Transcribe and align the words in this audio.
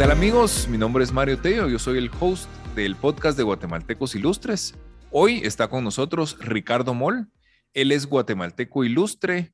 ¿Qué 0.00 0.06
tal 0.06 0.16
amigos? 0.16 0.66
Mi 0.66 0.78
nombre 0.78 1.04
es 1.04 1.12
Mario 1.12 1.38
Tello, 1.38 1.68
yo 1.68 1.78
soy 1.78 1.98
el 1.98 2.10
host 2.18 2.48
del 2.74 2.96
podcast 2.96 3.36
de 3.36 3.42
Guatemaltecos 3.42 4.14
Ilustres. 4.14 4.74
Hoy 5.10 5.42
está 5.44 5.68
con 5.68 5.84
nosotros 5.84 6.38
Ricardo 6.40 6.94
Moll. 6.94 7.28
Él 7.74 7.92
es 7.92 8.06
guatemalteco 8.06 8.82
ilustre, 8.82 9.52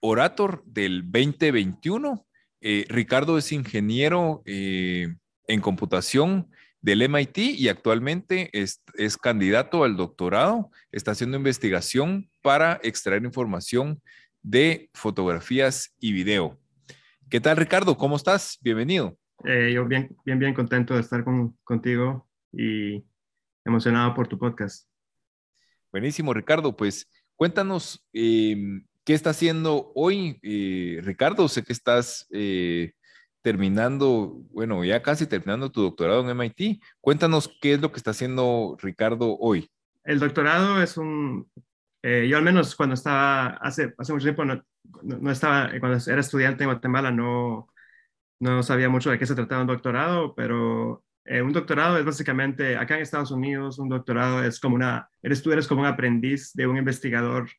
orator 0.00 0.64
del 0.66 1.02
2021. 1.04 2.26
Eh, 2.60 2.86
Ricardo 2.88 3.38
es 3.38 3.52
ingeniero 3.52 4.42
eh, 4.46 5.14
en 5.46 5.60
computación 5.60 6.50
del 6.80 7.08
MIT 7.08 7.38
y 7.38 7.68
actualmente 7.68 8.50
es, 8.52 8.82
es, 8.94 9.16
candidato 9.16 9.84
al 9.84 9.96
doctorado. 9.96 10.72
Está 10.90 11.12
haciendo 11.12 11.36
investigación 11.36 12.28
para 12.42 12.80
extraer 12.82 13.22
información 13.22 14.02
de 14.42 14.90
fotografías 14.92 15.94
y 16.00 16.10
video. 16.10 16.58
¿Qué 17.30 17.40
tal, 17.40 17.56
Ricardo? 17.56 17.96
¿Cómo 17.96 18.16
estás? 18.16 18.58
Bienvenido. 18.60 19.16
Eh, 19.44 19.72
yo 19.72 19.84
bien, 19.84 20.16
bien, 20.24 20.38
bien 20.38 20.54
contento 20.54 20.94
de 20.94 21.00
estar 21.00 21.22
con, 21.22 21.56
contigo 21.62 22.28
y 22.52 23.04
emocionado 23.64 24.14
por 24.14 24.26
tu 24.26 24.38
podcast. 24.38 24.88
Buenísimo, 25.92 26.34
Ricardo. 26.34 26.76
Pues 26.76 27.08
cuéntanos 27.36 28.04
em, 28.12 28.84
qué 29.04 29.14
está 29.14 29.30
haciendo 29.30 29.92
hoy, 29.94 30.38
eh, 30.42 31.00
Ricardo. 31.02 31.48
Sé 31.48 31.62
que 31.62 31.72
estás 31.72 32.26
eh, 32.32 32.92
terminando, 33.40 34.42
bueno, 34.50 34.84
ya 34.84 35.02
casi 35.02 35.26
terminando 35.26 35.70
tu 35.70 35.82
doctorado 35.82 36.22
en 36.22 36.30
MIT. 36.30 36.82
Cuéntanos 37.00 37.56
qué 37.60 37.74
es 37.74 37.80
lo 37.80 37.92
que 37.92 37.98
está 37.98 38.10
haciendo 38.10 38.76
Ricardo 38.80 39.36
hoy. 39.38 39.70
El 40.04 40.18
doctorado 40.18 40.82
es 40.82 40.96
un, 40.96 41.48
yo 42.02 42.36
al 42.36 42.42
menos 42.42 42.74
cuando 42.74 42.94
estaba, 42.94 43.48
hace, 43.60 43.94
hace 43.98 44.12
mucho 44.12 44.24
tiempo, 44.24 44.44
no, 44.44 44.64
no, 45.02 45.30
estaba, 45.30 45.70
cuando 45.78 45.98
era 46.10 46.20
estudiante 46.20 46.64
en 46.64 46.70
Guatemala, 46.70 47.10
no, 47.10 47.68
no 48.40 48.62
sabía 48.62 48.88
mucho 48.88 49.10
de 49.10 49.18
qué 49.18 49.26
se 49.26 49.34
trataba 49.34 49.62
un 49.62 49.66
doctorado, 49.68 50.34
pero 50.34 51.04
eh, 51.24 51.42
un 51.42 51.52
doctorado 51.52 51.98
es 51.98 52.04
básicamente, 52.04 52.76
acá 52.76 52.96
en 52.96 53.02
Estados 53.02 53.30
Unidos, 53.30 53.78
un 53.78 53.88
doctorado 53.88 54.42
es 54.42 54.58
como 54.60 54.76
una, 54.76 55.10
eres 55.22 55.42
tú 55.42 55.52
eres 55.52 55.66
como 55.66 55.82
un 55.82 55.86
aprendiz 55.86 56.52
de 56.54 56.66
un 56.66 56.76
investigador 56.78 57.50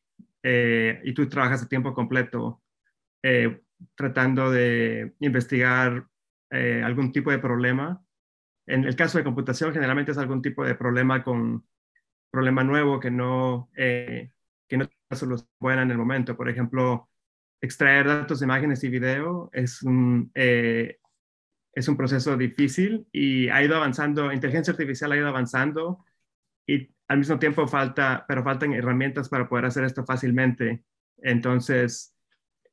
eh, 0.42 1.00
y 1.04 1.14
tú 1.14 1.28
trabajas 1.28 1.62
a 1.62 1.68
tiempo 1.68 1.94
completo 1.94 2.62
eh, 3.22 3.60
tratando 3.94 4.50
de 4.50 5.14
investigar 5.20 6.06
algún 6.50 7.12
tipo 7.12 7.30
de 7.30 7.38
problema. 7.38 8.02
En 8.66 8.84
el 8.84 8.96
caso 8.96 9.18
de 9.18 9.24
computación, 9.24 9.72
generalmente 9.72 10.10
es 10.10 10.18
algún 10.18 10.42
tipo 10.42 10.64
de 10.64 10.74
problema 10.74 11.22
con 11.22 11.64
problema 12.28 12.64
nuevo 12.64 12.98
que 12.98 13.10
no, 13.12 13.70
que 13.72 14.76
no 14.76 14.88
buena 15.60 15.82
en 15.82 15.92
el 15.92 15.98
momento. 15.98 16.36
Por 16.36 16.48
ejemplo, 16.48 17.09
extraer 17.60 18.06
datos 18.06 18.40
de 18.40 18.46
imágenes 18.46 18.82
y 18.84 18.88
video 18.88 19.50
es 19.52 19.82
un, 19.82 20.30
eh, 20.34 20.98
es 21.74 21.88
un 21.88 21.96
proceso 21.96 22.36
difícil 22.36 23.06
y 23.12 23.48
ha 23.48 23.62
ido 23.62 23.76
avanzando, 23.76 24.32
inteligencia 24.32 24.72
artificial 24.72 25.12
ha 25.12 25.16
ido 25.16 25.28
avanzando 25.28 26.04
y 26.66 26.90
al 27.08 27.18
mismo 27.18 27.38
tiempo 27.38 27.66
falta, 27.66 28.24
pero 28.26 28.42
faltan 28.42 28.72
herramientas 28.72 29.28
para 29.28 29.48
poder 29.48 29.66
hacer 29.66 29.84
esto 29.84 30.04
fácilmente. 30.04 30.84
Entonces, 31.18 32.14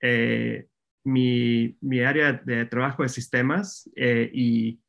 eh, 0.02 0.68
mi, 1.04 1.78
mi, 1.82 2.02
área 2.02 2.34
de 2.34 2.66
trabajo 2.66 3.04
es 3.04 3.14
sistemas 3.14 3.90
eh, 3.96 4.30
y 4.34 4.80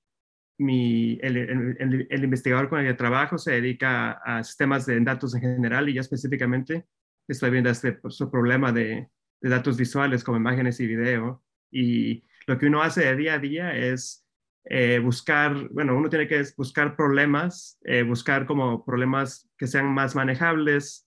mi, 0.58 1.18
el, 1.22 1.36
el, 1.36 2.06
el, 2.10 2.24
investigador 2.24 2.68
con 2.68 2.80
el 2.80 2.86
que 2.88 2.94
trabajo 2.94 3.38
se 3.38 3.52
dedica 3.52 4.12
a, 4.24 4.42
sistemas 4.44 4.84
de 4.86 5.00
datos 5.00 5.34
en 5.34 5.40
general 5.42 5.88
y 5.88 5.94
ya 5.94 6.00
específicamente 6.00 6.86
estoy 7.28 7.50
viendo 7.50 7.70
este 7.70 7.98
su 8.08 8.30
problema 8.30 8.72
de, 8.72 9.08
de 9.40 9.50
datos 9.50 9.76
visuales 9.76 10.24
como 10.24 10.38
imágenes 10.38 10.80
y 10.80 10.86
video. 10.86 11.42
Y 11.70 12.24
lo 12.46 12.58
que 12.58 12.66
uno 12.66 12.82
hace 12.82 13.04
de 13.04 13.16
día 13.16 13.34
a 13.34 13.38
día 13.38 13.76
es 13.76 14.26
eh, 14.64 14.98
buscar, 14.98 15.68
bueno, 15.70 15.96
uno 15.96 16.08
tiene 16.08 16.28
que 16.28 16.42
buscar 16.56 16.94
problemas, 16.96 17.78
eh, 17.84 18.02
buscar 18.02 18.46
como 18.46 18.84
problemas 18.84 19.48
que 19.56 19.66
sean 19.66 19.86
más 19.86 20.14
manejables. 20.14 21.06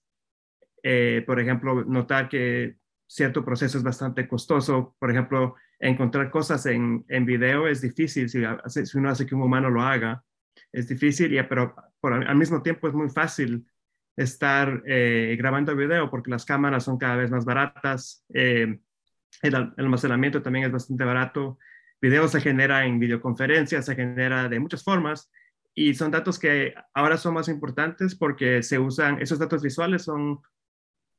Eh, 0.82 1.22
por 1.26 1.38
ejemplo, 1.38 1.84
notar 1.84 2.28
que 2.28 2.76
cierto 3.06 3.44
proceso 3.44 3.78
es 3.78 3.84
bastante 3.84 4.26
costoso. 4.26 4.96
Por 4.98 5.10
ejemplo, 5.10 5.54
encontrar 5.78 6.30
cosas 6.30 6.66
en, 6.66 7.04
en 7.08 7.24
video 7.24 7.68
es 7.68 7.80
difícil 7.80 8.28
si, 8.28 8.40
si, 8.86 8.98
uno 8.98 9.10
hace 9.10 9.26
que 9.26 9.34
un 9.34 9.42
humano 9.42 9.70
lo 9.70 9.82
haga. 9.82 10.24
Es 10.72 10.88
difícil, 10.88 11.30
pero 11.48 11.74
al 12.02 12.36
mismo 12.36 12.62
tiempo 12.62 12.88
es 12.88 12.94
muy 12.94 13.10
fácil 13.10 13.64
estar 14.16 14.82
eh, 14.86 15.34
grabando 15.38 15.74
video 15.74 16.10
porque 16.10 16.30
las 16.30 16.44
cámaras 16.44 16.84
son 16.84 16.98
cada 16.98 17.16
vez 17.16 17.30
más 17.30 17.44
baratas, 17.44 18.24
eh, 18.34 18.78
el, 19.42 19.54
almacenamiento 19.76 20.42
también 20.42 20.66
es 20.66 20.72
bastante 20.72 21.04
barato, 21.04 21.58
video 22.00 22.28
se 22.28 22.40
genera 22.40 22.84
en 22.84 22.98
videoconferencias, 22.98 23.86
se 23.86 23.94
genera 23.94 24.48
de 24.48 24.60
muchas 24.60 24.84
formas 24.84 25.30
y 25.74 25.94
son 25.94 26.10
datos 26.10 26.38
que 26.38 26.74
ahora 26.92 27.16
son 27.16 27.34
más 27.34 27.48
importantes 27.48 28.14
porque 28.14 28.62
se 28.62 28.78
usan, 28.78 29.20
esos 29.22 29.38
datos 29.38 29.62
visuales 29.62 30.02
son 30.02 30.40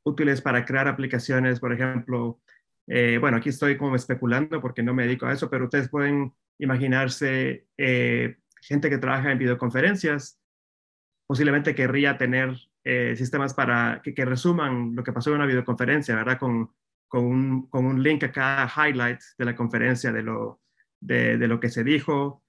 útiles 0.03 0.42
para 0.42 0.66
crear 0.66 0.88
aplicaciones, 0.88 1.59
por 1.59 1.74
ejemplo, 1.74 2.40
eh, 2.88 3.18
bueno, 3.20 3.38
aquí 3.38 3.50
estoy 3.50 3.78
como 3.78 3.96
especulando 3.96 4.62
porque 4.62 4.84
no 4.84 4.94
me 4.94 5.03
dedico 5.03 5.26
a 5.26 5.34
eso, 5.34 5.50
pero 5.50 5.66
ustedes 5.66 5.90
pueden 5.90 6.34
imaginarse 6.59 7.66
gente 7.76 8.90
que 8.90 8.98
trabaja 8.98 9.32
en 9.32 9.40
videoconferencias, 9.40 10.40
posiblemente 11.26 11.74
querría 11.74 12.18
tener 12.18 12.56
eh, 12.84 13.16
sistemas 13.16 13.54
para 13.54 14.02
que, 14.04 14.14
que, 14.14 14.26
resuman 14.26 14.96
lo 14.96 15.04
que 15.04 15.14
pasó 15.14 15.30
en 15.30 15.38
una 15.38 15.46
videoconferencia, 15.46 16.16
¿verdad? 16.16 16.38
Con, 16.38 16.74
con, 17.08 17.26
un, 17.26 17.68
con 17.70 17.86
un 17.86 18.04
link 18.04 18.24
a 18.24 18.32
cada 18.32 18.68
highlight 18.68 19.22
de 19.38 19.46
la 19.46 19.56
conferencia, 19.56 20.12
de 20.12 20.24
lo, 20.24 20.62
de, 21.00 21.38
de 21.38 21.48
lo 21.48 21.60
que 21.60 21.70
se 21.70 21.84
dijo. 21.84 22.44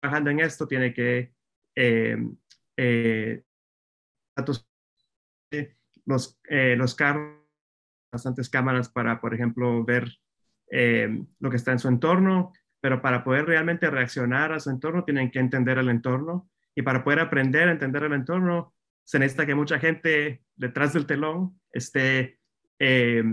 trabajando 0.00 0.30
en 0.30 0.40
esto, 0.40 0.66
tiene 0.66 0.92
que 0.92 1.32
eh, 1.76 2.16
eh, 2.76 3.44
los, 6.04 6.40
los 6.76 6.94
carros, 6.94 7.38
bastantes 8.12 8.48
cámaras 8.48 8.88
para, 8.88 9.20
por 9.20 9.34
ejemplo, 9.34 9.84
ver 9.84 10.08
lo 10.70 11.50
que 11.50 11.56
está 11.56 11.72
en 11.72 11.78
su 11.78 11.88
entorno, 11.88 12.52
pero 12.80 13.00
para 13.00 13.22
poder 13.22 13.46
realmente 13.46 13.90
reaccionar 13.90 14.52
a 14.52 14.60
su 14.60 14.70
entorno 14.70 15.04
tienen 15.04 15.30
que 15.30 15.38
entender 15.38 15.78
el 15.78 15.88
entorno 15.88 16.50
y 16.74 16.82
para 16.82 17.02
poder 17.04 17.20
aprender 17.20 17.68
a 17.68 17.72
entender 17.72 18.04
el 18.04 18.12
entorno 18.12 18.74
se 19.08 19.18
necesita 19.18 19.46
que 19.46 19.54
mucha 19.54 19.78
gente 19.78 20.42
detrás 20.54 20.92
del 20.92 21.06
telón 21.06 21.58
esté 21.72 22.38
eh, 22.78 23.24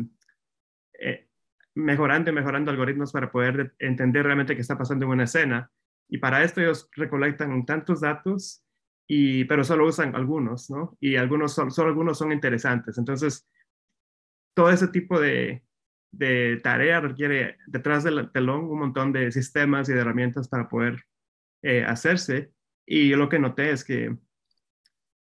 eh, 0.97 1.27
mejorando 1.73 2.31
y 2.31 2.33
mejorando 2.33 2.71
algoritmos 2.71 3.11
para 3.11 3.29
poder 3.29 3.75
entender 3.79 4.23
realmente 4.23 4.55
qué 4.55 4.61
está 4.61 4.77
pasando 4.77 5.03
en 5.03 5.11
una 5.11 5.25
escena. 5.25 5.69
Y 6.07 6.19
para 6.19 6.45
esto 6.45 6.61
ellos 6.61 6.89
recolectan 6.93 7.65
tantos 7.65 7.99
datos, 7.99 8.63
y, 9.05 9.43
pero 9.43 9.65
solo 9.65 9.85
usan 9.85 10.15
algunos, 10.15 10.69
¿no? 10.69 10.95
Y 11.01 11.17
algunos 11.17 11.53
son, 11.53 11.69
algunos 11.85 12.19
son 12.19 12.31
interesantes. 12.31 12.97
Entonces, 12.97 13.45
todo 14.53 14.69
ese 14.69 14.87
tipo 14.87 15.19
de, 15.19 15.65
de 16.09 16.57
tarea 16.63 17.01
requiere 17.01 17.57
detrás 17.67 18.05
del 18.05 18.31
telón 18.31 18.63
un 18.63 18.79
montón 18.79 19.11
de 19.11 19.29
sistemas 19.29 19.89
y 19.89 19.93
de 19.93 19.99
herramientas 19.99 20.47
para 20.47 20.69
poder 20.69 21.03
eh, 21.63 21.83
hacerse. 21.83 22.53
Y 22.85 23.09
lo 23.09 23.27
que 23.27 23.39
noté 23.39 23.71
es 23.71 23.83
que 23.83 24.15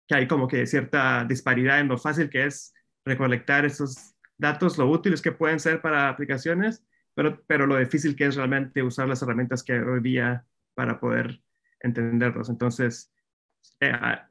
que 0.07 0.15
hay 0.15 0.29
como 0.29 0.49
que 0.49 0.67
cierta 0.67 1.25
disparidad 1.25 1.81
en 1.81 1.89
lo 1.89 1.99
fácil 1.99 2.29
que 2.31 2.47
es 2.47 2.75
recolectar 3.05 3.65
esos 3.65 4.15
datos, 4.37 4.79
lo 4.79 4.89
útiles 4.91 5.23
que 5.23 5.33
pueden 5.33 5.61
ser 5.61 5.81
para 5.81 6.09
aplicaciones, 6.09 6.85
pero, 7.15 7.43
pero 7.47 7.67
lo 7.67 7.77
difícil 7.77 8.17
que 8.17 8.27
es 8.27 8.37
realmente 8.37 8.83
usar 8.83 9.09
las 9.09 9.23
herramientas 9.23 9.63
que 9.63 9.79
hoy 9.79 10.01
día 10.01 10.45
para 10.75 10.99
poder 10.99 11.41
entenderlos. 11.81 12.49
Entonces, 12.49 13.13
eh, 13.81 13.91
a, 13.91 14.27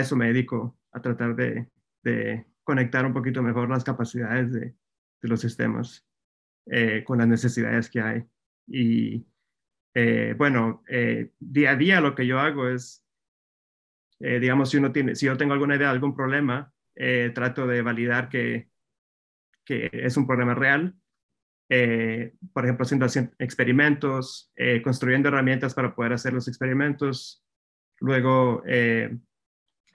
eso 0.00 0.16
me 0.16 0.28
dedico, 0.28 0.78
a 0.92 1.00
tratar 1.00 1.36
de, 1.36 1.68
de, 2.02 2.46
conectar 2.64 3.04
un 3.04 3.12
poquito 3.12 3.42
mejor 3.42 3.68
las 3.68 3.82
capacidades 3.82 4.52
de, 4.52 4.60
de 4.60 5.28
los 5.28 5.40
sistemas 5.40 6.06
eh, 6.66 7.02
con 7.04 7.18
las 7.18 7.26
necesidades 7.26 7.90
que 7.90 8.00
hay. 8.00 8.24
Y 8.68 9.26
eh, 9.94 10.34
bueno, 10.38 10.82
día 11.40 11.72
a 11.72 11.76
día 11.76 12.00
lo 12.00 12.14
que 12.14 12.26
yo 12.26 12.38
hago 12.38 12.68
es 12.68 13.01
eh, 14.22 14.38
digamos, 14.38 14.70
si, 14.70 14.76
uno 14.76 14.92
tiene, 14.92 15.16
si 15.16 15.26
yo 15.26 15.36
tengo 15.36 15.52
alguna 15.52 15.74
idea 15.74 15.88
de 15.88 15.94
algún 15.94 16.14
problema, 16.14 16.72
eh, 16.94 17.32
trato 17.34 17.66
de 17.66 17.82
validar 17.82 18.28
que, 18.28 18.68
que, 19.64 19.90
es 19.92 20.16
un 20.16 20.28
problema 20.28 20.54
real. 20.54 20.94
Eh, 21.68 22.34
por 22.52 22.64
ejemplo, 22.64 22.84
haciendo 22.84 23.06
experimentos, 23.38 24.52
construyendo 24.84 25.28
herramientas 25.28 25.74
para 25.74 25.94
poder 25.94 26.12
hacer 26.12 26.34
los 26.34 26.46
experimentos. 26.46 27.42
Luego, 27.98 28.62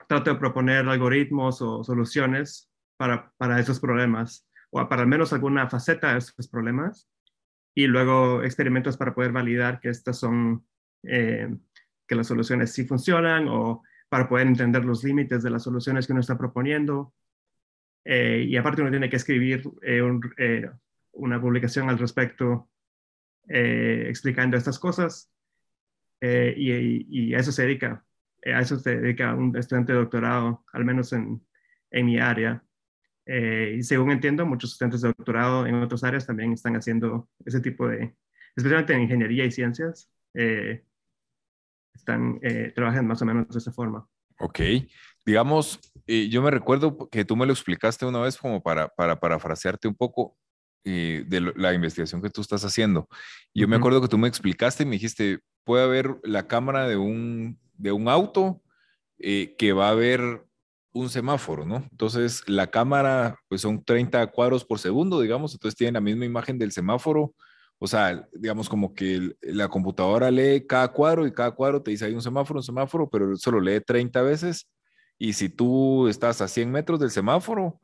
trato 0.08 0.32
de 0.32 0.38
proponer 0.38 0.88
algoritmos 0.88 1.62
o 1.62 1.84
soluciones 1.84 2.70
para, 2.96 3.32
para 3.36 3.60
esos 3.60 3.78
problemas, 3.78 4.48
o 4.70 4.86
para 4.88 5.02
al 5.02 5.08
menos 5.08 5.32
alguna 5.32 5.70
faceta 5.70 6.12
de 6.12 6.18
esos 6.18 6.48
problemas. 6.48 7.08
Y 7.76 7.86
luego 7.86 8.42
experimentos 8.42 8.96
para 8.96 9.14
poder 9.14 9.30
validar 9.30 9.78
que 9.78 9.90
estas 9.90 10.18
son, 10.18 10.66
que 11.00 12.14
las 12.14 12.26
soluciones 12.26 12.72
sí 12.72 12.84
funcionan 12.86 13.46
o 13.48 13.84
para 14.08 14.28
poder 14.28 14.46
entender 14.46 14.84
los 14.84 15.04
límites 15.04 15.42
de 15.42 15.50
las 15.50 15.62
soluciones 15.62 16.06
que 16.06 16.12
uno 16.12 16.20
está 16.20 16.38
proponiendo. 16.38 17.12
Eh, 18.04 18.44
y 18.48 18.56
aparte 18.56 18.80
uno 18.80 18.90
tiene 18.90 19.10
que 19.10 19.16
escribir 19.16 19.62
eh, 19.82 20.02
eh, 20.38 20.70
una 21.12 21.40
publicación 21.40 21.88
al 21.90 21.98
respecto 21.98 22.68
explicando 23.50 24.58
estas 24.58 24.78
cosas 24.78 25.32
y, 26.20 27.32
a 27.32 27.38
eso 27.38 27.50
se 27.50 27.62
dedica, 27.62 28.04
a 28.44 28.60
eso 28.60 28.78
se 28.78 29.00
dedica 29.00 29.34
un 29.34 29.56
estudiante 29.56 29.94
de 29.94 30.00
doctorado, 30.00 30.66
al 30.74 30.84
menos 30.84 31.14
en, 31.14 31.40
en 31.90 32.04
mi 32.04 32.18
área. 32.18 32.62
y 33.26 33.82
según 33.84 34.10
entiendo, 34.10 34.44
muchos 34.44 34.72
estudiantes 34.72 35.00
de 35.00 35.08
doctorado 35.08 35.66
en 35.66 35.76
otras 35.76 36.04
áreas 36.04 36.26
también 36.26 36.52
están 36.52 36.76
haciendo 36.76 37.30
ese 37.46 37.60
tipo 37.60 37.88
de, 37.88 38.14
especialmente 38.54 38.92
en 38.92 39.00
ingeniería 39.00 39.46
y 39.46 39.50
ciencias, 39.50 40.10
están 41.98 42.40
trabajando 42.74 43.08
más 43.08 43.22
o 43.22 43.24
menos 43.26 43.48
de 43.48 43.58
esa 43.58 43.72
forma. 43.72 44.06
Ok, 44.40 44.60
digamos, 45.26 45.80
eh, 46.06 46.28
yo 46.28 46.40
me 46.42 46.50
recuerdo 46.50 47.08
que 47.10 47.24
tú 47.24 47.36
me 47.36 47.44
lo 47.44 47.52
explicaste 47.52 48.06
una 48.06 48.20
vez 48.20 48.38
como 48.38 48.62
para, 48.62 48.88
para 48.88 49.18
parafrasearte 49.18 49.88
un 49.88 49.94
poco 49.94 50.36
eh, 50.84 51.24
de 51.26 51.52
la 51.56 51.74
investigación 51.74 52.22
que 52.22 52.30
tú 52.30 52.40
estás 52.40 52.64
haciendo. 52.64 53.08
Yo 53.52 53.66
me 53.68 53.76
acuerdo 53.76 54.00
que 54.00 54.08
tú 54.08 54.16
me 54.16 54.28
explicaste 54.28 54.84
y 54.84 54.86
me 54.86 54.92
dijiste, 54.92 55.40
puede 55.64 55.84
haber 55.84 56.18
la 56.22 56.46
cámara 56.46 56.86
de 56.86 56.96
un, 56.96 57.58
de 57.74 57.92
un 57.92 58.08
auto 58.08 58.62
eh, 59.18 59.56
que 59.58 59.72
va 59.72 59.90
a 59.90 59.94
ver 59.94 60.44
un 60.92 61.10
semáforo, 61.10 61.66
¿no? 61.66 61.86
Entonces, 61.90 62.42
la 62.46 62.68
cámara, 62.68 63.38
pues 63.48 63.60
son 63.60 63.84
30 63.84 64.28
cuadros 64.28 64.64
por 64.64 64.78
segundo, 64.78 65.20
digamos, 65.20 65.52
entonces 65.52 65.76
tiene 65.76 65.92
la 65.92 66.00
misma 66.00 66.24
imagen 66.24 66.58
del 66.58 66.72
semáforo 66.72 67.34
o 67.78 67.86
sea, 67.86 68.28
digamos 68.32 68.68
como 68.68 68.94
que 68.94 69.36
la 69.40 69.68
computadora 69.68 70.30
lee 70.30 70.66
cada 70.66 70.88
cuadro 70.88 71.26
y 71.26 71.32
cada 71.32 71.52
cuadro 71.52 71.82
te 71.82 71.92
dice 71.92 72.06
hay 72.06 72.14
un 72.14 72.22
semáforo, 72.22 72.58
un 72.60 72.64
semáforo, 72.64 73.08
pero 73.08 73.36
solo 73.36 73.60
lee 73.60 73.80
30 73.80 74.20
veces. 74.22 74.68
Y 75.18 75.32
si 75.34 75.48
tú 75.48 76.08
estás 76.08 76.40
a 76.40 76.48
100 76.48 76.70
metros 76.70 77.00
del 77.00 77.10
semáforo, 77.10 77.80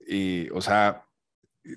y, 0.00 0.48
o 0.50 0.60
sea, 0.60 1.04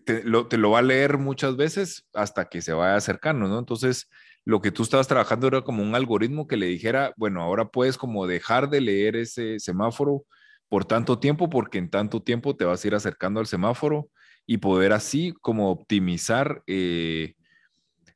te 0.06 0.24
lo, 0.24 0.48
te 0.48 0.58
lo, 0.58 0.72
va 0.72 0.80
a 0.80 0.84
leer 0.84 1.18
muchas 1.18 1.56
veces 1.58 2.08
hasta 2.14 2.48
que 2.48 2.62
se 2.62 2.74
vaya 2.74 2.96
acercando, 2.96 3.48
¿no? 3.48 3.60
Entonces, 3.60 4.10
lo 4.46 4.62
que 4.62 4.72
tú 4.72 4.84
estabas 4.84 5.08
trabajando 5.08 5.48
era 5.48 5.62
como 5.62 5.84
un 5.84 5.96
algoritmo 5.96 6.48
que 6.48 6.58
le 6.58 6.68
dijera, 6.68 7.14
bueno, 7.18 7.42
ahora 7.42 7.66
puedes 7.70 7.98
como 7.98 8.26
dejar 8.28 8.70
de 8.70 8.82
leer 8.82 9.16
ese 9.16 9.60
semáforo 9.60 10.26
por 10.70 10.86
tanto 10.86 11.20
tiempo, 11.20 11.50
porque 11.50 11.78
en 11.80 11.90
tanto 11.90 12.24
tiempo 12.24 12.56
te 12.56 12.66
vas 12.66 12.84
a 12.84 12.88
ir 12.88 12.96
acercando 12.96 13.40
al 13.40 13.48
semáforo 13.48 14.10
y 14.46 14.58
poder 14.58 14.94
así 14.94 15.34
como 15.42 15.72
optimizar, 15.72 16.64
eh, 16.68 17.36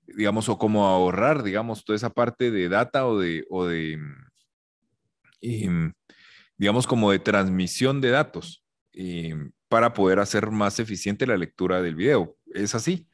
digamos, 0.07 0.49
o 0.49 0.57
como 0.57 0.85
ahorrar, 0.87 1.43
digamos, 1.43 1.85
toda 1.85 1.95
esa 1.95 2.09
parte 2.09 2.51
de 2.51 2.69
data 2.69 3.07
o 3.07 3.19
de, 3.19 3.45
o 3.49 3.65
de 3.65 3.99
em, 5.41 5.93
digamos, 6.57 6.87
como 6.87 7.11
de 7.11 7.19
transmisión 7.19 8.01
de 8.01 8.11
datos 8.11 8.63
em, 8.93 9.51
para 9.67 9.93
poder 9.93 10.19
hacer 10.19 10.51
más 10.51 10.79
eficiente 10.79 11.27
la 11.27 11.37
lectura 11.37 11.81
del 11.81 11.95
video. 11.95 12.37
¿Es 12.53 12.75
así? 12.75 13.07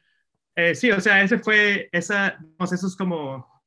Eh, 0.54 0.74
sí, 0.74 0.90
o 0.90 1.00
sea, 1.00 1.22
ese 1.22 1.38
fue, 1.38 1.88
esa, 1.92 2.38
eso 2.60 2.86
es 2.86 2.96
como, 2.96 3.62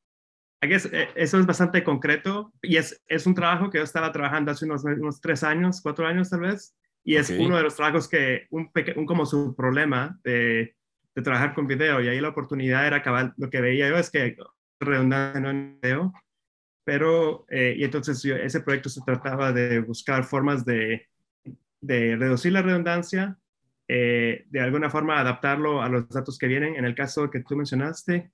eh, 0.61 1.09
eso 1.15 1.39
es 1.39 1.45
bastante 1.45 1.83
concreto 1.83 2.53
y 2.61 2.77
es, 2.77 3.01
es 3.07 3.25
un 3.25 3.35
trabajo 3.35 3.69
que 3.69 3.79
yo 3.79 3.83
estaba 3.83 4.11
trabajando 4.11 4.51
hace 4.51 4.65
unos, 4.65 4.83
unos 4.83 5.19
tres 5.19 5.43
años, 5.43 5.81
cuatro 5.81 6.07
años 6.07 6.29
tal 6.29 6.41
vez, 6.41 6.75
y 7.05 7.17
es 7.17 7.29
uno 7.29 7.55
de 7.55 7.63
los 7.63 7.75
trabajos 7.75 8.09
que, 8.09 8.47
un, 8.49 8.71
un 8.95 9.05
como 9.05 9.27
su 9.27 9.55
problema 9.55 10.19
de, 10.23 10.75
de, 11.13 11.21
trabajar 11.21 11.53
con 11.53 11.67
video. 11.67 12.01
Y 12.01 12.07
ahí 12.07 12.19
la 12.19 12.29
oportunidad 12.29 12.87
era 12.87 12.97
acabar, 12.97 13.33
lo 13.37 13.49
que 13.51 13.61
veía 13.61 13.87
yo 13.87 13.95
es 13.95 14.09
que 14.09 14.35
redundancia 14.79 15.39
no 15.39 15.51
en 15.51 15.79
video, 15.81 16.13
pero, 16.83 17.45
eh, 17.49 17.75
y 17.77 17.83
entonces 17.83 18.25
ese 18.25 18.61
proyecto 18.61 18.89
se 18.89 19.01
trataba 19.01 19.53
de 19.53 19.79
buscar 19.79 20.23
formas 20.23 20.65
de, 20.65 21.07
de 21.79 22.15
reducir 22.15 22.51
la 22.53 22.63
redundancia, 22.63 23.37
eh, 23.87 24.45
de 24.49 24.59
alguna 24.59 24.89
forma 24.89 25.19
adaptarlo 25.19 25.83
a 25.83 25.89
los 25.89 26.09
datos 26.09 26.39
que 26.39 26.47
vienen. 26.47 26.75
En 26.75 26.85
el 26.85 26.95
caso 26.95 27.29
que 27.29 27.41
tú 27.41 27.55
mencionaste, 27.55 28.31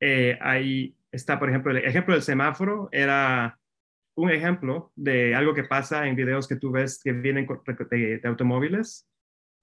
eh, 0.00 0.38
ahí 0.42 0.94
está, 1.10 1.38
por 1.38 1.48
ejemplo, 1.48 1.72
el 1.72 1.78
ejemplo 1.78 2.12
del 2.12 2.22
semáforo 2.22 2.90
era 2.92 3.58
un 4.16 4.30
ejemplo 4.30 4.92
de 4.96 5.34
algo 5.34 5.54
que 5.54 5.64
pasa 5.64 6.06
en 6.06 6.16
videos 6.16 6.48
que 6.48 6.56
tú 6.56 6.72
ves 6.72 7.00
que 7.02 7.12
vienen 7.12 7.46
de, 7.90 8.20
automóviles 8.24 9.08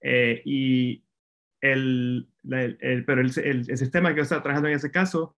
eh, 0.00 0.42
y 0.44 1.04
el, 1.60 2.28
pero 3.06 3.20
el, 3.20 3.32
sistema 3.32 4.10
que 4.10 4.16
yo 4.16 4.22
estaba 4.22 4.42
trabajando 4.42 4.68
en 4.68 4.76
ese 4.76 4.90
caso 4.90 5.36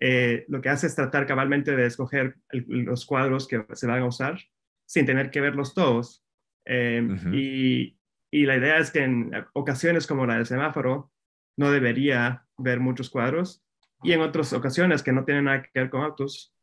eh, 0.00 0.44
lo 0.48 0.60
que 0.60 0.68
hace 0.68 0.86
es 0.86 0.94
tratar 0.94 1.26
cabalmente 1.26 1.74
de 1.74 1.86
escoger 1.86 2.36
los 2.50 3.06
cuadros 3.06 3.48
que 3.48 3.64
se 3.72 3.86
van 3.86 4.02
a 4.02 4.06
usar 4.06 4.38
sin 4.86 5.06
tener 5.06 5.30
que 5.30 5.40
verlos 5.40 5.72
todos. 5.72 6.24
Em, 6.66 7.32
y, 7.32 7.98
y, 8.30 8.46
la 8.46 8.56
idea 8.56 8.78
es 8.78 8.90
que 8.90 9.00
en 9.00 9.30
ocasiones 9.52 10.06
como 10.06 10.26
la 10.26 10.36
del 10.36 10.46
semáforo 10.46 11.12
no 11.56 11.70
debería 11.70 12.46
ver 12.58 12.80
muchos 12.80 13.08
cuadros 13.10 13.64
y 14.02 14.12
en 14.12 14.20
otras 14.20 14.52
ocasiones 14.52 15.02
que 15.02 15.12
no 15.12 15.24
tienen 15.24 15.44
nada 15.44 15.62
que 15.62 15.80
ver 15.80 15.90
con 15.90 16.02
autos 16.02 16.53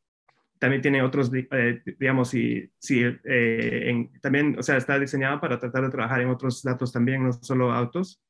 también 0.61 0.83
tiene 0.83 1.01
otros, 1.01 1.31
eh, 1.33 1.81
digamos, 1.97 2.29
si, 2.29 2.71
si 2.77 3.03
eh, 3.03 4.09
también, 4.21 4.55
o 4.59 4.61
sea, 4.61 4.77
está 4.77 4.99
diseñado 4.99 5.41
para 5.41 5.59
tratar 5.59 5.85
de 5.85 5.89
trabajar 5.89 6.21
en 6.21 6.29
otros 6.29 6.61
datos 6.61 6.91
también, 6.91 7.23
no 7.23 7.33
solo 7.33 7.71
autos. 7.71 8.23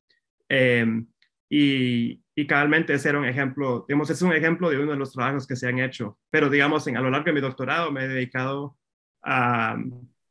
Em, 0.48 1.06
y, 1.50 2.24
y 2.34 2.46
cabalmente 2.46 2.94
ese 2.94 3.10
era 3.10 3.18
un 3.18 3.26
ejemplo, 3.26 3.84
digamos, 3.86 4.08
es 4.08 4.22
un 4.22 4.32
ejemplo 4.32 4.70
de 4.70 4.78
uno 4.78 4.92
de 4.92 4.96
los 4.96 5.12
trabajos 5.12 5.46
que 5.46 5.56
se 5.56 5.68
han 5.68 5.78
hecho, 5.78 6.18
pero 6.30 6.48
digamos, 6.48 6.86
en, 6.86 6.96
a 6.96 7.02
lo 7.02 7.10
largo 7.10 7.26
de 7.26 7.32
mi 7.34 7.42
doctorado 7.42 7.92
me 7.92 8.04
he 8.04 8.08
dedicado 8.08 8.78
a, 9.22 9.76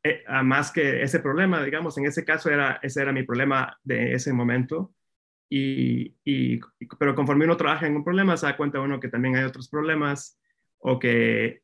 eh, 0.02 0.24
a 0.26 0.42
más 0.42 0.72
que 0.72 1.04
ese 1.04 1.20
problema, 1.20 1.62
digamos, 1.62 1.96
en 1.98 2.06
ese 2.06 2.24
caso 2.24 2.50
era, 2.50 2.80
ese 2.82 3.00
era 3.00 3.12
mi 3.12 3.22
problema 3.22 3.78
de 3.84 4.14
ese 4.14 4.32
momento. 4.32 4.92
Y, 5.48 6.16
y, 6.24 6.58
pero 6.98 7.14
conforme 7.14 7.44
uno 7.44 7.56
trabaja 7.56 7.86
en 7.86 7.94
un 7.94 8.02
problema, 8.02 8.36
se 8.36 8.46
da 8.46 8.56
cuenta 8.56 8.80
uno 8.80 8.98
que 8.98 9.08
también 9.08 9.36
hay 9.36 9.44
otros 9.44 9.68
problemas 9.68 10.40
o 10.78 10.98
que 10.98 11.61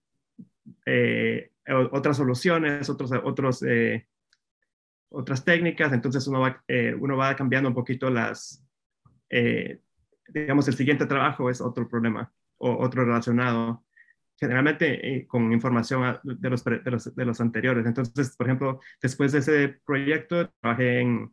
eh, 0.86 1.50
otras 1.66 2.16
soluciones, 2.16 2.88
otros, 2.88 3.12
otros, 3.24 3.62
eh, 3.62 4.06
otras 5.10 5.44
técnicas, 5.44 5.92
entonces 5.92 6.26
uno 6.26 6.40
va, 6.40 6.62
eh, 6.66 6.94
uno 6.98 7.16
va 7.16 7.36
cambiando 7.36 7.68
un 7.68 7.74
poquito 7.74 8.10
las, 8.10 8.64
digamos, 10.28 10.68
el 10.68 10.74
siguiente 10.74 11.06
trabajo 11.06 11.50
es 11.50 11.60
otro 11.60 11.88
problema 11.88 12.32
o 12.58 12.76
otro 12.84 13.04
relacionado, 13.04 13.84
generalmente 14.38 15.26
con 15.26 15.52
información 15.52 16.18
de 16.22 16.50
los, 16.50 16.64
de 16.64 16.90
los, 16.90 17.14
de, 17.14 17.24
los, 17.24 17.40
anteriores. 17.40 17.86
Entonces, 17.86 18.36
por 18.36 18.46
ejemplo, 18.46 18.80
después 19.02 19.32
de 19.32 19.38
ese 19.38 19.80
proyecto, 19.84 20.50
trabajé 20.60 21.00
en 21.00 21.32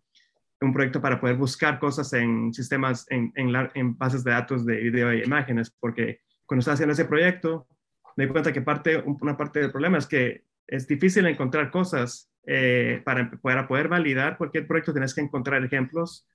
un 0.62 0.74
proyecto 0.74 1.02
para 1.02 1.20
poder 1.20 1.36
buscar 1.38 1.80
cosas 1.80 2.12
en 2.14 2.54
sistemas, 2.54 3.06
en, 3.10 3.32
en, 3.36 3.54
en 3.74 3.98
bases 3.98 4.24
de 4.24 4.32
datos 4.32 4.66
de 4.66 4.78
video 4.78 5.12
e 5.12 5.24
imágenes, 5.24 5.72
porque 5.80 6.22
cuando 6.46 6.60
estaba 6.60 6.74
haciendo 6.74 6.94
ese 6.94 7.06
proyecto, 7.06 7.68
me 8.16 8.26
di 8.26 8.32
cuenta 8.32 8.54
que 8.54 8.62
parte, 8.62 8.98
una 8.98 9.38
parte 9.38 9.60
del 9.60 9.72
problema 9.72 9.98
es 9.98 10.08
que 10.08 10.44
es 10.68 10.88
difícil 10.88 11.26
encontrar 11.28 11.70
cosas 11.72 12.32
eh, 12.46 13.02
para, 13.04 13.30
para, 13.42 13.68
poder 13.68 13.88
validar 13.88 14.38
cualquier 14.38 14.68
proyecto, 14.68 14.94
tienes 14.94 15.14
que 15.14 15.22
encontrar 15.22 15.64
ejemplos 15.64 16.28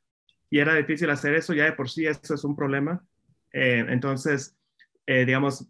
y 0.51 0.59
era 0.59 0.75
difícil 0.75 1.11
hacer 1.11 1.35
eso, 1.35 1.55
ya 1.55 1.65
de 1.65 1.73
por 1.73 1.89
sí 1.89 2.07
eso 2.07 2.35
es 2.35 2.45
un 2.45 2.57
problema. 2.57 3.05
Eh, 3.53 3.85
entonces, 3.89 4.57
eh, 5.07 5.25
digamos, 5.25 5.69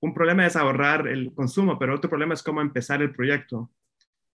un 0.00 0.14
problema 0.14 0.46
es 0.46 0.56
ahorrar 0.56 1.06
el 1.08 1.34
consumo, 1.34 1.78
pero 1.78 1.94
otro 1.94 2.08
problema 2.08 2.34
es 2.34 2.42
cómo 2.42 2.60
empezar 2.60 3.02
el 3.02 3.12
proyecto. 3.12 3.70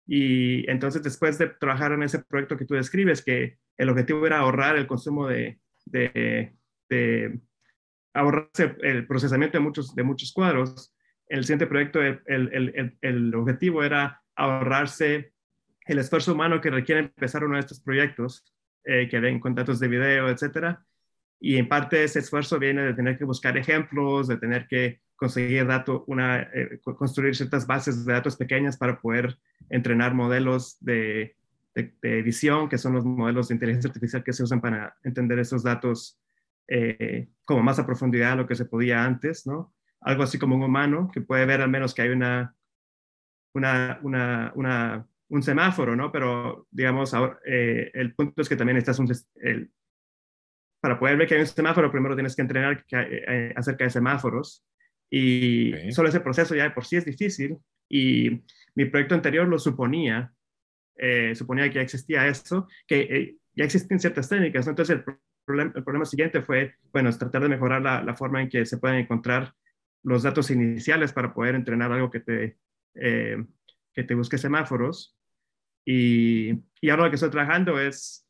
Y 0.08 0.70
entonces, 0.70 1.04
después 1.04 1.38
de 1.38 1.48
trabajar 1.48 1.92
en 1.92 2.04
ese 2.04 2.20
proyecto 2.20 2.58
que 2.58 2.66
tú 2.66 2.74
describes, 2.74 3.24
que 3.24 3.60
el 3.78 3.90
objetivo 3.90 4.26
era 4.26 4.40
ahorrar 4.40 4.76
el 4.76 4.88
consumo 4.88 5.28
de, 5.28 5.60
de, 5.86 6.56
de 6.90 7.40
ahorrarse 8.20 8.76
el 8.82 9.08
procesamiento 9.08 9.58
de 9.58 9.64
muchos, 9.64 9.96
de 9.96 10.04
muchos 10.04 10.32
cuadros. 10.34 10.94
El 11.28 11.44
siguiente 11.44 11.68
proyecto, 11.68 12.02
el, 12.02 12.22
el, 12.26 12.98
el, 13.02 13.36
objetivo 13.36 13.84
era 13.84 14.22
ahorrarse 14.36 15.34
el 15.86 16.00
esfuerzo 16.00 16.34
humano 16.34 16.62
que 16.62 16.70
requiere 16.70 17.02
empezar 17.02 17.44
uno 17.44 17.56
de 17.56 17.62
estos 17.62 17.80
proyectos, 17.80 18.46
eh, 18.84 19.08
que 19.10 19.22
den 19.22 19.40
con 19.40 19.56
datos 19.56 19.80
de 19.80 19.88
video, 19.88 20.30
etcétera. 20.30 20.86
Y 21.40 21.58
en 21.58 21.70
parte 21.70 22.04
ese 22.04 22.20
esfuerzo 22.20 22.60
viene 22.60 22.82
de 22.84 22.94
tener 22.94 23.18
que 23.18 23.26
buscar 23.26 23.58
ejemplos, 23.58 24.28
de 24.28 24.38
tener 24.38 24.68
que 24.68 25.02
conseguir 25.16 25.66
datos, 25.66 26.04
una, 26.08 26.42
eh, 26.42 26.80
construir 26.84 27.36
ciertas 27.36 27.66
bases 27.66 28.06
de 28.06 28.14
datos 28.14 28.36
pequeñas 28.36 28.78
para 28.78 29.00
poder 29.00 29.38
entrenar 29.70 30.14
modelos 30.14 30.78
de, 30.82 31.36
de, 31.76 32.20
edición, 32.20 32.68
que 32.68 32.78
son 32.78 32.94
los 32.94 33.06
modelos 33.06 33.48
de 33.48 33.56
inteligencia 33.56 33.90
artificial 33.90 34.24
que 34.24 34.34
se 34.34 34.44
usan 34.44 34.60
para 34.60 34.96
entender 35.04 35.40
esos 35.40 35.64
datos 35.64 36.19
eh, 36.72 37.30
como 37.46 37.64
más 37.64 37.80
a 37.80 37.86
profundidad 37.86 38.32
de 38.32 38.38
lo 38.38 38.48
que 38.48 38.56
se 38.56 38.66
podía 38.66 39.04
antes, 39.04 39.48
¿no? 39.48 39.74
Algo 40.02 40.22
así 40.22 40.38
como 40.38 40.56
un 40.56 40.64
humano 40.64 41.10
que 41.12 41.22
puede 41.22 41.46
ver 41.46 41.62
al 41.62 41.70
menos 41.70 41.96
que 41.96 42.04
hay 42.04 42.10
una, 42.10 42.56
una, 43.54 44.00
una, 44.04 44.52
una 44.56 45.08
un 45.30 45.44
semáforo, 45.44 45.96
¿no? 45.96 46.12
Pero, 46.12 46.68
digamos, 46.70 47.14
ahora, 47.16 47.40
eh, 47.46 47.90
el 47.94 48.14
punto 48.14 48.42
es 48.42 48.50
que 48.50 48.56
también 48.56 48.78
estás 48.78 49.00
un, 49.00 49.12
el, 49.42 49.72
para 50.80 51.00
poder 51.00 51.18
ver 51.18 51.28
que 51.28 51.36
hay 51.36 51.42
un 51.42 51.48
semáforo, 51.48 51.92
primero 51.92 52.16
tienes 52.16 52.36
que 52.36 52.44
entrenar 52.44 52.86
eh, 52.92 53.54
acerca 53.56 53.84
de 53.86 53.90
semáforos. 53.90 54.64
Y 55.12 55.74
solo 55.92 56.10
ese 56.10 56.20
proceso 56.20 56.54
ya 56.54 56.64
de 56.66 56.72
por 56.72 56.86
sí 56.86 56.98
es 56.98 57.06
difícil. 57.06 57.58
Y 57.90 58.44
mi 58.76 58.86
proyecto 58.86 59.16
anterior 59.16 59.48
lo 59.48 59.58
suponía, 59.58 60.32
suponía 61.34 61.68
que 61.68 61.76
ya 61.76 61.82
existía 61.82 62.28
eso, 62.28 62.68
que 62.86 63.38
ya 63.56 63.64
existen 63.66 64.00
ciertas 64.00 64.30
técnicas. 64.30 64.68
¿no? 64.68 64.72
Entonces, 64.72 64.98
el 64.98 65.04
el 65.50 65.84
problema 65.84 66.06
siguiente 66.06 66.42
fue, 66.42 66.76
bueno, 66.92 67.10
es 67.10 67.18
tratar 67.18 67.44
de 67.44 67.50
mejorar 67.50 67.82
la, 67.82 68.04
la, 68.04 68.16
forma 68.16 68.42
en 68.42 68.50
que 68.50 68.66
se 68.66 68.78
pueden 68.78 68.98
encontrar 68.98 69.54
los 70.04 70.24
datos 70.24 70.52
iniciales 70.52 71.14
para 71.14 71.34
poder 71.34 71.56
entrenar 71.56 71.92
algo 71.92 72.10
que 72.10 72.20
te, 72.20 72.58
eh, 72.96 73.44
que 73.94 74.04
te 74.04 74.16
busque 74.16 74.38
semáforos. 74.38 75.18
Y, 75.86 76.52
y 76.82 76.90
ahora 76.90 77.06
lo 77.06 77.10
que 77.10 77.16
estoy 77.16 77.32
trabajando 77.32 77.80
es 77.80 78.28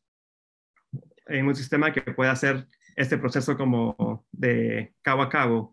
en 1.26 1.46
un 1.46 1.54
sistema 1.54 1.92
que 1.92 2.00
pueda 2.00 2.32
hacer 2.32 2.66
este 2.96 3.18
proceso 3.18 3.56
como 3.56 4.26
de 4.32 4.94
cabo 5.02 5.22
a 5.22 5.28
cabo. 5.28 5.72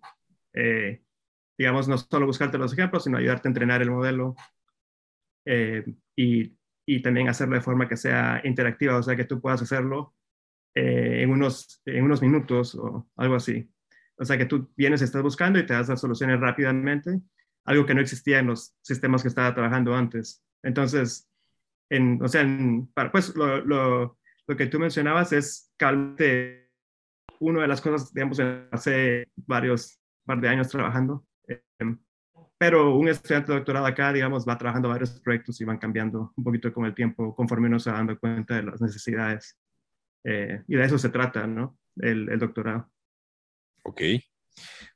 Eh, 0.53 1.03
digamos, 1.57 1.87
no 1.87 1.97
solo 1.97 2.25
buscarte 2.25 2.57
los 2.57 2.73
ejemplos, 2.73 3.03
sino 3.03 3.17
ayudarte 3.17 3.47
a 3.47 3.51
entrenar 3.51 3.81
el 3.81 3.91
modelo 3.91 4.35
eh, 5.45 5.83
y, 6.15 6.55
y, 6.85 7.01
también 7.01 7.29
hacerlo 7.29 7.55
de 7.55 7.61
forma 7.61 7.87
que 7.87 7.97
sea 7.97 8.41
interactiva, 8.43 8.97
o 8.97 9.03
sea, 9.03 9.15
que 9.15 9.25
tú 9.25 9.41
puedas 9.41 9.61
hacerlo 9.61 10.13
eh, 10.77 11.23
en, 11.23 11.31
unos, 11.31 11.81
en 11.85 12.03
unos 12.03 12.21
minutos 12.21 12.75
o 12.75 13.09
algo 13.15 13.33
así. 13.33 13.67
O 14.15 14.23
sea, 14.23 14.37
que 14.37 14.45
tú 14.45 14.71
vienes, 14.77 15.01
estás 15.01 15.23
buscando 15.23 15.57
y 15.57 15.65
te 15.65 15.73
das 15.73 15.89
las 15.89 15.99
soluciones 15.99 16.39
rápidamente, 16.39 17.19
algo 17.65 17.83
que 17.87 17.95
no 17.95 18.01
existía 18.01 18.37
en 18.37 18.47
los 18.47 18.75
sistemas 18.83 19.23
que 19.23 19.29
estaba 19.29 19.55
trabajando 19.55 19.95
antes. 19.95 20.43
Entonces, 20.61 21.27
en, 21.89 22.21
o 22.21 22.27
sea, 22.27 22.45
pues 23.11 23.35
lo, 23.35 23.65
lo, 23.65 24.19
lo, 24.45 24.55
que 24.55 24.67
tú 24.67 24.77
mencionabas 24.77 25.33
es 25.33 25.73
calmate 25.77 26.69
una 27.39 27.61
de 27.61 27.67
las 27.67 27.81
cosas, 27.81 28.13
digamos, 28.13 28.39
hace 28.71 29.27
varios 29.35 29.99
par 30.25 30.39
de 30.39 30.49
años 30.49 30.69
trabajando. 30.69 31.25
Eh, 31.47 31.63
pero 32.59 32.95
un 32.95 33.07
estudiante 33.07 33.51
de 33.51 33.57
doctorado 33.57 33.87
acá, 33.87 34.13
digamos, 34.13 34.47
va 34.47 34.59
trabajando 34.59 34.89
varios 34.89 35.19
proyectos 35.21 35.59
y 35.59 35.65
van 35.65 35.79
cambiando 35.79 36.33
un 36.35 36.43
poquito 36.43 36.71
con 36.71 36.85
el 36.85 36.93
tiempo 36.93 37.35
conforme 37.35 37.67
uno 37.67 37.79
se 37.79 37.89
va 37.89 37.97
dando 37.97 38.19
cuenta 38.19 38.57
de 38.57 38.63
las 38.63 38.79
necesidades. 38.79 39.57
Eh, 40.23 40.63
y 40.67 40.75
de 40.75 40.83
eso 40.83 40.97
se 40.97 41.09
trata, 41.09 41.47
¿no? 41.47 41.77
El, 41.95 42.37
doctorado. 42.39 42.91
Ok. 43.83 44.01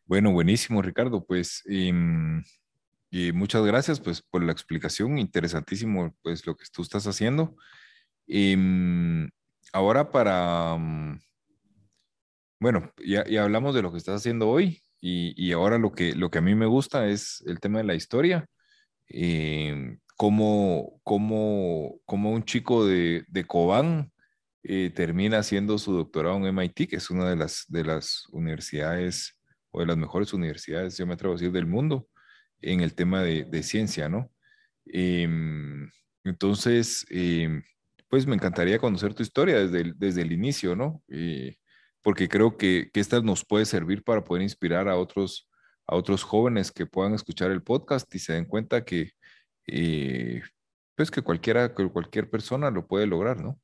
Bueno, 0.06 0.32
buenísimo, 0.32 0.82
Ricardo. 0.82 1.26
Pues, 1.26 1.64
y, 1.66 1.92
y, 3.10 3.32
muchas 3.32 3.66
gracias, 3.66 4.00
pues, 4.00 4.22
por 4.22 4.44
la 4.44 4.52
explicación. 4.52 5.18
Interesantísimo, 5.18 6.16
pues, 6.22 6.46
lo 6.46 6.56
que 6.56 6.66
tú 6.72 6.82
estás 6.82 7.08
haciendo. 7.08 7.56
Y, 8.28 8.56
ahora 9.74 10.12
para, 10.12 10.78
bueno, 12.60 12.92
ya, 13.04 13.24
hablamos 13.42 13.74
de 13.74 13.82
lo 13.82 13.92
que 13.92 13.98
estás 13.98 14.18
haciendo 14.18 14.50
hoy. 14.50 14.82
Y, 15.00 15.34
y, 15.36 15.52
ahora 15.52 15.80
lo 15.80 15.92
que, 15.92 16.14
lo 16.14 16.30
que 16.30 16.38
a 16.38 16.42
mí 16.42 16.54
me 16.54 16.68
gusta 16.68 17.08
es 17.08 17.44
el 17.48 17.60
tema 17.60 17.80
de 17.80 17.86
la 17.86 17.96
historia. 17.96 18.46
Eh, 19.08 19.98
un 22.30 22.44
chico 22.44 22.86
de, 22.86 23.26
de 23.28 23.46
Cobán 23.46 24.11
eh, 24.64 24.92
termina 24.94 25.40
haciendo 25.40 25.78
su 25.78 25.94
doctorado 25.94 26.38
en 26.38 26.46
MIT, 26.46 26.90
que 26.90 26.98
es 26.98 27.10
una 27.10 27.30
de 27.30 27.36
las, 27.36 27.66
de 27.68 27.84
las 27.84 28.28
universidades 28.32 29.40
o 29.72 29.80
de 29.82 29.88
las 29.88 29.98
mejores 29.98 30.34
universidades, 30.34 30.98
yo 30.98 31.08
me 31.08 31.14
atrevo 31.14 31.34
a 31.34 31.38
decir, 31.38 31.52
del 31.52 31.68
mundo, 31.68 32.08
en 32.62 32.82
el 32.82 32.94
tema 32.94 33.22
de, 33.22 33.46
de 33.46 33.64
ciencia, 33.64 34.10
¿no? 34.10 34.32
Eh, 34.86 35.28
entonces, 36.24 37.06
em, 37.10 37.64
pues 38.10 38.28
me 38.28 38.36
encantaría 38.36 38.80
conocer 38.80 39.14
tu 39.14 39.24
historia 39.24 39.58
desde 39.60 39.82
el, 39.82 39.94
desde 39.98 40.22
el 40.22 40.32
inicio, 40.32 40.76
¿no? 40.76 41.04
Eh, 41.08 41.56
porque 42.04 42.28
creo 42.30 42.58
que, 42.58 42.90
que 42.94 43.00
esta 43.00 43.22
nos 43.22 43.46
puede 43.46 43.66
servir 43.66 44.04
para 44.04 44.24
poder 44.24 44.44
inspirar 44.44 44.90
a 44.90 44.98
otros, 44.98 45.50
a 45.88 45.96
otros 45.96 46.24
jóvenes 46.24 46.72
que 46.72 46.86
puedan 46.86 47.14
escuchar 47.14 47.52
el 47.52 47.64
podcast 47.64 48.14
y 48.14 48.20
se 48.20 48.34
den 48.34 48.46
cuenta 48.46 48.84
que, 48.86 49.12
eh, 49.68 50.42
pues 50.96 51.12
que 51.12 51.22
cualquiera, 51.22 51.74
que 51.74 51.88
cualquier 51.90 52.30
persona 52.30 52.72
lo 52.72 52.88
puede 52.88 53.08
lograr, 53.08 53.42
¿no? 53.42 53.61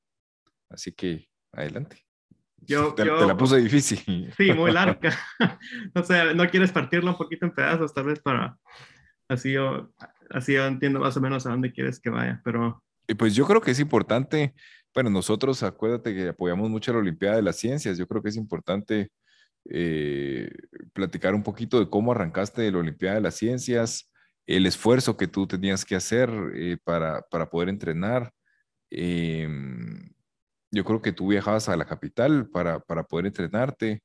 Así 0.69 0.91
que 0.91 1.27
adelante. 1.51 2.03
Yo, 2.59 2.93
te, 2.93 3.05
yo, 3.05 3.19
te 3.19 3.25
la 3.25 3.37
puse 3.37 3.57
difícil. 3.57 4.33
Sí, 4.35 4.53
muy 4.53 4.71
larga. 4.73 5.17
o 5.95 6.03
sea, 6.03 6.33
no 6.33 6.49
quieres 6.49 6.71
partirlo 6.71 7.11
un 7.11 7.17
poquito 7.17 7.45
en 7.45 7.53
pedazos, 7.53 7.93
tal 7.93 8.05
vez 8.05 8.19
para 8.19 8.57
así 9.29 9.51
yo, 9.51 9.91
así 10.29 10.53
yo 10.53 10.65
entiendo 10.65 10.99
más 10.99 11.17
o 11.17 11.21
menos 11.21 11.45
a 11.45 11.49
dónde 11.51 11.71
quieres 11.71 11.99
que 11.99 12.09
vaya, 12.09 12.41
pero... 12.43 12.81
Y 13.09 13.13
pues 13.13 13.35
yo 13.35 13.45
creo 13.45 13.61
que 13.61 13.71
es 13.71 13.79
importante 13.79 14.53
bueno, 14.97 15.11
nosotros 15.11 15.61
acuérdate 15.61 16.15
que 16.15 16.29
apoyamos 16.29 16.71
mucho 16.71 16.91
la 16.91 16.97
Olimpiada 16.97 17.35
de 17.35 17.43
las 17.43 17.57
Ciencias. 17.57 17.99
Yo 17.99 18.07
creo 18.07 18.23
que 18.23 18.29
es 18.29 18.35
importante 18.35 19.11
eh, 19.69 20.49
platicar 20.91 21.35
un 21.35 21.43
poquito 21.43 21.79
de 21.79 21.87
cómo 21.87 22.11
arrancaste 22.11 22.63
de 22.63 22.71
la 22.71 22.79
Olimpiada 22.79 23.17
de 23.17 23.21
las 23.21 23.35
Ciencias, 23.35 24.11
el 24.47 24.65
esfuerzo 24.65 25.15
que 25.15 25.27
tú 25.27 25.45
tenías 25.45 25.85
que 25.85 25.95
hacer 25.95 26.31
eh, 26.55 26.77
para, 26.83 27.21
para, 27.29 27.47
poder 27.47 27.69
entrenar. 27.69 28.31
Eh, 28.89 29.47
yo 30.71 30.83
creo 30.83 31.01
que 31.01 31.13
tú 31.13 31.27
viajabas 31.27 31.69
a 31.69 31.77
la 31.77 31.85
capital 31.85 32.49
para, 32.49 32.79
para 32.79 33.03
poder 33.03 33.27
entrenarte. 33.27 34.01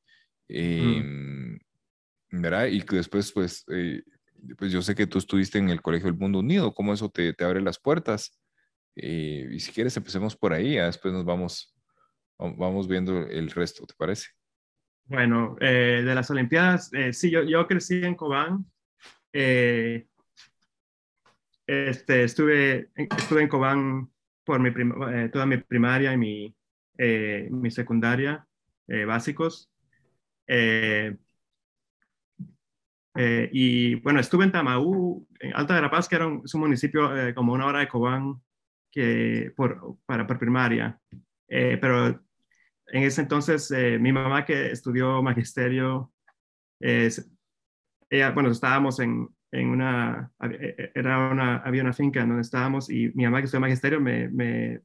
Mm. 0.48 1.56
¿verdad? 2.30 2.66
Y 2.66 2.82
que 2.82 2.96
después, 2.96 3.32
pues, 3.32 3.64
pues 4.58 4.72
yo 4.72 4.82
sé 4.82 4.94
que 4.94 5.06
tú 5.06 5.18
estuviste 5.18 5.58
en 5.58 5.70
el 5.70 5.80
Colegio 5.80 6.06
del 6.06 6.18
Mundo 6.18 6.40
Unido, 6.40 6.74
cómo 6.74 6.92
eso 6.92 7.08
te, 7.08 7.32
te 7.32 7.44
abre 7.44 7.60
las 7.60 7.78
puertas. 7.78 8.38
Eh, 8.96 9.48
y 9.50 9.60
si 9.60 9.72
quieres, 9.72 9.96
empecemos 9.96 10.36
por 10.36 10.52
ahí, 10.52 10.76
después 10.76 11.14
nos 11.14 11.24
vamos, 11.24 11.74
vamos 12.38 12.88
viendo 12.88 13.26
el 13.26 13.50
resto, 13.50 13.86
¿te 13.86 13.94
parece? 13.96 14.28
Bueno, 15.04 15.56
eh, 15.60 16.02
de 16.04 16.14
las 16.14 16.30
Olimpiadas, 16.30 16.92
eh, 16.92 17.12
sí, 17.12 17.30
yo, 17.30 17.42
yo, 17.42 17.66
crecí 17.66 18.02
en 18.02 18.14
Cobán. 18.14 18.64
Eh, 19.32 20.06
este, 21.66 22.24
estuve, 22.24 22.90
estuve 22.94 23.42
en 23.42 23.48
Cobán 23.48 24.10
por 24.44 24.60
mi 24.60 24.70
prim 24.70 24.92
toda 25.32 25.46
mi 25.46 25.56
primaria 25.58 26.12
y 26.12 26.16
mi, 26.16 26.54
mi 27.50 27.70
secundaria 27.70 28.46
básicos. 29.06 29.70
y 33.52 33.94
bueno, 33.96 34.20
estuve 34.20 34.44
en 34.44 34.52
Tamaú, 34.52 35.26
en 35.40 35.54
Alta 35.54 35.74
de 35.74 35.82
la 35.82 35.90
Paz, 35.90 36.08
que 36.08 36.16
era 36.16 36.26
un, 36.26 36.42
es 36.44 36.54
un 36.54 36.62
municipio 36.62 37.10
como 37.34 37.52
una 37.52 37.66
hora 37.66 37.80
de 37.80 37.88
Cobán, 37.88 38.40
que 38.92 39.52
por, 39.56 39.96
para, 40.06 40.26
por 40.26 40.38
primaria. 40.38 41.00
Eh, 41.48 41.78
pero 41.80 42.08
en 42.08 43.02
ese 43.02 43.22
entonces 43.22 43.70
eh, 43.70 43.98
mi 43.98 44.12
mamá 44.12 44.44
que 44.44 44.70
estudió 44.70 45.22
magisterio, 45.22 46.12
ella, 46.80 48.30
bueno, 48.32 48.50
estábamos 48.50 49.00
en, 49.00 49.28
en 49.52 49.68
una, 49.68 50.32
e, 50.40 50.90
era 50.94 51.30
una, 51.30 51.58
había 51.58 51.82
una 51.82 51.92
finca 51.92 52.22
en 52.22 52.28
donde 52.28 52.42
estábamos 52.42 52.90
y 52.90 53.12
mi 53.14 53.24
mamá 53.24 53.38
que 53.38 53.44
estudió 53.44 53.60
magisterio 53.60 54.00
me, 54.00 54.28
me 54.28 54.80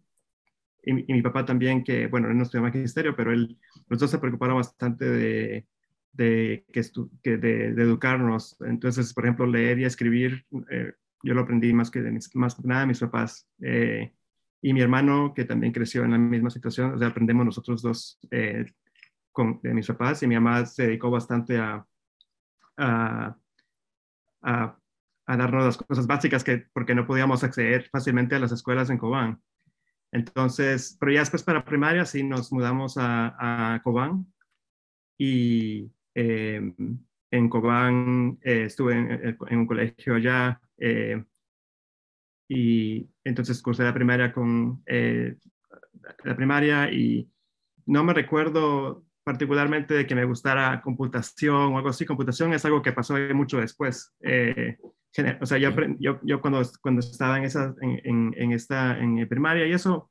y, 0.84 0.94
mi, 0.94 1.06
y, 1.08 1.14
mi 1.14 1.22
papá 1.22 1.46
también, 1.46 1.84
que 1.84 2.08
bueno, 2.08 2.30
él 2.30 2.38
no 2.38 2.44
estudió 2.44 2.62
magisterio, 2.62 3.16
pero 3.16 3.32
él, 3.34 3.58
los 3.88 4.00
dos 4.00 4.12
se 4.12 4.20
preocuparon 4.20 4.58
bastante 4.58 5.06
de, 5.06 5.68
de, 6.14 6.66
que 6.72 6.82
que 7.24 7.38
de, 7.38 7.74
de, 7.74 7.84
educarnos. 7.84 8.58
Entonces, 8.62 9.14
por 9.14 9.26
ejemplo, 9.26 9.46
leer 9.48 9.80
y 9.80 9.86
escribir, 9.86 10.46
eh, 10.70 10.94
yo 11.24 11.34
lo 11.34 11.42
aprendí 11.42 11.74
más 11.74 11.92
que, 11.92 12.02
de 12.02 12.12
mis, 12.12 12.34
más 12.36 12.64
nada 12.66 12.82
de 12.82 12.88
mis 12.88 13.00
papás. 13.00 13.48
Eh, 13.62 14.14
y 14.62 14.74
mi 14.74 14.82
hermano, 14.82 15.34
que 15.36 15.46
también 15.46 15.74
creció 15.74 16.04
en 16.04 16.12
la 16.12 16.18
misma 16.18 16.50
situación, 16.50 16.94
o 16.94 16.98
sea, 16.98 17.08
aprendemos 17.10 17.46
nosotros 17.46 17.82
dos 17.82 18.20
eh, 18.32 18.66
con, 19.32 19.60
de 19.62 19.74
mis 19.74 19.88
papás 19.88 20.24
y 20.24 20.28
mi 20.28 20.36
mamá 20.36 20.66
se 20.66 20.88
dedicó 20.88 21.12
bastante 21.12 21.58
a, 21.58 21.86
a, 22.78 23.38
a, 24.48 24.80
a, 25.26 25.38
darnos 25.38 25.66
las 25.66 25.78
cosas 25.78 26.08
básicas 26.08 26.44
que, 26.44 26.66
porque 26.74 26.96
no 26.96 27.06
podíamos 27.06 27.44
acceder 27.44 27.90
fácilmente 27.90 28.36
a 28.36 28.40
las 28.40 28.52
escuelas 28.52 28.90
en 28.90 28.98
Cobán. 28.98 29.42
Entonces, 30.12 30.98
pero 31.00 31.12
ya 31.12 31.20
después 31.20 31.44
para 31.44 31.66
primaria 31.66 32.06
sí 32.06 32.24
nos 32.24 32.52
mudamos 32.52 32.98
a, 32.98 33.74
a 33.76 33.82
Cobán 33.84 34.26
y 35.18 35.92
eh, 36.16 36.74
en 37.32 37.50
Cobán 37.50 38.40
eh, 38.42 38.64
estuve 38.66 38.94
en, 38.94 39.38
en, 39.50 39.58
un 39.58 39.68
colegio 39.68 40.16
allá 40.16 40.62
eh, 40.78 41.24
y 42.48 43.10
entonces 43.24 43.62
cursé 43.62 43.84
la 43.84 43.94
primaria 43.94 44.32
con 44.32 44.82
eh, 44.86 45.36
la 46.24 46.36
primaria 46.36 46.92
y 46.92 47.30
no 47.86 48.04
me 48.04 48.14
recuerdo 48.14 49.04
particularmente 49.28 49.94
de 49.94 50.08
que 50.08 50.16
me 50.16 50.24
gustara 50.24 50.82
computación 50.82 51.74
o 51.74 51.78
algo 51.78 51.90
así. 51.90 52.06
Computación 52.06 52.54
es 52.54 52.64
algo 52.64 52.82
que 52.82 52.94
pasó 52.94 53.16
mucho 53.34 53.58
después. 53.58 54.16
Eh, 54.22 54.78
o 55.42 55.46
sea, 55.46 55.58
yo, 55.58 55.72
yo, 56.00 56.18
yo, 56.24 56.40
cuando, 56.40 56.62
cuando 56.82 57.02
estaba 57.02 57.38
en, 57.38 57.44
esa, 57.44 57.76
en, 57.82 58.34
en, 58.38 58.52
esta 58.54 58.98
en 58.98 59.28
primaria 59.28 59.68
y 59.68 59.74
eso, 59.74 60.10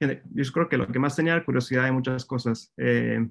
yo 0.00 0.52
creo 0.54 0.70
que 0.70 0.78
lo 0.78 0.88
que 0.88 0.98
más 0.98 1.14
tenía 1.14 1.34
era 1.34 1.44
curiosidad 1.44 1.84
de 1.84 1.92
muchas 1.92 2.24
cosas. 2.24 2.72
Eh, 2.78 3.28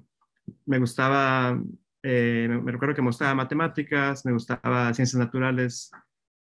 me 0.64 0.78
gustaba, 0.78 1.60
eh, 2.04 2.46
me 2.48 2.70
recuerdo 2.70 2.94
que 2.94 3.02
me 3.02 3.08
gustaba 3.08 3.34
matemáticas, 3.34 4.24
me 4.24 4.32
gustaba 4.32 4.94
ciencias 4.94 5.18
naturales, 5.18 5.90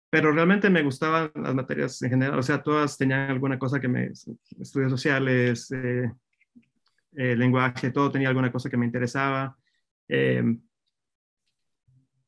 pero 0.08 0.30
realmente 0.30 0.70
me 0.70 0.84
gustaban 0.84 1.32
las 1.34 1.52
materias 1.52 2.00
en 2.02 2.10
general, 2.10 2.38
o 2.38 2.44
sea, 2.44 2.62
todas 2.62 2.96
tenían 2.96 3.28
alguna 3.28 3.58
cosa 3.58 3.80
que 3.80 3.88
me, 3.88 4.12
estudios 4.60 4.92
sociales, 4.92 5.68
eh, 5.72 6.12
eh, 7.16 7.36
lenguaje, 7.36 7.90
todo 7.90 8.10
tenía 8.10 8.28
alguna 8.28 8.52
cosa 8.52 8.70
que 8.70 8.76
me 8.76 8.86
interesaba. 8.86 9.56
Eh, 10.08 10.42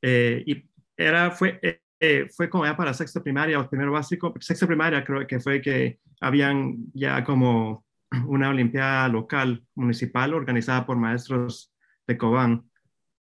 eh 0.02 0.42
y 0.46 0.70
era, 0.96 1.30
fue, 1.30 1.60
eh, 1.98 2.28
fue 2.34 2.48
como 2.50 2.64
ya 2.64 2.76
para 2.76 2.94
sexto 2.94 3.22
primaria 3.22 3.58
o 3.58 3.68
primero 3.68 3.92
básico, 3.92 4.34
sexto 4.40 4.66
primaria 4.66 5.04
creo 5.04 5.26
que 5.26 5.40
fue 5.40 5.60
que 5.60 6.00
habían 6.20 6.90
ya 6.94 7.24
como 7.24 7.84
una 8.26 8.50
olimpiada 8.50 9.08
local, 9.08 9.64
municipal, 9.74 10.34
organizada 10.34 10.86
por 10.86 10.96
maestros 10.96 11.72
de 12.06 12.18
Cobán, 12.18 12.70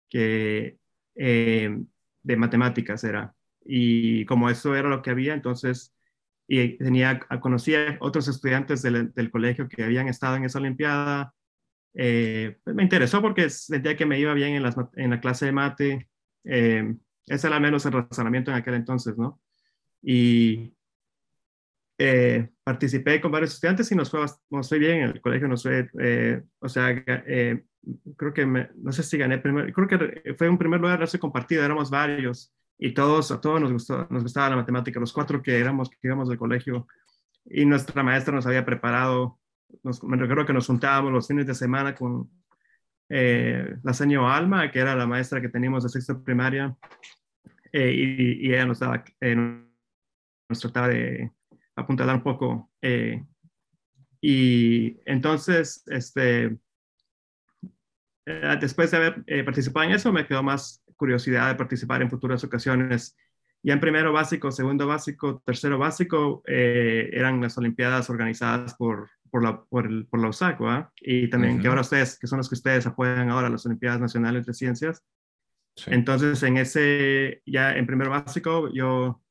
que 0.09 0.77
de 1.15 2.37
matemáticas 2.37 3.03
era. 3.03 3.35
Y 3.65 4.25
como 4.25 4.49
eso 4.49 4.75
era 4.75 4.89
lo 4.89 5.01
que 5.01 5.11
había, 5.11 5.33
entonces, 5.33 5.93
y 6.47 6.77
tenía, 6.77 7.19
conocía 7.41 7.97
otros 7.99 8.27
estudiantes 8.27 8.81
del, 8.81 9.31
colegio 9.31 9.69
que 9.69 9.83
habían 9.83 10.07
estado 10.07 10.35
en 10.35 10.45
esa 10.45 10.57
olimpiada. 10.57 11.33
Eh, 12.01 12.57
pues 12.63 12.73
me 12.77 12.83
interesó 12.83 13.21
porque 13.21 13.49
sentía 13.49 13.97
que 13.97 14.05
me 14.05 14.17
iba 14.17 14.33
bien 14.33 14.55
en, 14.55 14.73
en 14.95 15.09
la 15.09 15.19
clase 15.19 15.47
de 15.47 15.51
mate. 15.51 16.09
Eh, 16.45 16.95
ese 17.25 17.47
era 17.47 17.59
menos 17.59 17.85
el 17.85 17.91
razonamiento 17.91 18.51
en 18.51 18.57
aquel 18.57 18.75
entonces, 18.75 19.17
¿no? 19.17 19.41
Y 20.01 20.73
eh, 21.97 22.47
participé 22.63 23.19
con 23.19 23.33
varios 23.33 23.53
estudiantes 23.53 23.91
y 23.91 23.95
nos 23.95 24.09
fue, 24.09 24.25
nos 24.49 24.69
fue 24.69 24.79
bien 24.79 24.99
en 24.99 25.09
el 25.09 25.19
colegio, 25.19 25.49
nos 25.49 25.63
fue, 25.63 25.89
eh, 25.99 26.41
o 26.59 26.69
sea, 26.69 26.91
eh, 27.05 27.65
creo 28.15 28.33
que, 28.33 28.45
no 28.45 28.91
sé 28.93 29.03
si 29.03 29.17
gané 29.17 29.41
creo 29.41 29.87
que 29.87 30.33
fue 30.37 30.47
un 30.47 30.57
primer 30.57 30.79
lugar, 30.79 31.05
sé, 31.05 31.19
compartido, 31.19 31.65
éramos 31.65 31.89
varios 31.89 32.53
y 32.77 32.93
todos, 32.93 33.31
a 33.31 33.41
todos 33.41 33.59
nos, 33.59 33.73
gustó, 33.73 34.07
nos 34.09 34.23
gustaba 34.23 34.51
la 34.51 34.55
matemática, 34.55 35.01
los 35.01 35.11
cuatro 35.11 35.41
que 35.41 35.59
éramos, 35.59 35.89
que 35.89 35.97
íbamos 36.03 36.29
del 36.29 36.37
colegio 36.37 36.87
y 37.43 37.65
nuestra 37.65 38.01
maestra 38.01 38.33
nos 38.33 38.45
había 38.45 38.63
preparado, 38.63 39.37
nos, 39.83 40.03
me 40.03 40.17
recuerdo 40.17 40.45
que 40.45 40.53
nos 40.53 40.67
juntábamos 40.67 41.11
los 41.11 41.27
fines 41.27 41.47
de 41.47 41.55
semana 41.55 41.95
con 41.95 42.29
la 43.11 43.93
señora 43.93 44.37
Alma, 44.37 44.69
que 44.69 44.79
era 44.79 44.95
la 44.95 45.07
maestra 45.07 45.41
que 45.41 45.49
teníamos 45.49 45.81
de 45.81 45.89
sexto 45.89 46.23
primaria, 46.23 46.77
y, 47.73 48.47
y, 48.47 48.53
ella 48.53 48.65
nos 48.65 48.79
daba, 48.79 49.03
nos 50.47 50.59
trataba 50.59 50.89
de 50.89 51.31
apuntalar 51.79 52.15
un 52.15 52.23
poco. 52.23 52.71
Eh, 52.81 53.23
y 54.21 54.97
entonces, 55.05 55.83
este, 55.87 56.57
eh, 58.25 58.57
después 58.59 58.91
de 58.91 58.97
haber 58.97 59.23
eh, 59.27 59.43
participado 59.43 59.85
en 59.85 59.93
eso, 59.93 60.11
me 60.11 60.27
quedó 60.27 60.43
más 60.43 60.83
curiosidad 60.95 61.47
de 61.47 61.55
participar 61.55 62.01
en 62.01 62.09
futuras 62.09 62.43
ocasiones. 62.43 63.15
Ya 63.63 63.73
en 63.73 63.79
primero 63.79 64.13
básico, 64.13 64.51
segundo 64.51 64.87
básico, 64.87 65.41
tercero 65.45 65.77
básico, 65.77 66.41
eran 66.45 67.41
las 67.41 67.57
Olimpiadas 67.57 68.09
organizadas 68.09 68.73
por, 68.75 69.09
por, 69.29 69.43
la, 69.43 69.63
por, 69.63 69.85
el, 69.85 70.05
por 70.07 70.19
la 70.19 70.29
USAC, 70.29 70.59
y 71.01 71.29
también 71.29 71.59
que 71.59 71.67
ahora 71.67 71.81
ustedes, 71.81 72.17
que 72.19 72.27
son 72.27 72.37
los 72.37 72.49
que 72.49 72.55
ustedes 72.55 72.85
apoyan 72.85 73.29
ahora, 73.29 73.49
las 73.49 73.65
Olimpiadas 73.65 73.99
Nacionales 73.99 74.45
de 74.45 74.53
Ciencias. 74.53 75.03
Entonces, 75.87 76.41
en 76.43 76.57
ese, 76.57 77.41
ya 77.45 77.75
en 77.75 77.85
primero 77.85 78.09
básico, 78.09 78.69
yo 78.73 79.21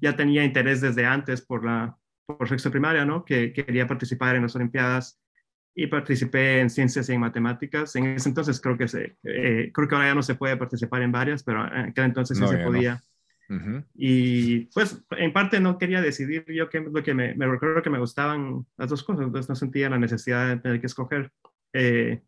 ya 0.00 0.16
tenía 0.16 0.44
interés 0.44 0.80
desde 0.80 1.04
antes 1.04 1.42
por 1.42 1.64
la 1.64 1.96
por 2.36 2.48
sexto 2.48 2.70
primaria, 2.70 3.04
¿no? 3.04 3.24
Que, 3.24 3.52
quería 3.52 3.86
participar 3.86 4.36
en 4.36 4.42
las 4.42 4.54
Olimpiadas 4.54 5.18
y 5.74 5.86
participé 5.86 6.60
en 6.60 6.68
ciencias 6.68 7.08
y 7.08 7.14
en 7.14 7.20
matemáticas. 7.20 7.96
En 7.96 8.06
ese 8.06 8.28
entonces 8.28 8.60
creo 8.60 8.76
que 8.76 8.88
se, 8.88 9.16
eh, 9.22 9.70
creo 9.72 9.88
que 9.88 9.94
ahora 9.94 10.08
ya 10.08 10.14
no 10.14 10.22
se 10.22 10.34
puede 10.34 10.56
participar 10.56 11.02
en 11.02 11.12
varias, 11.12 11.42
pero 11.42 11.64
en 11.66 11.90
aquel 11.90 12.04
entonces 12.04 12.36
sí 12.36 12.46
se 12.46 12.58
podía. 12.58 13.02
Y 13.94 14.66
pues 14.74 15.02
en 15.10 15.32
parte 15.32 15.58
no 15.58 15.78
quería 15.78 16.02
decidir 16.02 16.44
yo 16.48 16.68
qué 16.68 16.80
lo 16.80 17.02
que 17.02 17.14
me, 17.14 17.34
me 17.34 17.46
recuerdo 17.46 17.82
que 17.82 17.88
me 17.88 17.98
gustaban 17.98 18.66
las 18.76 18.90
dos 18.90 19.02
cosas, 19.02 19.24
entonces 19.24 19.48
no 19.48 19.54
sentía 19.54 19.88
la 19.88 19.98
necesidad 19.98 20.48
de 20.48 20.60
tener 20.60 20.80
que 20.80 20.86
escoger. 20.86 21.32
Eh, 21.72 22.22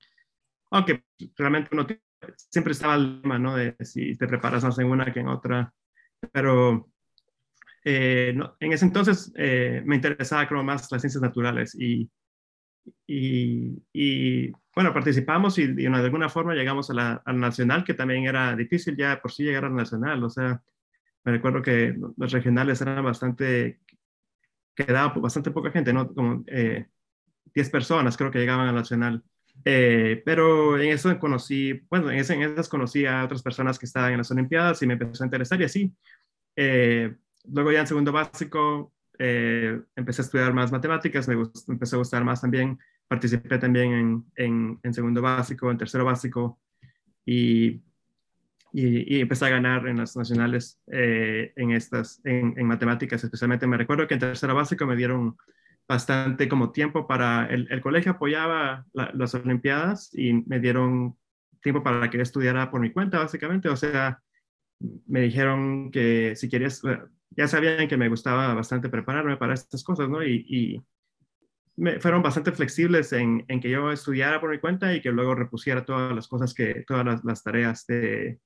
aunque 0.70 1.04
realmente 1.36 1.70
uno 1.72 1.86
siempre 2.36 2.72
estaba 2.72 2.94
el 2.94 3.20
tema, 3.20 3.38
¿no? 3.38 3.56
De 3.56 3.76
si 3.80 4.16
te 4.16 4.26
preparas 4.26 4.64
más 4.64 4.78
en 4.78 4.86
una 4.86 5.12
que 5.12 5.20
en 5.20 5.28
otra, 5.28 5.72
pero 6.32 6.90
eh, 7.84 8.34
en 8.60 8.72
ese 8.72 8.84
entonces 8.86 9.32
eh, 9.36 9.82
me 9.84 9.96
interesaba 9.96 10.46
creo 10.48 10.62
más 10.62 10.90
las 10.90 11.02
ciencias 11.02 11.22
naturales 11.22 11.74
y, 11.74 12.10
y, 13.06 14.50
bueno, 14.74 14.92
participamos 14.94 15.58
y, 15.58 15.66
de 15.66 15.86
alguna 15.88 16.28
forma 16.28 16.54
llegamos 16.54 16.90
a 16.90 16.94
la, 16.94 17.22
al 17.24 17.40
nacional, 17.40 17.84
que 17.84 17.94
también 17.94 18.24
era 18.24 18.54
difícil 18.56 18.96
ya 18.96 19.20
por 19.20 19.32
sí 19.32 19.44
llegar 19.44 19.64
al 19.64 19.74
nacional, 19.74 20.22
o 20.24 20.30
sea, 20.30 20.62
me 21.24 21.32
recuerdo 21.32 21.62
que 21.62 21.94
los 22.16 22.32
regionales 22.32 22.80
eran 22.80 23.04
bastante, 23.04 23.80
quedaba 24.74 25.12
bastante 25.14 25.50
poca 25.50 25.70
gente, 25.70 25.92
¿no? 25.92 26.12
Como 26.14 26.44
10 26.46 26.48
eh, 26.48 27.70
personas 27.70 28.16
creo 28.16 28.30
que 28.30 28.38
llegaban 28.38 28.68
al 28.68 28.74
nacional. 28.74 29.22
pero 29.62 30.78
en 30.78 30.90
eso 30.90 31.18
conocí, 31.18 31.82
bueno, 31.90 32.10
en, 32.10 32.18
ese, 32.18 32.34
en 32.34 32.42
esas 32.42 32.68
conocí 32.68 33.06
a 33.06 33.24
otras 33.24 33.42
personas 33.42 33.78
que 33.78 33.86
estaban 33.86 34.12
en 34.12 34.18
las 34.18 34.30
Olimpiadas 34.30 34.82
y 34.82 34.86
me 34.86 34.94
empezó 34.94 35.24
a 35.24 35.26
interesar 35.26 35.60
y 35.60 35.64
así. 35.64 35.94
Eh, 36.56 37.14
luego 37.44 37.72
ya 37.72 37.80
en 37.80 37.86
segundo 37.86 38.12
básico 38.12 38.92
eh, 39.18 39.80
empecé 39.96 40.22
a 40.22 40.24
estudiar 40.24 40.52
más 40.54 40.72
matemáticas, 40.72 41.28
me, 41.28 41.34
empezó 41.68 41.96
a 41.96 41.98
gustar 41.98 42.24
más 42.24 42.40
también, 42.40 42.78
participé 43.06 43.58
también 43.58 44.24
en, 44.36 44.78
en, 44.82 44.94
segundo 44.94 45.20
básico, 45.22 45.70
en 45.70 45.78
tercero 45.78 46.04
básico 46.04 46.58
y, 47.24 47.82
y, 48.72 49.20
empecé 49.20 49.46
a 49.46 49.50
ganar 49.50 49.86
en 49.88 49.98
las 49.98 50.16
nacionales 50.16 50.80
eh, 50.90 51.52
en 51.56 51.72
estas, 51.72 52.20
en, 52.24 52.66
matemáticas 52.66 53.22
especialmente. 53.24 53.66
Me 53.66 53.76
recuerdo 53.76 54.06
que 54.06 54.14
en 54.14 54.20
tercero 54.20 54.54
básico 54.54 54.86
me 54.86 54.96
dieron 54.96 55.36
bastante 55.88 56.48
como 56.48 56.70
tiempo 56.70 57.06
para, 57.06 57.46
el, 57.46 57.66
el 57.70 57.80
colegio 57.80 58.12
apoyaba 58.12 58.86
las 58.92 59.34
Olimpiadas 59.34 60.10
y 60.14 60.32
me 60.32 60.60
dieron 60.60 61.16
tiempo 61.62 61.82
para 61.82 62.08
que 62.10 62.20
estudiara 62.20 62.70
por 62.70 62.80
mi 62.80 62.92
cuenta, 62.92 63.18
básicamente. 63.18 63.68
O 63.68 63.76
sea, 63.76 64.20
me 65.06 65.20
dijeron 65.20 65.90
que 65.90 66.34
si 66.36 66.48
querías, 66.48 66.82
ya 67.30 67.48
sabían 67.48 67.88
que 67.88 67.96
me 67.96 68.08
gustaba 68.08 68.54
bastante 68.54 68.88
prepararme 68.88 69.36
para 69.36 69.54
estas 69.54 69.84
cosas, 69.84 70.08
¿no? 70.08 70.24
Y, 70.24 70.82
me, 71.76 71.98
fueron 72.00 72.22
bastante 72.22 72.52
flexibles 72.52 73.12
en, 73.12 73.44
en, 73.48 73.60
que 73.60 73.70
yo 73.70 73.90
estudiara 73.90 74.40
por 74.40 74.50
mi 74.50 74.58
cuenta 74.58 74.94
y 74.94 75.00
que 75.00 75.12
luego 75.12 75.34
repusiera 75.34 75.84
todas 75.84 76.14
las 76.14 76.28
cosas 76.28 76.52
que, 76.52 76.84
todas 76.86 77.24
las, 77.24 77.42
tareas 77.42 77.86
de, 77.86 78.38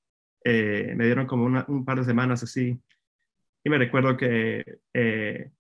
eh, 0.45 0.93
me 0.97 1.07
dieron 1.07 1.27
como 1.27 1.45
un 1.45 1.85
par 1.85 1.99
de 1.99 2.05
semanas 2.05 2.43
así. 2.43 2.79
Y 3.65 3.71
me 3.71 3.79
recuerdo 3.79 4.17
que 4.17 4.79
eh, 4.93 5.51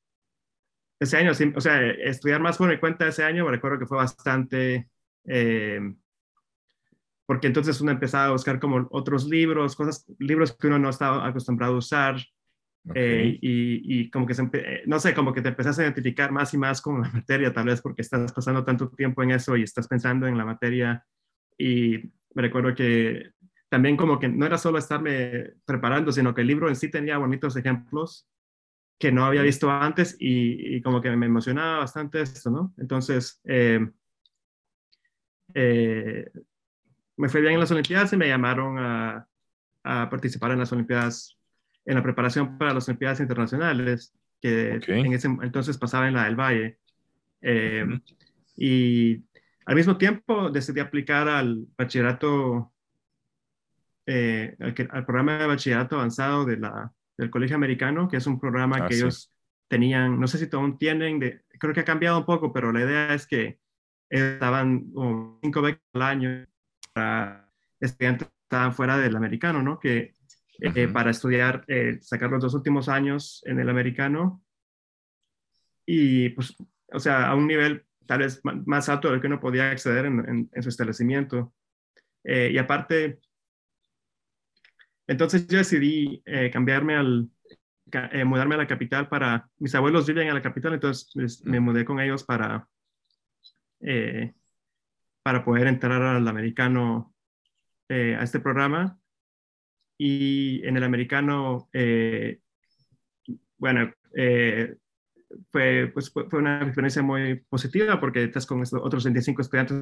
ese 1.00 1.16
año, 1.16 1.32
o 1.32 1.60
sea, 1.60 1.90
estudiar 1.90 2.40
más 2.40 2.58
por 2.58 2.68
mi 2.68 2.78
cuenta 2.78 3.08
ese 3.08 3.24
año, 3.24 3.44
me 3.44 3.50
recuerdo 3.50 3.78
que 3.78 3.86
fue 3.86 3.96
bastante, 3.96 4.88
eh, 5.24 5.80
porque 7.26 7.46
entonces 7.46 7.80
uno 7.80 7.92
empezaba 7.92 8.26
a 8.26 8.32
buscar 8.32 8.60
como 8.60 8.86
otros 8.90 9.26
libros, 9.26 9.74
cosas, 9.74 10.06
libros 10.18 10.56
que 10.56 10.66
uno 10.66 10.78
no 10.78 10.90
estaba 10.90 11.26
acostumbrado 11.26 11.74
a 11.74 11.78
usar, 11.78 12.16
eh, 12.94 13.38
y, 13.40 14.10
como 14.10 14.26
que, 14.26 14.34
se, 14.34 14.42
no 14.86 15.00
sé, 15.00 15.14
como 15.14 15.32
que 15.32 15.40
te 15.40 15.48
empezás 15.48 15.78
a 15.78 15.84
identificar 15.84 16.30
más 16.30 16.52
y 16.52 16.58
más 16.58 16.82
con 16.82 17.00
la 17.00 17.08
materia, 17.12 17.52
tal 17.52 17.66
vez 17.66 17.80
porque 17.80 18.02
estás 18.02 18.32
pasando 18.32 18.64
tanto 18.64 18.90
tiempo 18.90 19.22
en 19.22 19.30
eso 19.30 19.56
y 19.56 19.62
estás 19.62 19.88
pensando 19.88 20.26
en 20.26 20.36
la 20.36 20.44
materia. 20.44 21.04
Y 21.56 22.12
me 22.34 22.42
recuerdo 22.42 22.74
que 22.74 23.30
también 23.74 23.96
como 23.96 24.20
que 24.20 24.28
no 24.28 24.46
era 24.46 24.56
solo 24.56 24.78
estarme 24.78 25.54
preparando, 25.64 26.12
sino 26.12 26.32
que 26.32 26.42
el 26.42 26.46
libro 26.46 26.68
en 26.68 26.76
sí 26.76 26.92
tenía 26.92 27.18
bonitos 27.18 27.56
ejemplos 27.56 28.28
que 29.00 29.10
no 29.10 29.24
había 29.24 29.42
visto 29.42 29.68
antes 29.68 30.14
y, 30.20 30.80
como 30.82 31.00
que 31.00 31.10
me 31.16 31.26
emocionaba 31.26 31.78
bastante 31.80 32.20
esto, 32.20 32.52
¿no? 32.52 32.72
Entonces, 32.78 33.40
eh, 33.42 33.84
me 37.16 37.28
fue 37.28 37.40
bien 37.40 37.54
en 37.54 37.58
las 37.58 37.72
Olimpiadas 37.72 38.12
y 38.12 38.16
me 38.16 38.28
llamaron 38.28 38.78
a, 38.78 39.26
a 39.82 40.08
participar 40.08 40.52
en 40.52 40.60
las 40.60 40.70
Olimpiadas 40.70 41.36
en 41.84 41.96
la 41.96 42.02
preparación 42.04 42.56
para 42.56 42.74
las 42.74 42.88
Olimpiadas 42.88 43.18
Internacionales, 43.18 44.14
que 44.40 44.74
en 44.86 45.12
ese 45.14 45.26
entonces 45.26 45.78
pasaba 45.78 46.06
en 46.06 46.14
la 46.14 46.26
del 46.26 46.36
Valle. 46.36 46.78
Eh, 47.40 47.84
y 48.56 49.24
al 49.66 49.74
mismo 49.74 49.98
tiempo 49.98 50.48
decidí 50.48 50.78
aplicar 50.78 51.28
al 51.28 51.66
bachillerato, 51.76 52.72
eh, 54.06 54.56
al, 54.58 55.04
programa 55.06 55.38
de 55.38 55.46
bachillerato 55.46 55.96
avanzado 55.96 56.44
de 56.44 56.56
la, 56.58 56.92
del 57.16 57.30
Colegio 57.30 57.56
Americano, 57.56 58.08
que 58.08 58.18
es 58.18 58.26
un 58.26 58.40
programa 58.40 58.78
ah, 58.80 58.88
que 58.88 58.96
ellos 58.96 59.32
tenían, 59.68 60.20
no 60.20 60.26
sé 60.26 60.38
si 60.38 60.48
aún 60.52 60.78
tienen, 60.78 61.18
de, 61.18 61.42
creo 61.58 61.72
que 61.72 61.80
ha 61.80 61.84
cambiado 61.84 62.18
un 62.18 62.24
poco, 62.24 62.52
pero 62.52 62.72
la 62.72 62.80
idea 62.80 63.14
es 63.14 63.26
que 63.26 63.58
estaban 64.08 64.90
como 64.92 65.38
cinco 65.42 65.62
veces 65.62 65.80
al 65.94 66.02
año 66.02 66.46
para 66.92 67.50
estudiantes 67.80 68.28
que 68.28 68.34
estaban 68.44 68.74
fuera 68.74 68.98
del 68.98 69.16
americano, 69.16 69.62
¿no? 69.62 69.80
Que 69.80 70.14
eh, 70.60 70.88
para 70.88 71.10
estudiar, 71.10 71.64
eh, 71.66 71.98
sacar 72.00 72.30
los 72.30 72.42
dos 72.42 72.54
últimos 72.54 72.88
años 72.88 73.42
en 73.44 73.58
el 73.58 73.68
americano 73.68 74.44
y 75.84 76.28
pues, 76.30 76.54
o 76.92 77.00
sea, 77.00 77.28
a 77.28 77.34
un 77.34 77.48
nivel 77.48 77.84
tal 78.06 78.20
vez 78.20 78.40
más 78.44 78.88
alto 78.88 79.10
del 79.10 79.20
que 79.20 79.26
uno 79.26 79.40
podía 79.40 79.70
acceder 79.70 80.06
en, 80.06 80.50
su 80.60 80.68
establecimiento. 80.68 81.52
Eh, 82.22 82.50
y 82.52 82.58
aparte, 82.58 83.18
entonces 85.06 85.46
yo 85.46 85.58
decidí 85.58 86.22
cambiarme 86.52 86.94
al, 86.96 87.28
mudarme 88.24 88.54
a 88.54 88.58
la 88.58 88.66
capital 88.66 89.08
para, 89.08 89.48
mis 89.58 89.74
abuelos 89.74 90.06
viven 90.06 90.28
en 90.28 90.34
la 90.34 90.42
capital, 90.42 90.74
entonces 90.74 91.42
me 91.44 91.60
mudé 91.60 91.84
con 91.84 92.00
ellos 92.00 92.24
para, 92.24 92.68
para 95.22 95.44
poder 95.44 95.66
entrar 95.66 96.02
al 96.02 96.26
americano 96.26 97.14
a 97.88 98.22
este 98.22 98.40
programa 98.40 98.98
y 99.98 100.66
en 100.66 100.76
el 100.76 100.84
americano, 100.84 101.68
eh, 101.72 102.40
bueno, 103.58 103.92
eh, 104.16 104.76
fue, 105.50 105.90
pues, 105.92 106.10
fue 106.10 106.38
una 106.38 106.62
experiencia 106.62 107.02
muy 107.02 107.36
positiva 107.48 108.00
porque 108.00 108.24
estás 108.24 108.46
con 108.46 108.62
otros 108.82 109.04
25 109.04 109.42
estudiantes. 109.42 109.76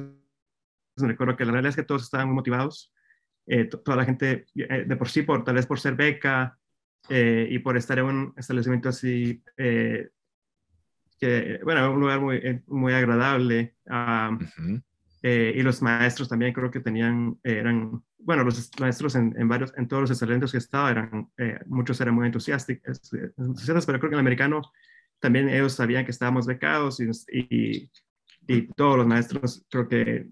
Recuerdo 0.97 1.35
que 1.35 1.45
la 1.45 1.51
realidad 1.51 1.71
es 1.71 1.75
que 1.75 1.83
todos 1.83 2.03
estaban 2.03 2.27
muy 2.27 2.35
motivados. 2.35 2.93
Eh, 3.45 3.65
toda 3.65 3.97
la 3.97 4.05
gente, 4.05 4.45
eh, 4.55 4.85
de 4.87 4.95
por 4.95 5.09
sí, 5.09 5.23
por, 5.23 5.43
tal 5.43 5.55
vez 5.55 5.65
por 5.65 5.79
ser 5.79 5.95
beca 5.95 6.57
y 7.09 7.59
por 7.59 7.75
estar 7.75 7.99
en 7.99 8.05
un 8.05 8.33
establecimiento 8.37 8.87
así, 8.87 9.43
que, 9.57 10.09
bueno, 11.61 11.91
un 11.91 11.99
lugar 11.99 12.21
muy, 12.21 12.63
muy 12.67 12.93
agradable. 12.93 13.75
y 15.21 15.61
los 15.61 15.81
maestros 15.81 16.29
también 16.29 16.53
creo 16.53 16.71
que 16.71 16.79
tenían, 16.79 17.37
eran 17.43 18.01
bueno, 18.25 18.43
los 18.43 18.71
maestros 18.79 19.15
en, 19.15 19.35
en, 19.37 19.47
varios, 19.47 19.73
en 19.77 19.87
todos 19.87 20.01
los 20.01 20.11
excelentes 20.11 20.51
que 20.51 20.57
estaba, 20.57 20.91
eran, 20.91 21.29
eh, 21.37 21.59
muchos 21.67 21.99
eran 22.01 22.15
muy 22.15 22.25
entusiásticos, 22.25 23.01
pero 23.85 23.99
creo 23.99 24.09
que 24.09 24.15
el 24.15 24.19
americano 24.19 24.61
también 25.19 25.49
ellos 25.49 25.73
sabían 25.73 26.05
que 26.05 26.11
estábamos 26.11 26.45
becados 26.45 26.99
y, 26.99 27.89
y, 28.47 28.67
todos 28.75 28.97
los 28.97 29.07
maestros 29.07 29.65
creo 29.69 29.87
que 29.87 30.27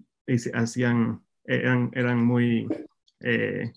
hacían, 0.54 1.22
eran, 1.44 1.90
eran 1.94 2.24
muy, 2.24 2.66
eh, 3.22 3.72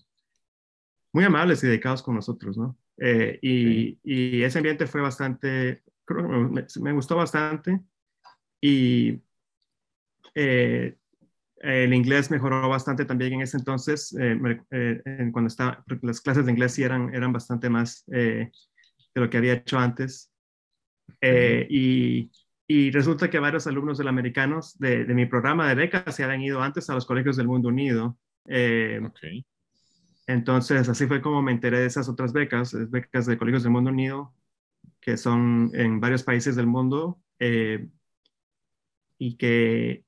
muy 1.13 1.23
amables 1.23 1.63
y 1.63 1.67
dedicados 1.67 2.03
con 2.03 2.15
nosotros, 2.15 2.57
¿no? 2.57 2.77
Eh, 2.97 3.39
y, 3.41 3.99
y, 4.03 4.43
ese 4.43 4.59
ambiente 4.59 4.87
fue 4.87 5.01
bastante, 5.01 5.83
creo 6.05 6.27
me, 6.27 6.65
me 6.81 6.93
gustó 6.93 7.15
bastante 7.15 7.81
y 8.61 9.21
el 11.65 11.93
inglés 11.93 12.29
mejoró 12.29 12.67
bastante 12.69 13.05
también 13.05 13.33
en 13.33 13.41
ese 13.41 13.57
entonces, 13.57 14.15
eh, 14.19 14.37
eh, 14.71 15.29
cuando 15.31 15.47
estaba, 15.47 15.83
las 16.01 16.21
clases 16.21 16.45
de 16.45 16.51
inglés 16.51 16.73
sí 16.73 16.83
eran, 16.83 17.13
eran 17.13 17.33
bastante 17.33 17.69
más 17.69 18.03
eh, 18.13 18.51
de 19.13 19.21
lo 19.21 19.29
que 19.29 19.37
había 19.37 19.53
hecho 19.53 19.79
antes. 19.79 20.31
y, 21.21 22.31
y, 22.67 22.91
resulta 22.91 23.29
que 23.29 23.39
varios 23.39 23.67
alumnos 23.67 23.97
del 23.97 24.07
americanos 24.07 24.77
de, 24.77 25.05
de, 25.05 25.13
mi 25.13 25.25
programa 25.25 25.67
de 25.69 25.75
becas 25.75 26.15
se 26.15 26.23
habían 26.23 26.41
ido 26.41 26.61
antes 26.61 26.89
a 26.89 26.93
los 26.93 27.05
colegios 27.05 27.37
del 27.37 27.47
mundo 27.47 27.69
unido. 27.69 28.17
Okay. 28.45 29.45
Entonces, 30.27 30.87
así 30.89 31.07
fue 31.07 31.21
como 31.21 31.41
me 31.41 31.51
enteré 31.51 31.79
de 31.79 31.85
esas 31.87 32.09
otras 32.09 32.33
becas, 32.33 32.75
becas 32.89 33.25
de 33.25 33.37
colegios 33.37 33.63
del 33.63 33.71
mundo 33.71 33.89
unido, 33.91 34.33
que 35.01 35.17
son 35.17 35.71
en 35.73 35.99
varios 35.99 36.23
países 36.23 36.55
del 36.55 36.67
mundo 36.67 37.19
y 39.17 39.37
que 39.37 40.05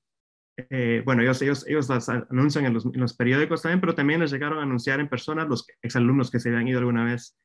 eh, 0.58 1.04
bueno, 1.06 1.22
ellos, 1.22 1.40
ellos, 1.44 1.68
ellos 1.68 1.88
las 1.88 2.10
anuncian 2.10 2.66
en 2.66 2.74
los, 2.74 2.86
en 2.86 3.00
los, 3.00 3.14
periódicos 3.14 3.62
también, 3.62 3.80
pero 3.80 3.94
también 3.94 4.22
les 4.22 4.32
llegaron 4.32 4.58
a 4.58 4.64
anunciar 4.64 5.00
en 5.00 5.08
persona 5.08 5.46
los 5.46 5.68
exalumnos 5.84 6.32
que 6.32 6.40
se 6.40 6.50
habían 6.50 6.68
ido 6.68 6.80
alguna 6.80 7.06
vez. 7.06 7.38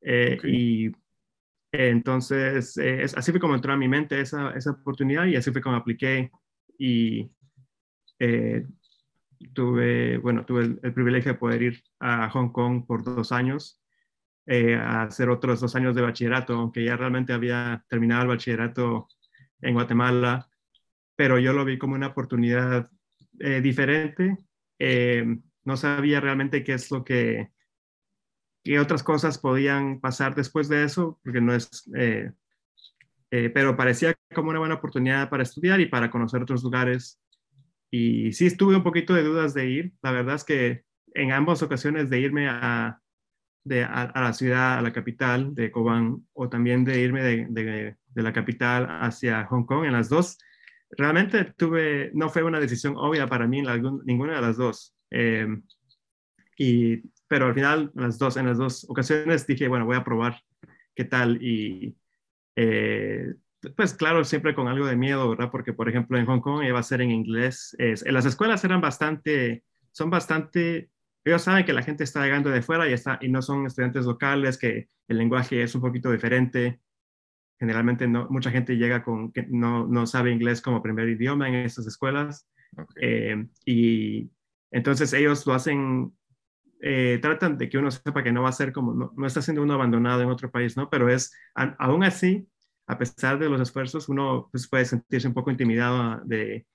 Eh, 0.00 0.38
y 0.44 0.90
entonces, 1.70 2.78
eh, 2.78 3.04
así 3.14 3.30
fue 3.30 3.40
como 3.40 3.54
entró 3.54 3.74
a 3.74 3.76
mi 3.76 3.88
mente 3.88 4.20
esa, 4.20 4.52
esa 4.52 4.70
oportunidad 4.70 5.26
y 5.26 5.36
así 5.36 5.50
fue 5.50 5.60
como 5.60 5.76
apliqué 5.76 6.30
y 6.78 7.30
tuve, 9.52 10.18
bueno, 10.18 10.44
tuve 10.44 10.78
el, 10.82 10.92
privilegio 10.94 11.32
de 11.32 11.38
poder 11.38 11.62
ir 11.62 11.82
a 12.00 12.28
Hong 12.30 12.50
Kong 12.50 12.86
por 12.86 13.04
dos 13.04 13.32
años, 13.32 13.80
a 14.48 15.02
hacer 15.02 15.28
otros 15.28 15.60
dos 15.60 15.74
años 15.74 15.94
de 15.94 16.02
bachillerato, 16.02 16.54
aunque 16.54 16.84
ya 16.84 16.96
realmente 16.96 17.32
había 17.32 17.84
terminado 17.88 18.22
el 18.22 18.28
bachillerato 18.28 19.08
en 19.60 19.74
Guatemala 19.74 20.48
pero 21.16 21.38
yo 21.38 21.52
lo 21.52 21.64
vi 21.64 21.78
como 21.78 21.94
una 21.94 22.08
oportunidad 22.08 22.90
eh, 23.40 23.60
diferente. 23.60 24.38
Eh, 24.78 25.38
no 25.64 25.76
sabía 25.76 26.20
realmente 26.20 26.62
qué 26.62 26.74
es 26.74 26.90
lo 26.90 27.02
que, 27.02 27.50
qué 28.62 28.78
otras 28.78 29.02
cosas 29.02 29.38
podían 29.38 30.00
pasar 30.00 30.34
después 30.34 30.68
de 30.68 30.84
eso, 30.84 31.18
porque 31.24 31.40
no 31.40 31.54
es, 31.54 31.90
eh, 31.96 32.30
pero 33.30 33.76
parecía 33.76 34.14
como 34.34 34.50
una 34.50 34.60
buena 34.60 34.76
oportunidad 34.76 35.28
para 35.28 35.42
estudiar 35.42 35.80
y 35.80 35.86
para 35.86 36.10
conocer 36.10 36.42
otros 36.42 36.62
lugares. 36.62 37.20
Y 37.96 38.32
sí 38.32 38.46
estuve 38.46 38.76
un 38.76 38.82
poquito 38.82 39.14
de 39.14 39.22
dudas 39.22 39.54
de 39.54 39.68
ir. 39.68 39.92
La 40.02 40.12
verdad 40.12 40.36
es 40.36 40.44
que 40.44 40.84
en 41.14 41.32
ambas 41.32 41.62
ocasiones 41.62 42.10
de 42.10 42.20
irme 42.20 42.48
a, 42.48 43.00
de, 43.64 43.84
a, 43.84 44.12
la 44.14 44.32
ciudad, 44.32 44.78
a 44.78 44.82
la 44.82 44.92
capital 44.92 45.54
de 45.54 45.70
Cobán, 45.70 46.26
o 46.32 46.48
también 46.48 46.84
de 46.84 47.00
irme 47.00 47.22
de, 47.22 47.46
de, 47.48 47.96
de 48.06 48.22
la 48.22 48.32
capital 48.32 48.86
hacia 49.00 49.46
Hong 49.46 49.64
Kong, 49.64 49.84
en 49.84 49.92
las 49.92 50.08
dos 50.08 50.38
realmente 50.90 51.44
tuve, 51.56 52.10
no 52.14 52.28
fue 52.28 52.42
una 52.42 52.60
decisión 52.60 52.96
obvia 52.96 53.26
para 53.26 53.46
mí 53.46 53.60
en 53.60 54.00
ninguna 54.04 54.36
de 54.36 54.40
las 54.40 54.56
dos. 54.56 54.94
Em, 55.10 55.62
y, 56.58 56.98
pero 57.28 57.46
al 57.46 57.54
final, 57.54 57.92
en 57.94 58.02
las, 58.02 58.18
dos, 58.18 58.36
en 58.36 58.46
las 58.46 58.58
dos 58.58 58.86
ocasiones 58.88 59.46
dije, 59.46 59.68
bueno, 59.68 59.86
voy 59.86 59.96
a 59.96 60.04
probar 60.04 60.40
qué 60.94 61.04
tal. 61.04 61.42
Y 61.42 61.96
eh, 62.56 63.34
pues 63.76 63.94
claro, 63.94 64.24
siempre 64.24 64.54
con 64.54 64.68
algo 64.68 64.86
de 64.86 64.96
miedo, 64.96 65.28
¿verdad? 65.28 65.50
Porque, 65.50 65.72
por 65.72 65.88
ejemplo, 65.88 66.18
en 66.18 66.26
Hong 66.26 66.40
Kong 66.40 66.64
iba 66.64 66.78
a 66.78 66.82
ser 66.82 67.00
en 67.00 67.10
inglés. 67.10 67.74
en 67.78 68.14
las 68.14 68.26
escuelas 68.26 68.64
eran 68.64 68.80
bastante, 68.80 69.64
son 69.92 70.10
bastante, 70.10 70.90
ellos 71.24 71.42
saben 71.42 71.64
que 71.64 71.72
la 71.72 71.82
gente 71.82 72.04
está 72.04 72.22
llegando 72.22 72.50
de 72.50 72.62
fuera 72.62 72.88
y, 72.88 72.92
está, 72.92 73.18
y 73.20 73.28
no 73.28 73.42
son 73.42 73.66
estudiantes 73.66 74.04
locales, 74.04 74.58
que 74.58 74.88
el 75.08 75.18
lenguaje 75.18 75.62
es 75.62 75.74
un 75.74 75.80
poquito 75.80 76.10
diferente 76.10 76.80
generalmente 77.58 78.06
no, 78.06 78.26
mucha 78.30 78.50
gente 78.50 78.76
llega 78.76 79.02
con 79.02 79.32
que 79.32 79.46
no, 79.48 79.86
no 79.86 80.06
sabe 80.06 80.32
inglés 80.32 80.60
como 80.60 80.82
primer 80.82 81.08
idioma 81.08 81.48
en 81.48 81.54
estas 81.56 81.86
escuelas. 81.86 82.48
Eh, 83.00 83.46
y 83.64 84.30
entonces 84.70 85.12
ellos 85.12 85.46
lo 85.46 85.54
hacen, 85.54 86.12
eh, 86.80 87.18
tratan 87.22 87.56
de 87.56 87.68
que 87.68 87.78
uno 87.78 87.90
sepa 87.90 88.22
que 88.22 88.32
no 88.32 88.42
va 88.42 88.50
a 88.50 88.52
ser 88.52 88.72
como, 88.72 89.10
no, 89.14 89.26
está 89.26 89.40
siendo 89.40 89.62
uno 89.62 89.74
abandonado 89.74 90.22
en 90.22 90.28
otro 90.28 90.50
país, 90.50 90.76
¿no? 90.76 90.90
Pero 90.90 91.08
es, 91.08 91.34
aún 91.54 92.04
así, 92.04 92.46
a 92.86 92.98
pesar 92.98 93.38
de 93.38 93.48
los 93.48 93.60
esfuerzos, 93.60 94.08
uno 94.08 94.48
pues, 94.50 94.68
puede 94.68 94.84
sentirse 94.84 95.28
un 95.28 95.34
poco 95.34 95.50
intimidado 95.50 96.20
de, 96.24 96.66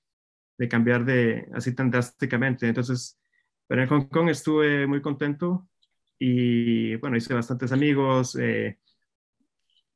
de 0.57 0.69
cambiar 0.69 1.05
de 1.05 1.47
así 1.53 1.73
tan 1.73 1.89
drásticamente. 1.89 2.67
Entonces, 2.67 3.19
pero 3.67 3.81
en 3.83 3.89
Hong 3.89 4.07
Kong 4.09 4.29
estuve 4.29 4.85
muy 4.87 5.01
contento 5.01 5.67
y 6.19 6.95
bueno, 6.97 7.17
hice 7.17 7.33
bastantes 7.33 7.71
amigos. 7.71 8.35
Eh, 8.39 8.77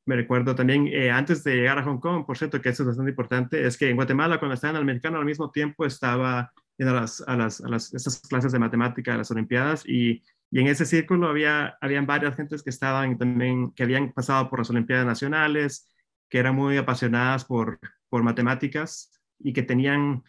me 0.06 0.16
recuerdo 0.16 0.54
también, 0.54 0.88
eh, 0.88 1.10
antes 1.10 1.42
de 1.44 1.56
llegar 1.56 1.78
a 1.78 1.82
Hong 1.84 1.98
Kong, 1.98 2.24
por 2.24 2.38
cierto, 2.38 2.60
que 2.60 2.68
eso 2.70 2.82
es 2.84 2.88
bastante 2.88 3.10
importante, 3.10 3.66
es 3.66 3.76
que 3.76 3.90
en 3.90 3.96
Guatemala, 3.96 4.38
cuando 4.38 4.54
estaba 4.54 4.70
en 4.70 4.76
el 4.76 4.82
americano, 4.82 5.18
al 5.18 5.24
mismo 5.24 5.50
tiempo 5.50 5.84
estaba 5.84 6.52
en 6.78 6.94
las, 6.94 7.20
a 7.26 7.36
las, 7.36 7.60
a 7.60 7.68
las 7.68 7.92
esas 7.92 8.20
clases 8.20 8.52
de 8.52 8.58
matemática, 8.58 9.12
de 9.12 9.18
las 9.18 9.30
Olimpiadas, 9.30 9.84
y, 9.86 10.22
y, 10.50 10.60
en 10.60 10.68
ese 10.68 10.86
círculo 10.86 11.28
había 11.28 11.76
habían 11.80 12.06
varias 12.06 12.36
gentes 12.36 12.62
que 12.62 12.70
estaban 12.70 13.18
también, 13.18 13.72
que 13.72 13.82
habían 13.82 14.12
pasado 14.12 14.48
por 14.48 14.60
las 14.60 14.70
Olimpiadas 14.70 15.06
Nacionales, 15.06 15.88
que 16.28 16.38
eran 16.38 16.54
muy 16.54 16.76
apasionadas 16.76 17.44
por, 17.44 17.78
por 18.08 18.22
matemáticas 18.22 19.12
y 19.38 19.52
que 19.52 19.62
tenían 19.62 20.24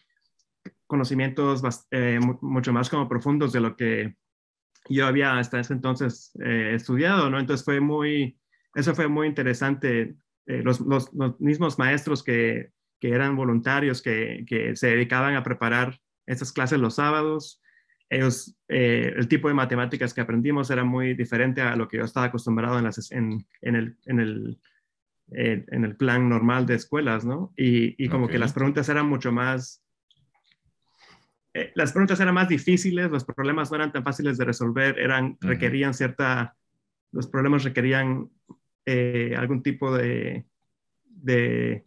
conocimientos 0.86 1.62
eh, 1.91 2.19
mucho 2.41 2.73
más 2.73 2.89
como 2.89 3.10
profundos 3.10 3.51
de 3.53 3.60
lo 3.60 3.75
que 3.75 4.15
yo 4.89 5.05
había 5.05 5.38
hasta 5.38 5.60
ese 5.60 5.73
entonces 5.73 6.31
eh, 6.43 6.73
estudiado, 6.75 7.29
¿no? 7.29 7.39
Entonces 7.39 7.65
fue 7.65 7.79
muy 7.79 8.39
eso 8.75 8.93
fue 8.93 9.07
muy 9.07 9.27
interesante. 9.27 10.15
Eh, 10.45 10.62
los, 10.63 10.79
los, 10.81 11.12
mismos 11.39 11.79
maestros 11.79 12.23
que, 12.23 12.71
que 12.99 13.10
eran 13.10 13.36
voluntarios, 13.36 14.01
que, 14.01 14.45
que, 14.47 14.75
se 14.75 14.88
dedicaban 14.88 15.36
a 15.36 15.43
preparar 15.43 15.99
estas 16.25 16.53
clases 16.53 16.79
los 16.79 16.95
sábados, 16.95 17.62
ellos, 18.10 18.55
el 18.67 19.27
tipo 19.27 19.49
de 19.49 19.53
matemáticas 19.53 20.13
que 20.13 20.21
aprendimos 20.21 20.69
era 20.69 20.86
muy 20.86 21.15
diferente 21.15 21.62
a 21.62 21.75
lo 21.75 21.88
que 21.88 21.97
yo 21.97 22.03
estaba 22.03 22.27
acostumbrado 22.27 22.77
en, 22.77 22.86
las, 22.86 23.12
en, 23.12 23.45
el, 23.62 23.97
en, 24.05 24.19
el, 24.19 24.60
eh, 25.31 25.65
en 25.69 25.83
el 25.83 25.95
plan 25.95 26.29
normal 26.29 26.65
de 26.65 26.75
escuelas, 26.75 27.25
¿no? 27.25 27.53
Y, 27.57 28.01
y 28.03 28.09
como 28.09 28.27
que 28.27 28.39
las 28.39 28.53
preguntas 28.53 28.87
eran 28.89 29.07
mucho 29.07 29.31
más 29.31 29.83
las 31.75 31.91
preguntas 31.91 32.19
eran 32.19 32.33
más 32.33 32.49
difíciles, 32.49 33.09
los 33.09 33.25
problemas 33.25 33.71
no 33.71 33.77
eran 33.77 33.91
tan 33.91 34.03
fáciles 34.03 34.37
de 34.37 34.45
resolver, 34.45 34.99
eran, 34.99 35.37
requerían 35.39 35.93
cierta, 35.93 36.55
los 37.11 37.27
problemas 37.27 37.63
requerían 37.63 38.29
eh, 38.85 39.35
algún 39.37 39.63
tipo 39.63 39.95
de, 39.95 40.45
de 41.05 41.85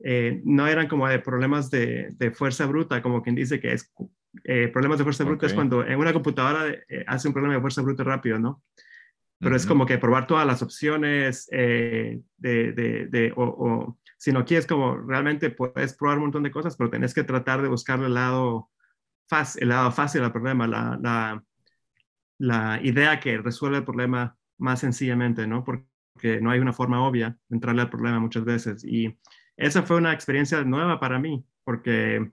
eh, 0.00 0.42
no 0.44 0.66
eran 0.66 0.88
como 0.88 1.08
de 1.08 1.18
problemas 1.20 1.70
de, 1.70 2.08
de, 2.18 2.30
fuerza 2.30 2.66
bruta, 2.66 3.02
como 3.02 3.22
quien 3.22 3.36
dice 3.36 3.60
que 3.60 3.72
es 3.72 3.92
eh, 4.44 4.68
problemas 4.68 4.98
de 4.98 5.04
fuerza 5.04 5.24
bruta 5.24 5.46
es 5.46 5.54
cuando 5.54 5.86
en 5.86 5.98
una 5.98 6.12
computadora 6.12 6.74
hace 7.06 7.28
un 7.28 7.34
problema 7.34 7.54
de 7.54 7.60
fuerza 7.60 7.82
bruta 7.82 8.02
rápido, 8.02 8.38
¿no? 8.38 8.62
Pero 9.40 9.56
es 9.56 9.66
como 9.66 9.84
que 9.84 9.98
probar 9.98 10.26
todas 10.26 10.46
las 10.46 10.62
opciones 10.62 11.46
de, 11.50 12.22
de, 12.38 12.72
de 13.10 13.32
o, 13.36 13.44
o, 13.44 13.98
si 14.16 14.32
no 14.32 14.44
quieres 14.44 14.66
como 14.66 14.96
realmente 14.96 15.50
puedes 15.50 15.94
probar 15.94 16.16
un 16.16 16.24
montón 16.24 16.44
de 16.44 16.50
cosas, 16.50 16.76
pero 16.76 16.88
tenés 16.88 17.12
que 17.12 17.24
tratar 17.24 17.60
de 17.60 17.68
buscar 17.68 18.00
el 18.00 18.14
lado 18.14 18.70
fácil, 19.28 19.64
el 19.64 19.68
lado 19.68 19.92
fácil 19.92 20.22
del 20.22 20.32
problema, 20.32 20.66
la, 20.66 20.98
la, 21.02 21.44
la 22.38 22.80
idea 22.82 23.20
que 23.20 23.38
resuelve 23.38 23.78
el 23.78 23.84
problema 23.84 24.36
más 24.58 24.80
sencillamente, 24.80 25.46
¿no? 25.46 25.64
Porque 25.64 26.40
no 26.40 26.50
hay 26.50 26.60
una 26.60 26.72
forma 26.72 27.06
obvia 27.06 27.36
de 27.48 27.56
entrarle 27.56 27.82
al 27.82 27.90
problema 27.90 28.20
muchas 28.20 28.44
veces. 28.44 28.84
Y 28.84 29.18
esa 29.56 29.82
fue 29.82 29.96
una 29.96 30.12
experiencia 30.12 30.62
nueva 30.64 31.00
para 31.00 31.18
mí, 31.18 31.44
porque 31.64 32.32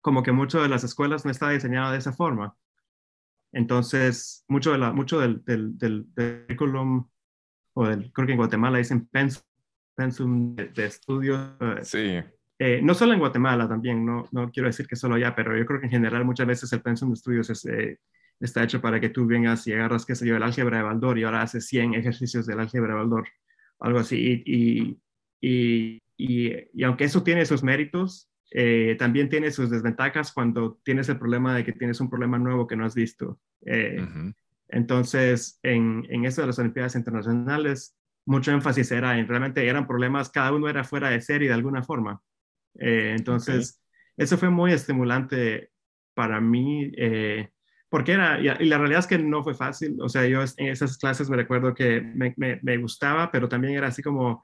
como 0.00 0.22
que 0.22 0.32
mucho 0.32 0.60
de 0.60 0.68
las 0.68 0.84
escuelas 0.84 1.24
no 1.24 1.30
está 1.30 1.50
diseñado 1.50 1.92
de 1.92 1.98
esa 1.98 2.12
forma. 2.12 2.56
Entonces, 3.54 4.44
mucho, 4.48 4.72
de 4.72 4.78
la, 4.78 4.92
mucho 4.92 5.20
del, 5.20 5.42
del, 5.44 5.78
del, 5.78 6.06
curriculum, 6.16 7.08
o 7.74 7.86
del, 7.86 8.12
creo 8.12 8.26
que 8.26 8.32
en 8.32 8.38
Guatemala 8.38 8.78
dicen 8.78 9.08
pensum 9.08 10.56
de, 10.56 10.68
de 10.68 10.86
estudios. 10.86 11.50
Sí. 11.82 12.18
Eh, 12.58 12.80
no 12.82 12.94
solo 12.94 13.12
en 13.12 13.20
Guatemala 13.20 13.68
también, 13.68 14.04
no, 14.04 14.28
no 14.32 14.50
quiero 14.50 14.68
decir 14.68 14.86
que 14.86 14.96
solo 14.96 15.14
allá, 15.14 15.34
pero 15.34 15.56
yo 15.56 15.64
creo 15.66 15.80
que 15.80 15.86
en 15.86 15.92
general 15.92 16.24
muchas 16.24 16.46
veces 16.46 16.72
el 16.72 16.82
pensum 16.82 17.10
de 17.10 17.14
estudios 17.14 17.50
es, 17.50 17.64
eh, 17.66 17.98
está 18.40 18.64
hecho 18.64 18.80
para 18.80 19.00
que 19.00 19.10
tú 19.10 19.26
vengas 19.26 19.66
y 19.66 19.72
agarras, 19.72 20.04
qué 20.04 20.14
sé 20.14 20.26
yo, 20.26 20.36
el 20.36 20.42
álgebra 20.42 20.78
de 20.78 20.84
Baldor 20.84 21.18
y 21.18 21.24
ahora 21.24 21.42
haces 21.42 21.66
100 21.66 21.94
ejercicios 21.94 22.46
del 22.46 22.60
álgebra 22.60 22.94
de 22.94 22.98
Baldor, 23.00 23.28
algo 23.78 24.00
así. 24.00 24.42
Y, 24.46 24.98
y, 25.40 26.02
y, 26.16 26.68
y 26.72 26.82
aunque 26.84 27.04
eso 27.04 27.22
tiene 27.22 27.46
sus 27.46 27.62
méritos, 27.62 28.30
eh, 28.56 28.94
también 29.00 29.28
tiene 29.28 29.50
sus 29.50 29.68
desventajas 29.68 30.32
cuando 30.32 30.78
tienes 30.84 31.08
el 31.08 31.18
problema 31.18 31.56
de 31.56 31.64
que 31.64 31.72
tienes 31.72 32.00
un 32.00 32.08
problema 32.08 32.38
nuevo 32.38 32.68
que 32.68 32.76
no 32.76 32.86
has 32.86 32.94
visto. 32.94 33.40
Uh 33.62 34.32
Entonces, 34.68 35.58
en, 35.62 36.06
en 36.08 36.24
eso 36.24 36.40
de 36.40 36.46
las 36.46 36.58
Olimpiadas 36.58 36.94
Internacionales, 36.94 37.96
mucho 38.26 38.52
énfasis 38.52 38.90
era 38.92 39.18
en 39.18 39.26
realmente 39.28 39.66
eran 39.66 39.86
problemas, 39.86 40.30
cada 40.30 40.52
uno 40.52 40.68
era 40.68 40.84
fuera 40.84 41.10
de 41.10 41.20
serie 41.20 41.48
de 41.48 41.54
alguna 41.54 41.82
forma. 41.82 42.20
Eh, 42.78 43.14
entonces, 43.16 43.82
eso 44.16 44.38
fue 44.38 44.50
muy 44.50 44.72
estimulante 44.72 45.70
para 46.14 46.40
mí, 46.40 46.92
eh, 46.96 47.50
porque 47.88 48.12
era, 48.12 48.40
y, 48.40 48.64
la 48.66 48.78
realidad 48.78 49.00
es 49.00 49.06
que 49.06 49.18
no 49.18 49.42
fue 49.42 49.54
fácil, 49.54 49.96
o 50.00 50.08
sea, 50.08 50.26
yo 50.26 50.42
en 50.56 50.68
esas 50.68 50.96
clases 50.96 51.28
me 51.28 51.36
recuerdo 51.36 51.74
que 51.74 52.00
me, 52.00 52.34
me, 52.36 52.60
me 52.62 52.76
gustaba, 52.78 53.30
pero 53.30 53.48
también 53.48 53.74
era 53.74 53.88
así 53.88 54.02
como, 54.02 54.42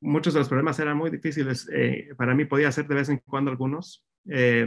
muchos 0.00 0.34
de 0.34 0.40
los 0.40 0.48
problemas 0.48 0.78
eran 0.78 0.96
muy 0.96 1.10
difíciles, 1.10 1.68
eh, 1.72 2.08
para 2.16 2.34
mí 2.34 2.44
podía 2.44 2.72
ser 2.72 2.86
de 2.86 2.94
vez 2.94 3.08
en 3.08 3.18
cuando 3.18 3.50
algunos, 3.50 4.06
eh, 4.28 4.66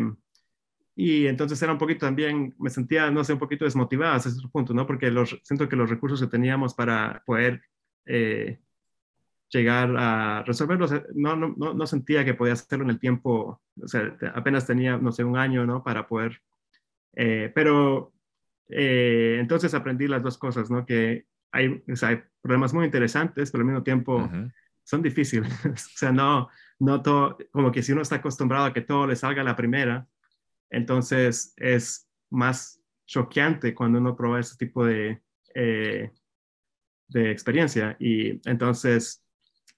y 0.96 1.28
entonces 1.28 1.62
era 1.62 1.72
un 1.72 1.78
poquito 1.78 2.06
también, 2.06 2.54
me 2.60 2.70
sentía, 2.70 3.10
no 3.12 3.24
sé, 3.24 3.34
un 3.34 3.40
poquito 3.40 3.66
desmotivada 3.66 4.16
hasta 4.16 4.30
ese 4.30 4.48
punto, 4.52 4.74
¿no? 4.74 4.86
Porque 4.86 5.10
los, 5.10 5.40
siento 5.44 5.70
que 5.70 5.76
los 5.76 5.90
recursos 5.90 6.20
que 6.20 6.28
teníamos 6.28 6.74
para 6.74 7.24
poder 7.26 7.62
eh, 8.06 8.60
llegar 9.50 9.96
a 9.98 10.44
resolverlos, 10.44 10.92
no, 11.16 11.36
no, 11.36 11.54
no, 11.58 11.74
no, 11.74 11.88
sentía 11.88 12.26
que 12.26 12.34
podía 12.34 12.54
hacerlo 12.54 12.86
en 12.86 12.92
el 12.92 13.00
tiempo, 13.00 13.62
o 13.82 13.88
sea, 13.88 14.18
apenas 14.36 14.68
tenía, 14.68 14.98
no 14.98 15.12
sé, 15.12 15.24
un 15.24 15.38
año, 15.38 15.66
¿no? 15.66 15.84
Para 15.84 16.08
poder, 16.08 16.42
eh, 17.14 17.52
pero 17.56 18.14
eh, 18.70 19.38
entonces 19.40 19.74
aprendí 19.74 20.08
las 20.08 20.24
dos 20.24 20.38
cosas, 20.38 20.70
¿no? 20.70 20.86
Que 20.86 21.26
hay, 21.52 21.84
o 21.90 21.96
sea, 21.96 22.10
hay 22.10 22.22
problemas 22.42 22.74
muy 22.74 22.86
interesantes, 22.86 23.52
pero 23.52 23.62
al 23.62 23.68
mismo 23.68 23.84
tiempo 23.84 24.18
uh 24.18 24.28
-huh. 24.28 24.52
Son 24.84 25.02
difíciles, 25.02 25.52
o 25.66 25.76
sea, 25.76 26.12
no, 26.12 26.50
no 26.80 27.02
todo, 27.02 27.38
como 27.52 27.72
que 27.72 27.84
si 27.84 27.92
uno 27.92 28.02
está 28.02 28.16
acostumbrado 28.16 28.66
a 28.66 28.74
que 28.74 28.82
todo 28.82 29.08
le 29.08 29.16
salga 29.16 29.42
a 29.42 29.46
la 29.46 29.56
primera, 29.56 30.08
entonces 30.70 31.54
es 31.58 32.10
más 32.30 32.82
choqueante 33.06 33.76
cuando 33.76 34.00
uno 34.00 34.16
prueba 34.16 34.40
ese 34.40 34.56
tipo 34.58 34.86
de, 34.86 35.22
eh, 35.54 36.12
de 37.12 37.32
experiencia. 37.32 37.96
Y 38.00 38.42
entonces, 38.50 39.24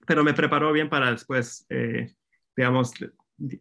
pero 0.06 0.24
me 0.24 0.34
preparó 0.34 0.72
bien 0.72 0.88
para 0.88 1.10
después, 1.10 1.66
eh, 1.68 2.14
digamos, 2.56 2.92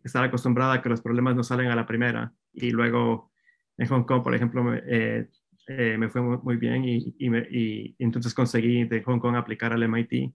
estar 0.03 0.23
acostumbrada 0.23 0.73
a 0.73 0.81
que 0.81 0.89
los 0.89 1.01
problemas 1.01 1.35
no 1.35 1.43
salen 1.43 1.67
a 1.67 1.75
la 1.75 1.85
primera. 1.85 2.31
Y 2.53 2.71
luego 2.71 3.31
en 3.77 3.87
Hong 3.87 4.03
Kong, 4.03 4.23
por 4.23 4.35
ejemplo, 4.35 4.63
me, 4.63 4.81
eh, 4.85 5.27
eh, 5.67 5.97
me 5.97 6.09
fue 6.09 6.21
muy, 6.21 6.57
bien 6.57 6.83
y, 6.83 7.15
y, 7.17 7.29
me, 7.29 7.39
y, 7.49 7.95
entonces 7.99 8.33
conseguí 8.33 8.83
de 8.85 9.01
Hong 9.03 9.19
Kong 9.19 9.35
aplicar 9.35 9.73
al 9.73 9.83
MIT. 9.83 10.33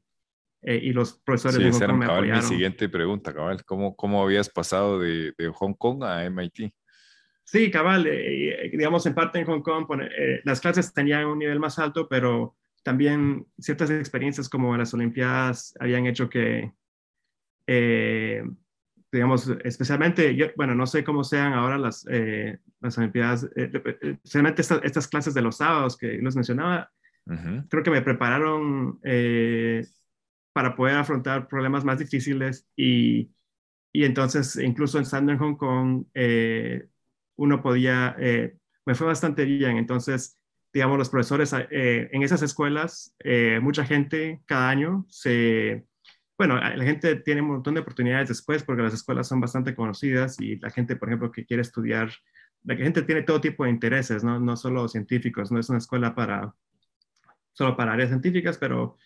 Eh, 0.62 0.80
y 0.82 0.92
los 0.92 1.14
profesores 1.20 1.56
sí, 1.56 1.62
de 1.64 1.70
Hong 1.70 1.84
Kong 1.84 1.98
me 1.98 2.06
cabal, 2.06 2.18
apoyaron. 2.24 2.42
mi 2.42 2.48
siguiente 2.48 2.88
pregunta, 2.88 3.32
cabal. 3.32 3.64
¿Cómo, 3.64 3.94
cómo 3.96 4.22
habías 4.22 4.48
pasado 4.48 4.98
de, 4.98 5.32
de 5.38 5.48
Hong 5.48 5.74
Kong 5.74 6.02
a 6.04 6.24
MIT? 6.24 6.72
Sí, 7.44 7.70
cabal. 7.70 8.06
Eh, 8.06 8.70
digamos, 8.72 9.06
en 9.06 9.14
parte 9.14 9.38
en 9.38 9.46
Hong 9.46 9.62
Kong, 9.62 9.86
eh, 10.02 10.40
las 10.44 10.60
clases 10.60 10.92
tenían 10.92 11.26
un 11.26 11.38
nivel 11.38 11.60
más 11.60 11.78
alto, 11.78 12.08
pero 12.08 12.56
también 12.82 13.46
ciertas 13.58 13.90
experiencias 13.90 14.48
como 14.48 14.76
las 14.76 14.92
Olimpiadas 14.94 15.74
habían 15.80 16.06
hecho 16.06 16.28
que, 16.28 16.72
eh, 17.66 18.42
digamos, 19.12 19.48
especialmente, 19.64 20.34
yo, 20.34 20.46
bueno, 20.56 20.74
no 20.74 20.86
sé 20.86 21.04
cómo 21.04 21.24
sean 21.24 21.52
ahora 21.52 21.78
las, 21.78 22.06
eh, 22.10 22.58
las 22.80 22.98
Olimpiadas, 22.98 23.48
eh, 23.56 23.70
especialmente 24.02 24.62
esta, 24.62 24.80
estas 24.84 25.08
clases 25.08 25.34
de 25.34 25.42
los 25.42 25.56
sábados 25.56 25.96
que 25.96 26.18
les 26.18 26.34
mencionaba, 26.34 26.90
uh 27.26 27.32
-huh. 27.32 27.68
creo 27.68 27.82
que 27.82 27.90
me 27.90 28.02
prepararon 28.02 28.98
eh, 29.02 29.86
para 30.58 30.74
poder 30.74 30.96
afrontar 30.96 31.46
problemas 31.46 31.84
más 31.84 32.00
difíciles 32.00 32.66
y, 32.74 33.30
y 33.92 34.02
entonces, 34.02 34.56
incluso 34.56 34.98
estando 34.98 35.30
en 35.30 35.38
Hong 35.38 35.54
Kong, 35.54 36.06
eh, 36.14 36.88
uno 37.36 37.62
podía, 37.62 38.16
eh, 38.18 38.56
me 38.84 38.96
fue 38.96 39.06
bastante 39.06 39.44
bien, 39.44 39.76
entonces 39.76 40.36
digamos, 40.72 40.98
los 40.98 41.10
profesores 41.10 41.54
eh, 41.70 42.08
en 42.10 42.24
esas 42.24 42.42
escuelas, 42.42 43.14
mucha 43.60 43.84
gente 43.84 44.40
cada 44.46 44.68
año 44.68 45.06
se, 45.08 45.86
bueno, 46.36 46.56
la 46.56 46.84
gente 46.84 47.14
tiene 47.14 47.40
un 47.40 47.50
montón 47.50 47.74
de 47.74 47.80
oportunidades 47.82 48.26
después 48.26 48.64
porque 48.64 48.82
las 48.82 48.94
escuelas 48.94 49.28
son 49.28 49.40
bastante 49.40 49.76
conocidas 49.76 50.40
y 50.40 50.56
la 50.56 50.70
gente, 50.70 50.96
por 50.96 51.08
ejemplo, 51.08 51.30
que 51.30 51.46
quiere 51.46 51.62
estudiar, 51.62 52.10
la 52.64 52.74
gente 52.74 53.02
tiene 53.02 53.22
todo 53.22 53.40
tipo 53.40 53.62
de 53.62 53.70
intereses, 53.70 54.24
no, 54.24 54.40
no 54.40 54.56
solo 54.56 54.88
científicos, 54.88 55.52
no 55.52 55.60
es 55.60 55.68
una 55.68 55.78
escuela 55.78 56.16
para, 56.16 56.52
solo 57.52 57.76
para 57.76 57.92
áreas 57.92 58.08
científicas, 58.08 58.58
pero 58.58 58.98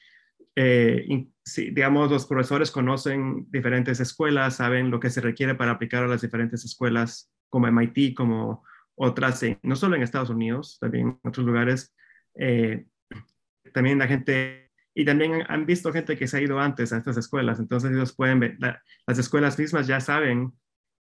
eh, 0.54 1.26
digamos, 1.56 2.10
los 2.10 2.26
profesores 2.26 2.70
conocen 2.70 3.46
diferentes 3.50 4.00
escuelas, 4.00 4.56
saben 4.56 4.90
lo 4.90 5.00
que 5.00 5.10
se 5.10 5.20
requiere 5.20 5.54
para 5.54 5.72
aplicar 5.72 6.04
a 6.04 6.08
las 6.08 6.22
diferentes 6.22 6.64
escuelas 6.64 7.30
como 7.48 7.66
MIT, 7.66 8.14
como 8.14 8.64
otras, 8.94 9.42
en, 9.42 9.58
no 9.62 9.76
solo 9.76 9.96
en 9.96 10.02
Estados 10.02 10.30
Unidos, 10.30 10.78
también 10.80 11.08
en 11.08 11.28
otros 11.28 11.46
lugares. 11.46 11.94
Eh, 12.34 12.86
también 13.72 13.98
la 13.98 14.06
gente, 14.06 14.70
y 14.94 15.04
también 15.04 15.44
han 15.48 15.66
visto 15.66 15.92
gente 15.92 16.16
que 16.16 16.26
se 16.26 16.36
ha 16.36 16.42
ido 16.42 16.58
antes 16.58 16.92
a 16.92 16.98
estas 16.98 17.16
escuelas, 17.16 17.58
entonces 17.58 17.90
ellos 17.90 18.14
pueden 18.14 18.40
ver, 18.40 18.56
la, 18.58 18.82
las 19.06 19.18
escuelas 19.18 19.58
mismas 19.58 19.86
ya 19.86 20.00
saben, 20.00 20.52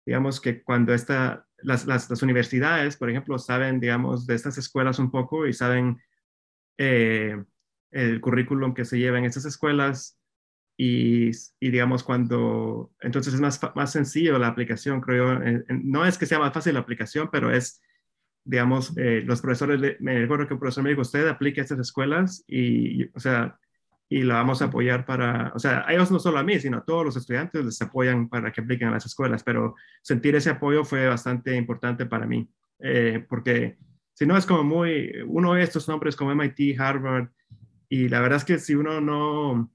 digamos, 0.06 0.40
que 0.40 0.62
cuando 0.62 0.94
esta, 0.94 1.46
las, 1.58 1.86
las, 1.86 2.08
las, 2.08 2.22
universidades, 2.22 2.96
por 2.96 3.10
ejemplo, 3.10 3.38
saben, 3.38 3.80
digamos, 3.80 4.26
de 4.26 4.34
estas 4.34 4.58
escuelas 4.58 4.98
un 4.98 5.10
poco 5.10 5.46
y 5.46 5.52
saben 5.52 6.00
eh, 6.78 7.44
el 7.90 8.20
currículum 8.20 8.74
que 8.74 8.84
se 8.84 8.98
lleva 8.98 9.18
en 9.18 9.24
estas 9.24 9.44
escuelas. 9.44 10.18
Y, 10.76 11.30
y, 11.60 11.70
digamos 11.70 12.02
cuando, 12.02 12.90
entonces 13.00 13.34
es 13.34 13.40
más, 13.40 13.60
más 13.74 13.92
sencillo 13.92 14.38
la 14.38 14.48
aplicación, 14.48 15.00
creo 15.00 15.38
yo. 15.38 15.64
No 15.82 16.06
es 16.06 16.16
que 16.16 16.26
sea 16.26 16.38
más 16.38 16.54
fácil 16.54 16.74
la 16.74 16.80
aplicación, 16.80 17.28
pero 17.30 17.54
es, 17.54 17.82
digamos, 18.44 18.96
eh, 18.96 19.22
los 19.24 19.40
profesores, 19.42 20.00
me 20.00 20.18
recuerdo 20.20 20.48
que 20.48 20.54
un 20.54 20.60
profesor 20.60 20.82
me 20.82 20.90
dijo, 20.90 21.02
usted 21.02 21.28
aplique 21.28 21.60
a 21.60 21.64
estas 21.64 21.80
escuelas 21.80 22.44
y, 22.46 23.04
o 23.14 23.20
sea, 23.20 23.58
y 24.08 24.22
la 24.22 24.34
vamos 24.34 24.60
a 24.60 24.66
apoyar 24.66 25.06
para, 25.06 25.52
o 25.54 25.58
sea, 25.58 25.84
a 25.86 25.92
ellos 25.92 26.10
no 26.10 26.18
solo 26.18 26.38
a 26.38 26.42
mí, 26.42 26.58
sino 26.58 26.78
a 26.78 26.84
todos 26.84 27.04
los 27.04 27.16
estudiantes 27.16 27.64
les 27.64 27.80
apoyan 27.80 28.28
para 28.28 28.50
que 28.50 28.60
apliquen 28.60 28.88
a 28.88 28.92
las 28.92 29.06
escuelas, 29.06 29.44
pero 29.44 29.76
sentir 30.02 30.34
ese 30.34 30.50
apoyo 30.50 30.84
fue 30.84 31.06
bastante 31.06 31.54
importante 31.54 32.06
para 32.06 32.26
mí, 32.26 32.50
eh, 32.80 33.24
porque 33.28 33.78
si 34.14 34.26
no 34.26 34.36
es 34.36 34.46
como 34.46 34.64
muy, 34.64 35.12
uno 35.26 35.52
ve 35.52 35.62
estos 35.62 35.88
nombres 35.88 36.16
como 36.16 36.32
MIT, 36.32 36.80
Harvard, 36.80 37.28
y 37.90 38.08
la 38.08 38.20
verdad 38.20 38.38
es 38.38 38.44
que 38.44 38.58
si 38.60 38.74
uno 38.76 39.00
no 39.00 39.70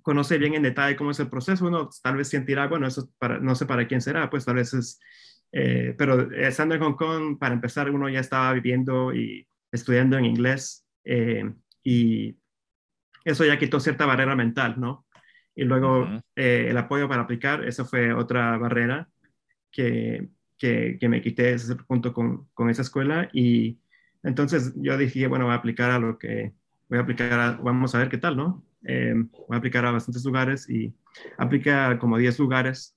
conoce 0.00 0.38
bien 0.38 0.54
en 0.54 0.62
detalle 0.62 0.96
cómo 0.96 1.10
es 1.10 1.20
el 1.20 1.28
proceso, 1.28 1.66
uno 1.66 1.90
tal 2.02 2.16
vez 2.16 2.28
sentirá, 2.28 2.66
bueno, 2.66 2.86
eso 2.86 3.10
para, 3.18 3.38
no 3.38 3.54
sé 3.54 3.66
para 3.66 3.86
quién 3.86 4.00
será, 4.00 4.30
pues 4.30 4.46
tal 4.46 4.54
vez 4.54 4.72
es, 4.72 4.98
eh, 5.52 5.94
pero 5.98 6.32
estando 6.32 6.74
en 6.74 6.80
Hong 6.80 6.94
Kong, 6.96 7.38
para 7.38 7.54
empezar, 7.54 7.90
uno 7.90 8.08
ya 8.08 8.20
estaba 8.20 8.54
viviendo 8.54 9.14
y 9.14 9.46
estudiando 9.70 10.16
en 10.16 10.24
inglés 10.24 10.86
eh, 11.04 11.52
y 11.84 12.38
eso 13.26 13.44
ya 13.44 13.58
quitó 13.58 13.78
cierta 13.78 14.06
barrera 14.06 14.34
mental, 14.34 14.76
¿no? 14.80 15.06
Y 15.54 15.64
luego 15.64 16.00
uh 16.00 16.04
-huh. 16.06 16.22
eh, 16.34 16.68
el 16.70 16.78
apoyo 16.78 17.10
para 17.10 17.22
aplicar, 17.22 17.62
eso 17.66 17.84
fue 17.84 18.14
otra 18.14 18.56
barrera 18.56 19.06
que, 19.70 20.30
que, 20.56 20.96
que 20.98 21.08
me 21.10 21.20
quité 21.20 21.52
desde 21.52 21.74
ese 21.74 21.84
punto 21.84 22.14
con, 22.14 22.48
con, 22.54 22.70
esa 22.70 22.80
escuela 22.80 23.28
y 23.34 23.78
entonces 24.22 24.72
yo 24.76 24.96
dije, 24.96 25.26
bueno, 25.26 25.44
voy 25.44 25.52
a 25.52 25.58
aplicar 25.58 25.90
a 25.90 25.98
lo 25.98 26.18
que, 26.18 26.54
voy 26.88 26.98
a 26.98 27.02
aplicar, 27.02 27.38
a, 27.38 27.52
vamos 27.52 27.94
a 27.94 27.98
ver 27.98 28.08
qué 28.08 28.18
tal, 28.18 28.36
¿no? 28.36 28.64
Eh, 28.84 29.14
voy 29.14 29.54
a 29.54 29.58
aplicar 29.58 29.84
a 29.84 29.92
bastantes 29.92 30.24
lugares 30.24 30.68
y 30.68 30.94
apliqué 31.36 31.72
a 31.72 31.98
como 31.98 32.16
10 32.16 32.38
lugares 32.38 32.96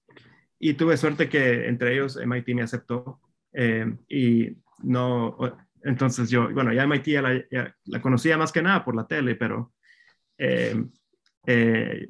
y 0.59 0.75
tuve 0.75 0.95
suerte 0.95 1.27
que 1.27 1.67
entre 1.67 1.93
ellos 1.93 2.17
MIT 2.17 2.49
me 2.49 2.61
aceptó 2.61 3.19
eh, 3.53 3.95
y 4.07 4.57
no, 4.83 5.35
entonces 5.83 6.29
yo, 6.29 6.51
bueno, 6.53 6.71
ya 6.73 6.83
MIT 6.83 7.05
ya 7.05 7.21
la, 7.21 7.43
ya 7.49 7.75
la, 7.85 8.01
conocía 8.01 8.37
más 8.37 8.51
que 8.51 8.61
nada 8.61 8.85
por 8.85 8.95
la 8.95 9.07
tele, 9.07 9.35
pero 9.35 9.73
eh, 10.37 10.75
eh 11.47 12.07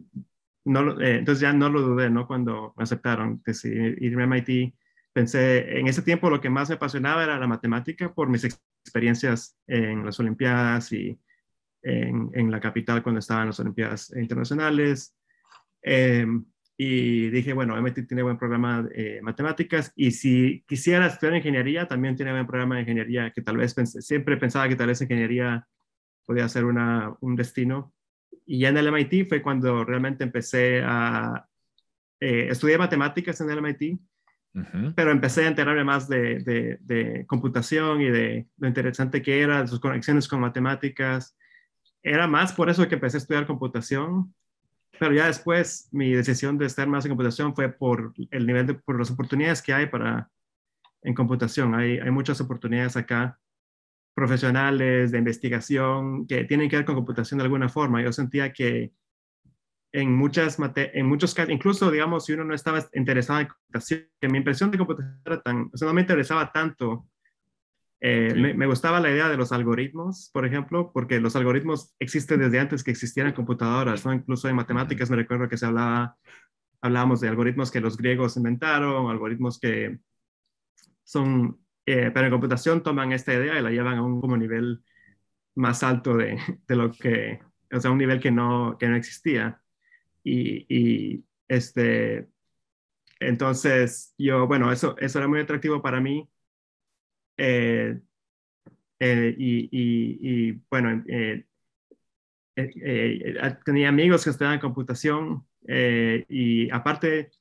no, 0.65 0.99
eh, 1.01 1.17
entonces 1.17 1.41
ya 1.41 1.53
no 1.53 1.69
lo 1.69 1.81
dudé, 1.81 2.09
¿no? 2.09 2.27
Cuando 2.27 2.73
me 2.77 2.83
aceptaron 2.83 3.41
decidir 3.45 3.97
irme 4.01 4.23
a 4.23 4.25
MIT, 4.25 4.75
pensé, 5.13 5.79
en 5.79 5.87
ese 5.87 6.01
tiempo 6.01 6.29
lo 6.29 6.39
que 6.39 6.49
más 6.49 6.69
me 6.69 6.75
apasionaba 6.75 7.23
era 7.23 7.39
la 7.39 7.47
matemática 7.47 8.13
por 8.13 8.29
mis 8.29 8.43
experiencias 8.83 9.57
en 9.67 10.05
las 10.05 10.19
Olimpiadas 10.19 10.91
y 10.91 11.19
en, 11.83 12.29
en, 12.33 12.51
la 12.51 12.59
capital 12.59 13.01
cuando 13.03 13.19
estaban 13.19 13.47
las 13.47 13.59
Olimpiadas 13.59 14.13
Internacionales. 14.15 15.15
Eh, 15.83 16.25
y 16.77 17.29
dije, 17.29 17.53
bueno, 17.53 17.79
MIT 17.79 18.07
tiene 18.07 18.23
buen 18.23 18.37
programa 18.37 18.81
de 18.81 19.17
eh, 19.17 19.21
matemáticas 19.21 19.91
y 19.95 20.11
si 20.11 20.63
quisiera 20.67 21.05
estudiar 21.05 21.35
ingeniería, 21.35 21.87
también 21.87 22.15
tiene 22.15 22.31
buen 22.31 22.47
programa 22.47 22.75
de 22.75 22.81
ingeniería 22.81 23.31
que 23.31 23.41
tal 23.41 23.57
vez 23.57 23.73
pensé, 23.73 24.01
siempre 24.01 24.37
pensaba 24.37 24.67
que 24.67 24.75
tal 24.75 24.87
vez 24.87 25.01
ingeniería 25.01 25.67
podía 26.25 26.49
ser 26.49 26.65
una, 26.65 27.15
un 27.21 27.35
destino. 27.35 27.93
y 28.45 28.59
ya 28.59 28.69
en 28.69 28.77
el 28.77 28.87
MIT 28.87 29.27
fue 29.29 29.41
cuando 29.41 29.83
realmente 29.85 30.23
empecé 30.23 30.81
a... 30.83 31.45
Eh, 32.23 32.49
estudiar 32.51 32.77
matemáticas 32.77 33.41
en 33.41 33.49
el 33.49 33.57
MIT, 33.57 33.99
pero 34.95 35.09
empecé 35.09 35.45
a 35.45 35.47
enterarme 35.47 35.83
más 35.83 36.07
de, 36.07 36.77
de, 36.79 37.25
computación 37.25 37.99
y 37.99 38.11
de 38.11 38.47
lo 38.57 38.67
interesante 38.67 39.23
que 39.23 39.41
era, 39.41 39.65
sus 39.65 39.79
conexiones 39.79 40.27
con 40.27 40.39
matemáticas. 40.39 41.35
Era 42.03 42.27
más 42.27 42.53
por 42.53 42.69
eso 42.69 42.87
que 42.87 42.95
empecé 42.95 43.17
a 43.17 43.19
estudiar 43.19 43.45
computación, 43.45 44.33
pero 44.99 45.13
ya 45.13 45.27
después 45.27 45.89
mi 45.91 46.11
decisión 46.13 46.57
de 46.57 46.65
estar 46.65 46.87
más 46.87 47.05
en 47.05 47.09
computación 47.09 47.55
fue 47.55 47.69
por 47.69 48.13
el 48.29 48.45
nivel 48.45 48.67
de, 48.67 48.73
por 48.75 48.97
las 48.99 49.11
oportunidades 49.11 49.61
que 49.61 49.73
hay 49.73 49.87
para 49.87 50.29
en 51.03 51.13
computación. 51.13 51.73
Hay, 51.75 51.97
hay 51.97 52.11
muchas 52.11 52.39
oportunidades 52.41 52.95
acá 52.97 53.39
profesionales 54.13 55.11
de 55.11 55.17
investigación 55.17 56.27
que 56.27 56.43
tienen 56.43 56.69
que 56.69 56.75
ver 56.75 56.85
con 56.85 56.95
computación 56.95 57.37
de 57.37 57.45
alguna 57.45 57.69
forma. 57.69 58.01
Yo 58.01 58.11
sentía 58.11 58.51
que 58.51 58.91
en, 59.93 60.15
muchas 60.15 60.57
en 60.75 61.05
muchos 61.05 61.33
casos, 61.33 61.51
incluso, 61.51 61.91
digamos, 61.91 62.25
si 62.25 62.33
uno 62.33 62.43
no 62.43 62.53
estaba 62.53 62.85
interesado 62.93 63.41
en 63.41 63.47
computación, 63.47 64.07
que 64.19 64.29
mi 64.29 64.37
impresión 64.37 64.71
de 64.71 64.77
computación 64.77 65.41
tan, 65.43 65.71
no 65.79 65.93
me 65.93 66.01
interesaba 66.01 66.51
tanto. 66.51 67.07
Eh, 68.03 68.33
me, 68.55 68.65
gustaba 68.65 68.99
la 68.99 69.11
idea 69.11 69.29
de 69.29 69.37
los 69.37 69.51
algoritmos, 69.51 70.31
por 70.33 70.45
ejemplo, 70.45 70.91
porque 70.91 71.19
los 71.19 71.35
algoritmos 71.35 71.95
existen 71.99 72.39
desde 72.39 72.59
antes 72.59 72.83
que 72.83 72.91
existieran 72.91 73.33
computadoras, 73.33 74.05
¿no? 74.05 74.13
Incluso 74.13 74.49
en 74.49 74.55
matemáticas 74.55 75.09
me 75.11 75.17
recuerdo 75.17 75.47
que 75.47 75.57
se 75.57 75.67
hablaba, 75.67 76.17
hablábamos 76.81 77.21
de 77.21 77.29
algoritmos 77.29 77.69
que 77.69 77.79
los 77.79 77.97
griegos 77.97 78.37
inventaron, 78.37 79.11
algoritmos 79.11 79.59
que 79.59 79.99
son 81.03 81.61
eh, 81.85 82.11
pero 82.13 82.27
en 82.27 82.31
computación 82.31 82.83
toman 82.83 83.11
esta 83.11 83.33
idea 83.33 83.59
y 83.59 83.61
la 83.61 83.71
llevan 83.71 83.97
a 83.97 84.03
un 84.03 84.21
como 84.21 84.37
nivel 84.37 84.83
más 85.55 85.83
alto 85.83 86.15
de, 86.15 86.37
de, 86.67 86.75
lo 86.75 86.91
que, 86.91 87.39
o 87.71 87.79
sea, 87.79 87.91
un 87.91 87.97
nivel 87.97 88.19
que 88.19 88.31
no, 88.31 88.77
que 88.79 88.87
no 88.87 88.95
existía. 88.95 89.61
Y, 90.23 90.65
y, 90.69 91.25
este, 91.47 92.29
entonces 93.19 94.13
yo, 94.17 94.47
bueno, 94.47 94.71
eso, 94.71 94.95
eso 94.99 95.19
era 95.19 95.27
muy 95.27 95.39
atractivo 95.39 95.81
para 95.81 95.99
mí. 95.99 96.29
Eh, 97.37 97.99
eh, 98.99 99.35
y, 99.37 99.69
y, 99.71 100.61
bueno, 100.69 101.03
tenía 103.65 103.89
amigos 103.89 104.23
que 104.23 104.29
estudiaban 104.29 104.59
computación 104.59 105.45
y 105.67 106.69
aparte, 106.71 107.31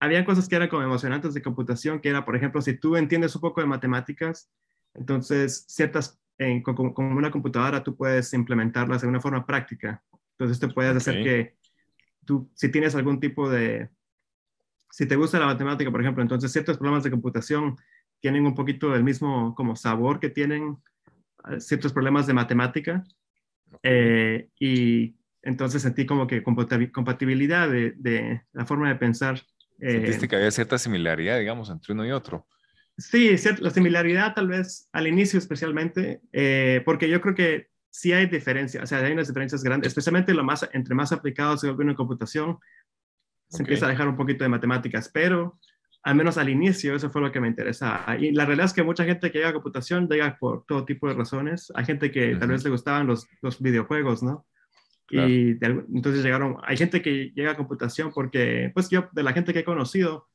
había 0.00 0.24
cosas 0.24 0.48
que 0.48 0.56
eran 0.56 0.68
como 0.68 0.82
emocionantes 0.82 1.34
de 1.34 1.42
computación, 1.42 2.00
que 2.00 2.10
era, 2.10 2.24
por 2.24 2.36
ejemplo, 2.36 2.60
si 2.60 2.76
tú 2.78 2.96
entiendes 2.96 3.34
un 3.34 3.40
poco 3.40 3.60
de 3.60 3.66
matemáticas, 3.66 4.50
entonces 4.94 5.64
ciertas, 5.68 6.20
con, 6.64 6.94
una 6.98 7.30
computadora 7.30 7.82
tú 7.82 7.96
puedes 7.96 8.32
implementarlas 8.34 9.02
de 9.02 9.08
una 9.08 9.20
forma 9.20 9.46
práctica. 9.46 10.02
Entonces 10.32 10.60
te 10.60 10.68
puedes 10.68 10.96
hacer 10.96 11.22
que 11.22 11.56
tú, 12.24 12.50
si 12.54 12.70
tienes 12.70 12.94
algún 12.94 13.20
tipo 13.20 13.48
de, 13.48 13.88
si 14.90 15.06
te 15.06 15.16
gusta 15.16 15.38
la 15.38 15.46
matemática, 15.46 15.90
por 15.90 16.00
ejemplo, 16.00 16.22
entonces 16.22 16.52
ciertos 16.52 16.78
programas 16.78 17.04
de 17.04 17.10
computación 17.10 17.76
tienen 18.20 18.46
un 18.46 18.54
poquito 18.54 18.90
del 18.90 19.04
mismo 19.04 19.54
como 19.54 19.76
sabor 19.76 20.20
que 20.20 20.30
tienen 20.30 20.78
eh, 21.50 21.60
ciertos 21.60 21.92
problemas 21.92 22.26
de 22.26 22.34
matemática. 22.34 23.04
Eh, 23.82 24.48
y 24.58 25.16
entonces 25.42 25.82
sentí 25.82 26.06
como 26.06 26.26
que 26.26 26.42
compatibilidad 26.42 27.68
de, 27.68 27.94
de 27.96 28.42
la 28.52 28.64
forma 28.64 28.88
de 28.88 28.96
pensar 28.96 29.42
Sentiste 29.78 30.24
eh, 30.24 30.28
que 30.28 30.36
había 30.36 30.50
cierta 30.50 30.78
similaridad, 30.78 31.38
digamos, 31.38 31.70
entre 31.70 31.92
uno 31.92 32.06
y 32.06 32.10
otro. 32.10 32.46
Sí, 32.96 33.36
la 33.60 33.70
similaridad 33.70 34.34
tal 34.34 34.48
vez 34.48 34.88
al 34.92 35.06
inicio 35.06 35.38
especialmente, 35.38 36.22
eh, 36.32 36.80
porque 36.84 37.08
yo 37.10 37.20
creo 37.20 37.34
que 37.34 37.68
sí 37.90 38.12
hay 38.12 38.26
diferencias, 38.26 38.84
o 38.84 38.86
sea, 38.86 38.98
hay 38.98 39.12
unas 39.12 39.28
diferencias 39.28 39.62
grandes, 39.62 39.88
especialmente 39.88 40.32
lo 40.32 40.44
más, 40.44 40.66
entre 40.72 40.94
más 40.94 41.12
aplicado 41.12 41.58
se 41.58 41.70
vuelve 41.70 41.90
en 41.90 41.96
computación, 41.96 42.58
se 43.48 43.62
empieza 43.62 43.86
a 43.86 43.88
dejar 43.88 44.08
un 44.08 44.16
poquito 44.16 44.44
de 44.44 44.48
matemáticas, 44.48 45.10
pero 45.12 45.58
al 46.02 46.14
menos 46.14 46.38
al 46.38 46.48
inicio 46.48 46.94
eso 46.94 47.10
fue 47.10 47.20
lo 47.20 47.32
que 47.32 47.40
me 47.40 47.48
interesaba. 47.48 48.16
Y 48.18 48.30
la 48.30 48.44
realidad 48.44 48.66
es 48.66 48.72
que 48.72 48.84
mucha 48.84 49.04
gente 49.04 49.30
que 49.30 49.38
llega 49.38 49.50
a 49.50 49.54
computación 49.54 50.08
llega 50.08 50.36
por 50.38 50.64
todo 50.64 50.84
tipo 50.84 51.08
de 51.08 51.14
razones. 51.14 51.72
Hay 51.74 51.84
gente 51.84 52.12
que 52.12 52.36
tal 52.36 52.50
vez 52.50 52.62
le 52.62 52.70
gustaban 52.70 53.06
los, 53.06 53.26
los 53.42 53.60
videojuegos, 53.60 54.22
¿no? 54.22 54.46
Y 55.10 55.58
entonces 55.62 56.22
llegaron, 56.22 56.56
hay 56.62 56.76
gente 56.76 57.00
que 57.00 57.32
llega 57.34 57.52
a 57.52 57.56
computación 57.56 58.12
porque, 58.12 58.70
pues 58.74 58.88
yo, 58.88 59.08
de 59.12 59.22
la 59.22 59.32
gente 59.32 59.52
que 59.52 59.60
he 59.60 59.64
conocido, 59.64 60.28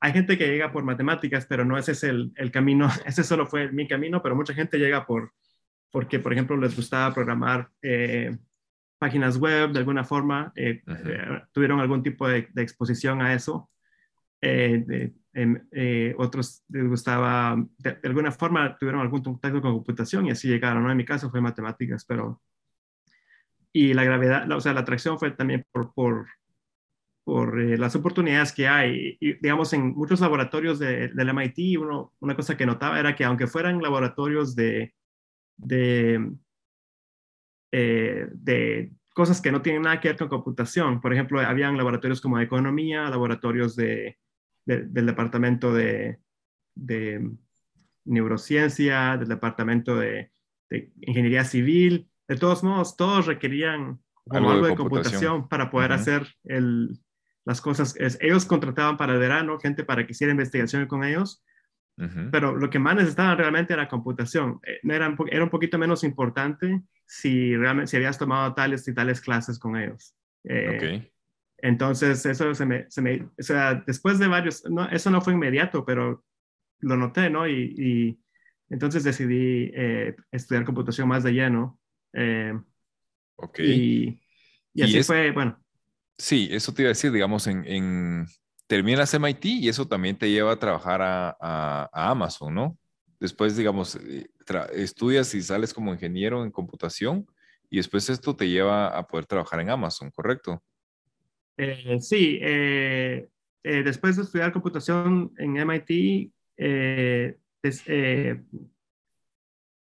hay 0.00 0.12
gente 0.12 0.38
que 0.38 0.46
llega 0.46 0.72
por 0.72 0.84
matemáticas, 0.84 1.46
pero 1.46 1.64
no 1.64 1.78
ese 1.78 1.92
es 1.92 2.04
el, 2.04 2.32
el 2.36 2.50
camino, 2.50 2.88
ese 3.06 3.24
solo 3.24 3.46
fue 3.46 3.72
mi 3.72 3.88
camino, 3.88 4.22
pero 4.22 4.36
mucha 4.36 4.54
gente 4.54 4.78
llega 4.78 5.06
por, 5.06 5.32
porque, 5.90 6.18
por 6.18 6.32
ejemplo, 6.32 6.56
les 6.56 6.76
gustaba 6.76 7.14
programar 7.14 7.70
eh, 7.82 8.36
páginas 8.98 9.38
web 9.38 9.72
de 9.72 9.78
alguna 9.78 10.04
forma, 10.04 10.52
eh, 10.56 10.82
eh, 10.86 11.42
tuvieron 11.52 11.80
algún 11.80 12.02
tipo 12.02 12.28
de, 12.28 12.48
exposición 12.56 13.22
a 13.22 13.34
eso. 13.34 13.70
Em, 14.40 15.14
otros 16.16 16.64
les 16.68 16.88
gustaba, 16.88 17.56
de, 17.78 17.98
alguna 18.04 18.32
forma 18.32 18.76
tuvieron 18.76 19.00
algún 19.00 19.22
contacto 19.22 19.60
con 19.60 19.72
computación 19.72 20.26
y 20.26 20.30
así 20.30 20.48
llegaron. 20.48 20.82
¿no? 20.82 20.90
En 20.90 20.96
mi 20.96 21.04
caso 21.04 21.30
fue 21.30 21.40
matemáticas, 21.40 22.04
pero 22.04 22.40
y 23.72 23.94
la 23.94 24.04
gravedad, 24.04 24.50
o 24.50 24.60
sea, 24.60 24.72
la 24.72 24.80
atracción 24.80 25.18
fue 25.18 25.30
también 25.30 25.64
por, 25.70 25.92
por, 25.92 26.26
por 27.24 27.60
eh, 27.60 27.76
las 27.78 27.94
oportunidades 27.94 28.52
que 28.52 28.66
hay. 28.66 29.16
Y, 29.20 29.34
digamos, 29.34 29.72
en 29.72 29.94
muchos 29.94 30.20
laboratorios 30.20 30.78
de, 30.78 31.08
del 31.08 31.28
MIT, 31.28 31.78
uno, 31.78 32.14
una 32.20 32.34
cosa 32.34 32.56
que 32.56 32.66
notaba 32.66 32.98
era 32.98 33.14
que 33.14 33.24
aunque 33.24 33.46
fueran 33.46 33.82
laboratorios 33.82 34.56
de, 34.56 34.94
de, 35.56 36.32
eh, 37.72 38.26
de 38.32 38.92
cosas 39.14 39.40
que 39.40 39.52
no 39.52 39.62
tienen 39.62 39.82
nada 39.82 40.00
que 40.00 40.08
ver 40.08 40.16
con 40.16 40.28
computación, 40.28 41.00
por 41.00 41.12
ejemplo, 41.12 41.40
habían 41.40 41.76
laboratorios 41.76 42.20
como 42.20 42.38
de 42.38 42.44
economía, 42.44 43.10
laboratorios 43.10 43.74
de, 43.74 44.18
del 44.64 45.06
departamento 45.06 45.72
de, 45.72 46.18
de 46.74 47.28
neurociencia, 48.04 49.16
del 49.16 49.28
departamento 49.28 49.96
de, 49.96 50.30
de 50.70 50.92
ingeniería 51.00 51.44
civil, 51.44 52.10
de 52.28 52.36
todos 52.36 52.62
modos, 52.62 52.96
todos 52.96 53.26
requerían 53.26 54.00
algo, 54.30 54.66
de, 54.66 54.74
computación. 54.74 55.48
para 55.48 55.70
poder 55.70 55.92
hacer 55.92 56.26
el, 56.44 57.00
las 57.44 57.60
cosas. 57.60 57.96
ellos 58.20 58.44
contrataban 58.44 58.96
para 58.96 59.14
el 59.14 59.18
verano 59.18 59.58
gente 59.58 59.84
para 59.84 60.06
que 60.06 60.12
hiciera 60.12 60.32
investigación 60.32 60.86
con 60.86 61.04
ellos, 61.04 61.42
pero 62.30 62.56
lo 62.56 62.70
que 62.70 62.78
más 62.78 62.94
necesitaban 62.94 63.38
realmente 63.38 63.72
era 63.72 63.88
computación. 63.88 64.60
Eh, 64.64 64.78
era, 64.84 65.16
era 65.30 65.44
un 65.44 65.50
poquito 65.50 65.78
menos 65.78 66.04
importante 66.04 66.82
si 67.04 67.56
realmente 67.56 67.90
si 67.90 67.96
habías 67.96 68.18
tomado 68.18 68.54
tales 68.54 68.86
y 68.86 68.94
tales 68.94 69.20
clases 69.20 69.58
con 69.58 69.76
ellos. 69.76 70.14
Eh, 70.44 71.10
entonces, 71.58 72.24
eso 72.24 72.54
se 72.54 72.66
me, 72.66 72.88
se 72.88 73.02
me, 73.02 73.28
o 73.38 73.42
sea, 73.42 73.82
después 73.86 74.18
de 74.18 74.28
varios, 74.28 74.64
no, 74.70 74.88
eso 74.88 75.10
no 75.10 75.20
fue 75.20 75.32
inmediato, 75.32 75.84
pero 75.84 76.24
lo 76.80 76.96
noté, 76.96 77.30
¿no? 77.30 77.48
Y, 77.48 77.74
y 77.76 78.20
entonces 78.70 79.02
decidí 79.02 79.70
eh, 79.74 80.14
estudiar 80.30 80.64
computación 80.64 81.08
más 81.08 81.24
de 81.24 81.32
lleno. 81.32 81.80
Eh, 82.12 82.56
ok. 83.36 83.58
Y, 83.60 84.20
así 84.80 85.02
fue, 85.02 85.32
bueno. 85.32 85.58
Sí, 86.16 86.48
eso 86.50 86.72
te 86.72 86.82
iba 86.82 86.88
a 86.88 86.90
decir, 86.90 87.10
digamos, 87.10 87.46
en, 87.46 87.64
en 87.66 88.26
terminas 88.68 89.12
MIT 89.14 89.44
y 89.46 89.68
eso 89.68 89.88
también 89.88 90.16
te 90.16 90.30
lleva 90.30 90.52
a 90.52 90.58
trabajar 90.58 91.02
a, 91.02 91.36
a, 91.40 92.10
Amazon, 92.10 92.54
¿no? 92.54 92.78
Después, 93.18 93.56
digamos, 93.56 93.96
eh, 93.96 94.28
estudias 94.74 95.34
y 95.34 95.42
sales 95.42 95.74
como 95.74 95.92
ingeniero 95.92 96.44
en 96.44 96.52
computación 96.52 97.26
y 97.70 97.78
después 97.78 98.08
esto 98.10 98.36
te 98.36 98.48
lleva 98.48 98.86
a 98.88 99.06
poder 99.06 99.26
trabajar 99.26 99.60
en 99.60 99.70
Amazon, 99.70 100.10
¿correcto? 100.10 100.62
Eh, 101.56 101.98
sí, 102.00 102.38
después 103.62 104.16
de 104.16 104.22
estudiar 104.22 104.52
computación 104.52 105.32
en 105.38 105.56
MIT, 105.56 106.30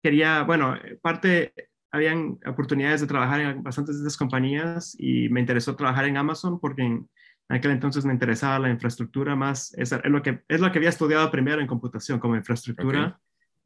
quería, 0.02 0.42
bueno, 0.42 0.74
parte, 1.02 1.52
habían 1.92 2.38
oportunidades 2.46 3.02
de 3.02 3.06
trabajar 3.06 3.40
en 3.40 3.62
bastantes 3.62 3.96
de 3.96 4.00
estas 4.00 4.16
compañías 4.16 4.96
y 4.98 5.28
me 5.28 5.40
interesó 5.40 5.76
trabajar 5.76 6.06
en 6.06 6.16
Amazon 6.16 6.58
porque 6.58 6.82
en 6.82 7.08
aquel 7.50 7.72
entonces 7.72 8.04
me 8.04 8.12
interesaba 8.12 8.58
la 8.58 8.70
infraestructura 8.70 9.36
más, 9.36 9.74
es, 9.76 9.92
lo, 10.04 10.22
que, 10.22 10.42
es 10.48 10.60
lo 10.60 10.70
que 10.70 10.78
había 10.78 10.88
estudiado 10.88 11.30
primero 11.30 11.60
en 11.60 11.66
computación 11.66 12.18
como 12.18 12.36
infraestructura 12.36 13.20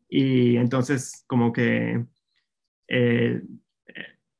y 0.08 0.56
entonces 0.56 1.24
como 1.26 1.52
que 1.52 2.04
eh, 2.88 3.42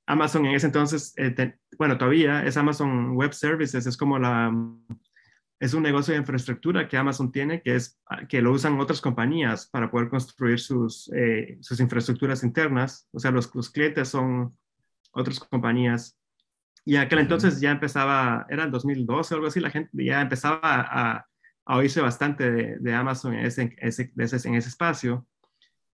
Amazon 0.06 0.46
en 0.46 0.54
ese 0.54 0.66
entonces, 0.66 1.14
eh, 1.16 1.54
bueno, 1.78 1.96
todavía 1.96 2.44
es 2.44 2.56
Amazon 2.56 3.16
Web 3.16 3.32
Services, 3.32 3.86
es 3.86 3.96
como 3.96 4.18
la, 4.18 4.52
es 5.60 5.72
un 5.72 5.82
negocio 5.82 6.12
de 6.12 6.20
infraestructura 6.20 6.88
que 6.88 6.96
Amazon 6.96 7.32
tiene, 7.32 7.62
que, 7.62 7.76
es, 7.76 7.98
que 8.28 8.42
lo 8.42 8.52
usan 8.52 8.78
otras 8.78 9.00
compañías 9.00 9.66
para 9.66 9.90
poder 9.90 10.10
construir 10.10 10.60
sus, 10.60 11.10
eh, 11.14 11.56
sus 11.60 11.80
infraestructuras 11.80 12.44
internas. 12.44 13.08
O 13.12 13.18
sea, 13.18 13.30
los, 13.30 13.48
clientes 13.70 14.08
son 14.08 14.54
otras 15.12 15.40
compañías. 15.40 16.18
Y 16.84 16.96
aquel 16.96 17.20
entonces 17.20 17.60
ya 17.60 17.70
empezaba, 17.70 18.46
era 18.48 18.64
el 18.64 18.70
2012 18.70 19.34
o 19.34 19.36
algo 19.36 19.48
así, 19.48 19.60
la 19.60 19.70
gente 19.70 19.90
ya 20.04 20.20
empezaba 20.20 20.60
a, 20.62 21.26
oírse 21.66 22.02
bastante 22.02 22.78
de, 22.78 22.94
Amazon 22.94 23.34
en 23.34 23.46
ese, 23.46 23.62
en 23.80 24.54
ese, 24.54 24.68
espacio. 24.68 25.26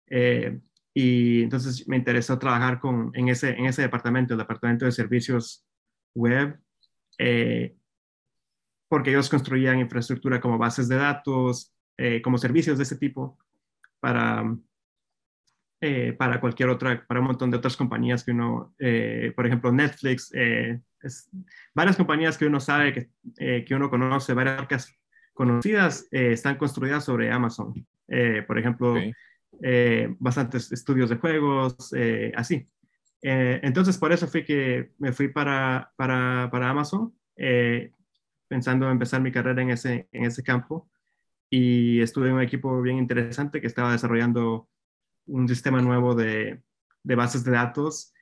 Eh, 0.06 0.58
Y 0.94 1.42
entonces 1.42 1.86
me 1.86 1.96
interesó 1.96 2.38
trabajar 2.38 2.80
con, 2.80 3.10
en, 3.14 3.28
ese, 3.28 3.50
en 3.50 3.66
ese 3.66 3.82
departamento, 3.82 4.34
el 4.34 4.38
departamento 4.38 4.84
de 4.86 4.92
servicios 4.92 5.64
web, 6.14 6.58
eh, 7.18 7.76
porque 8.88 9.10
ellos 9.10 9.28
construían 9.28 9.78
infraestructura 9.78 10.40
como 10.40 10.58
bases 10.58 10.88
de 10.88 10.96
datos, 10.96 11.74
eh, 11.98 12.22
como 12.22 12.38
servicios 12.38 12.78
de 12.78 12.84
ese 12.84 12.96
tipo 12.96 13.38
para, 14.00 14.42
eh, 15.80 16.12
para 16.12 16.40
cualquier 16.40 16.68
otra, 16.68 17.04
para 17.06 17.20
un 17.20 17.26
montón 17.26 17.50
de 17.50 17.56
otras 17.56 17.76
compañías 17.76 18.24
que 18.24 18.32
uno, 18.32 18.74
por 19.34 19.46
ejemplo, 19.46 19.72
Netflix, 19.72 20.32
varias 21.74 21.96
compañías 21.96 22.36
que 22.36 22.46
uno 22.46 22.60
sabe, 22.60 22.92
que, 22.92 23.64
que 23.64 23.74
uno 23.74 23.90
conoce, 23.90 24.34
varias 24.34 24.58
marcas 24.58 24.94
conocidas, 25.32 26.08
están 26.10 26.56
construidas 26.56 27.04
sobre 27.04 27.30
Amazon. 27.30 27.72
por 28.46 28.58
ejemplo, 28.58 28.94
bastantes 30.18 30.72
estudios 30.72 31.10
de 31.10 31.16
juegos, 31.16 31.92
así. 32.34 32.66
entonces, 33.22 33.98
por 33.98 34.12
eso 34.12 34.26
fui 34.26 34.44
que 34.44 34.90
me 34.98 35.12
fui 35.12 35.28
para, 35.28 35.92
para, 35.96 36.48
para 36.50 36.70
Amazon 36.70 37.12
pensando 38.48 38.86
en 38.86 38.92
empezar 38.92 39.20
mi 39.20 39.30
carrera 39.30 39.62
en 39.62 39.70
ese, 39.70 40.08
en 40.10 40.24
ese 40.24 40.42
campo 40.42 40.90
y 41.50 42.00
estuve 42.00 42.28
en 42.28 42.34
un 42.34 42.42
equipo 42.42 42.80
bien 42.82 42.98
interesante 42.98 43.60
que 43.60 43.66
estaba 43.66 43.92
desarrollando 43.92 44.68
un 45.28 45.48
sistema 45.48 45.80
nuevo 45.80 46.14
de, 46.14 46.62
de 47.02 47.14
bases 47.14 47.44
de 47.44 47.52
datos 47.52 48.12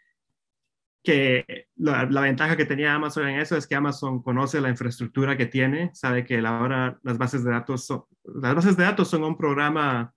que 1.07 1.68
la, 1.76 2.04
ventaja 2.04 2.57
que 2.57 2.64
tenía 2.64 2.92
Amazon 2.92 3.28
en 3.28 3.38
eso 3.38 3.57
es 3.57 3.68
que 3.68 3.76
Amazon 3.76 4.20
conoce 4.22 4.61
la 4.61 4.70
infraestructura 4.70 5.36
que 5.36 5.46
tiene, 5.46 5.90
sabe 5.94 6.24
que 6.24 6.36
ahora 6.38 6.98
las 7.04 7.16
bases 7.16 7.44
de 7.44 7.52
datos 7.52 7.86
son, 7.86 8.02
las 8.24 8.57
bases 8.57 8.76
de 8.76 8.82
datos 8.82 9.09
son 9.09 9.22
un 9.22 9.36
programa, 9.38 10.12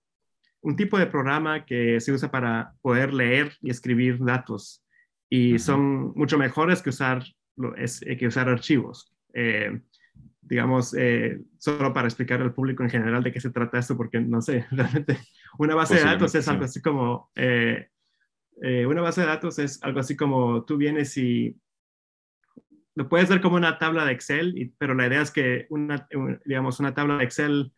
un 0.62 0.74
tipo 0.74 0.98
de 0.98 1.06
programa 1.06 1.64
que 1.64 2.00
se 2.00 2.10
usa 2.10 2.28
para 2.32 2.74
poder 2.82 3.14
leer 3.14 3.56
y 3.62 3.70
escribir 3.70 4.18
datos 4.18 4.84
y 5.28 5.60
son 5.60 6.12
mucho 6.16 6.36
mejores 6.36 6.82
que 6.82 6.90
usar, 6.90 7.22
que 8.18 8.26
usar 8.26 8.48
archivos. 8.48 9.14
Eh, 9.32 9.80
digamos, 10.50 10.94
eh, 10.94 11.40
solo 11.58 11.92
para 11.92 12.08
explicar 12.08 12.42
al 12.42 12.52
público 12.52 12.82
en 12.82 12.90
general 12.90 13.22
de 13.22 13.30
qué 13.30 13.40
se 13.40 13.50
trata 13.50 13.78
esto, 13.78 13.96
porque 13.96 14.20
no 14.20 14.42
sé, 14.42 14.66
realmente 14.72 15.16
una 15.58 15.76
base 15.76 15.94
de 15.94 16.02
datos 16.02 16.34
es 16.34 16.48
algo 16.48 16.64
así 16.64 16.82
como, 16.82 17.30
eh, 17.36 17.88
eh, 18.60 18.84
una 18.84 19.00
base 19.00 19.20
de 19.20 19.28
datos 19.28 19.60
es 19.60 19.80
algo 19.84 20.00
así 20.00 20.16
como 20.16 20.64
tú 20.64 20.76
vienes 20.76 21.16
y 21.16 21.56
lo 22.96 23.08
puedes 23.08 23.28
ver 23.28 23.40
como 23.40 23.56
una 23.56 23.78
tabla 23.78 24.04
de 24.04 24.12
Excel, 24.12 24.74
pero 24.76 24.94
la 24.94 25.06
idea 25.06 25.22
es 25.22 25.30
que 25.30 25.66
una, 25.70 26.08
digamos, 26.44 26.80
una 26.80 26.92
tabla 26.92 27.16
de 27.16 27.24
Excel, 27.24 27.72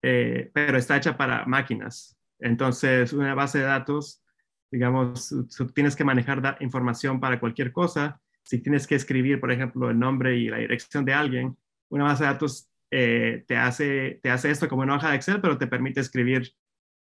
pero 0.00 0.78
está 0.78 0.96
hecha 0.96 1.16
para 1.16 1.44
máquinas. 1.44 2.18
Entonces, 2.40 3.12
una 3.12 3.34
base 3.34 3.58
de 3.58 3.64
datos, 3.64 4.24
digamos, 4.70 5.34
tienes 5.74 5.94
que 5.94 6.04
manejar 6.04 6.56
información 6.60 7.20
para 7.20 7.38
cualquier 7.38 7.70
cosa. 7.70 8.20
Si 8.42 8.60
tienes 8.60 8.86
que 8.86 8.94
escribir, 8.94 9.38
por 9.38 9.52
ejemplo, 9.52 9.90
el 9.90 9.98
nombre 9.98 10.36
y 10.36 10.48
la 10.48 10.56
dirección 10.56 11.04
de 11.04 11.12
alguien, 11.12 11.56
una 11.90 12.04
base 12.04 12.24
de 12.24 12.30
datos 12.30 12.70
eh, 12.90 13.44
te, 13.46 13.56
hace, 13.56 14.20
te 14.22 14.30
hace 14.30 14.50
esto 14.50 14.68
como 14.68 14.82
una 14.82 14.96
hoja 14.96 15.10
de 15.10 15.16
Excel, 15.16 15.40
pero 15.40 15.58
te 15.58 15.66
permite 15.66 16.00
escribir 16.00 16.52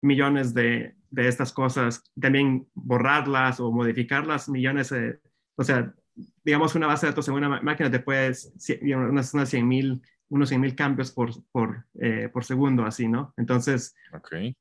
millones 0.02 0.54
de, 0.54 0.96
de 1.10 1.28
estas 1.28 1.54
cosas, 1.54 2.04
también 2.20 2.68
borrarlas 2.74 3.60
o 3.60 3.72
modificarlas, 3.72 4.50
millones 4.50 4.90
de, 4.90 5.20
o 5.56 5.64
sea, 5.64 5.94
digamos 6.44 6.76
una 6.76 6.88
base 6.88 7.06
de 7.06 7.12
datos 7.12 7.28
en 7.28 7.36
una 7.36 7.62
máquina 7.62 7.92
te 7.92 8.00
puedes, 8.00 8.54
unas, 8.82 9.34
unas 9.34 9.50
100 9.50 9.68
mil, 9.68 10.02
unos 10.30 10.50
100 10.50 10.62
mil 10.62 10.76
cambios 10.76 11.12
por, 11.12 11.32
por, 11.52 11.86
eh, 12.00 12.30
por, 12.32 12.44
segundo, 12.44 12.86
así, 12.86 13.08
¿no? 13.08 13.34
Entonces, 13.38 13.96
okay. 14.14 14.56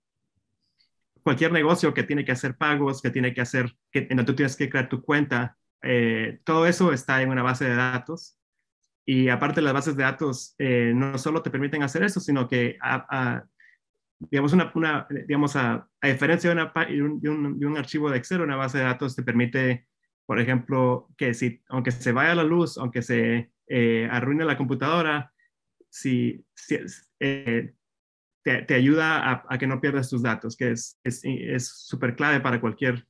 cualquier 1.23 1.53
negocio 1.53 1.95
que 1.95 2.03
tiene 2.03 2.25
que 2.25 2.33
hacer 2.33 2.57
pagos, 2.57 3.01
que 3.01 3.11
tiene 3.11 3.33
que 3.33 3.41
hacer, 3.41 3.75
que 3.91 4.01
en 4.01 4.09
donde 4.09 4.25
tú 4.25 4.35
tienes 4.35 4.57
que 4.57 4.69
crear 4.69 4.89
tu 4.89 5.03
cuenta, 5.03 5.57
eh, 5.83 6.41
todo 6.45 6.67
eso 6.67 6.93
está 6.93 7.23
en 7.23 7.31
una 7.31 7.43
base 7.43 7.65
de 7.65 7.75
datos 7.75 8.40
y 9.05 9.29
aparte 9.29 9.63
las 9.63 9.73
bases 9.73 9.97
de 9.97 10.03
datos 10.03 10.55
eh, 10.59 10.93
no 10.95 11.17
solo 11.19 11.43
te 11.43 11.51
permiten 11.51 11.83
hacer 11.83 12.03
eso, 12.03 12.21
sino 12.21 12.49
que, 12.49 12.79
digamos, 14.19 14.53
una, 14.53 14.71
una, 14.75 15.07
digamos 15.27 15.57
a, 15.57 15.89
diferencia 16.03 16.55
de, 16.55 17.01
un, 17.03 17.77
archivo 17.77 18.11
de 18.11 18.19
Excel, 18.19 18.43
una 18.43 18.57
base 18.57 18.79
de 18.79 18.85
datos 18.85 19.17
te 19.17 19.23
permite, 19.23 19.87
por 20.27 20.39
ejemplo, 20.39 21.09
que 21.17 21.35
si, 21.35 21.63
aunque 21.69 21.91
se 21.91 22.13
vaya 22.13 22.35
la 22.35 22.45
luz, 22.45 22.79
aunque 22.79 23.03
se 23.03 23.51
eh, 23.67 24.09
arruine 24.11 24.45
la 24.45 24.59
computadora, 24.59 25.33
si, 25.89 26.45
si 26.55 26.79
eh, 27.21 27.75
te, 28.45 28.75
ayuda 28.75 29.29
a, 29.29 29.45
a, 29.49 29.59
que 29.59 29.67
no 29.67 29.81
pierdas 29.81 30.11
tus 30.11 30.23
datos, 30.23 30.57
que 30.57 30.73
es 30.73 30.99
súper 31.05 32.11
es, 32.11 32.17
clave 32.17 32.41
para 32.41 32.61
cualquier, 32.61 33.07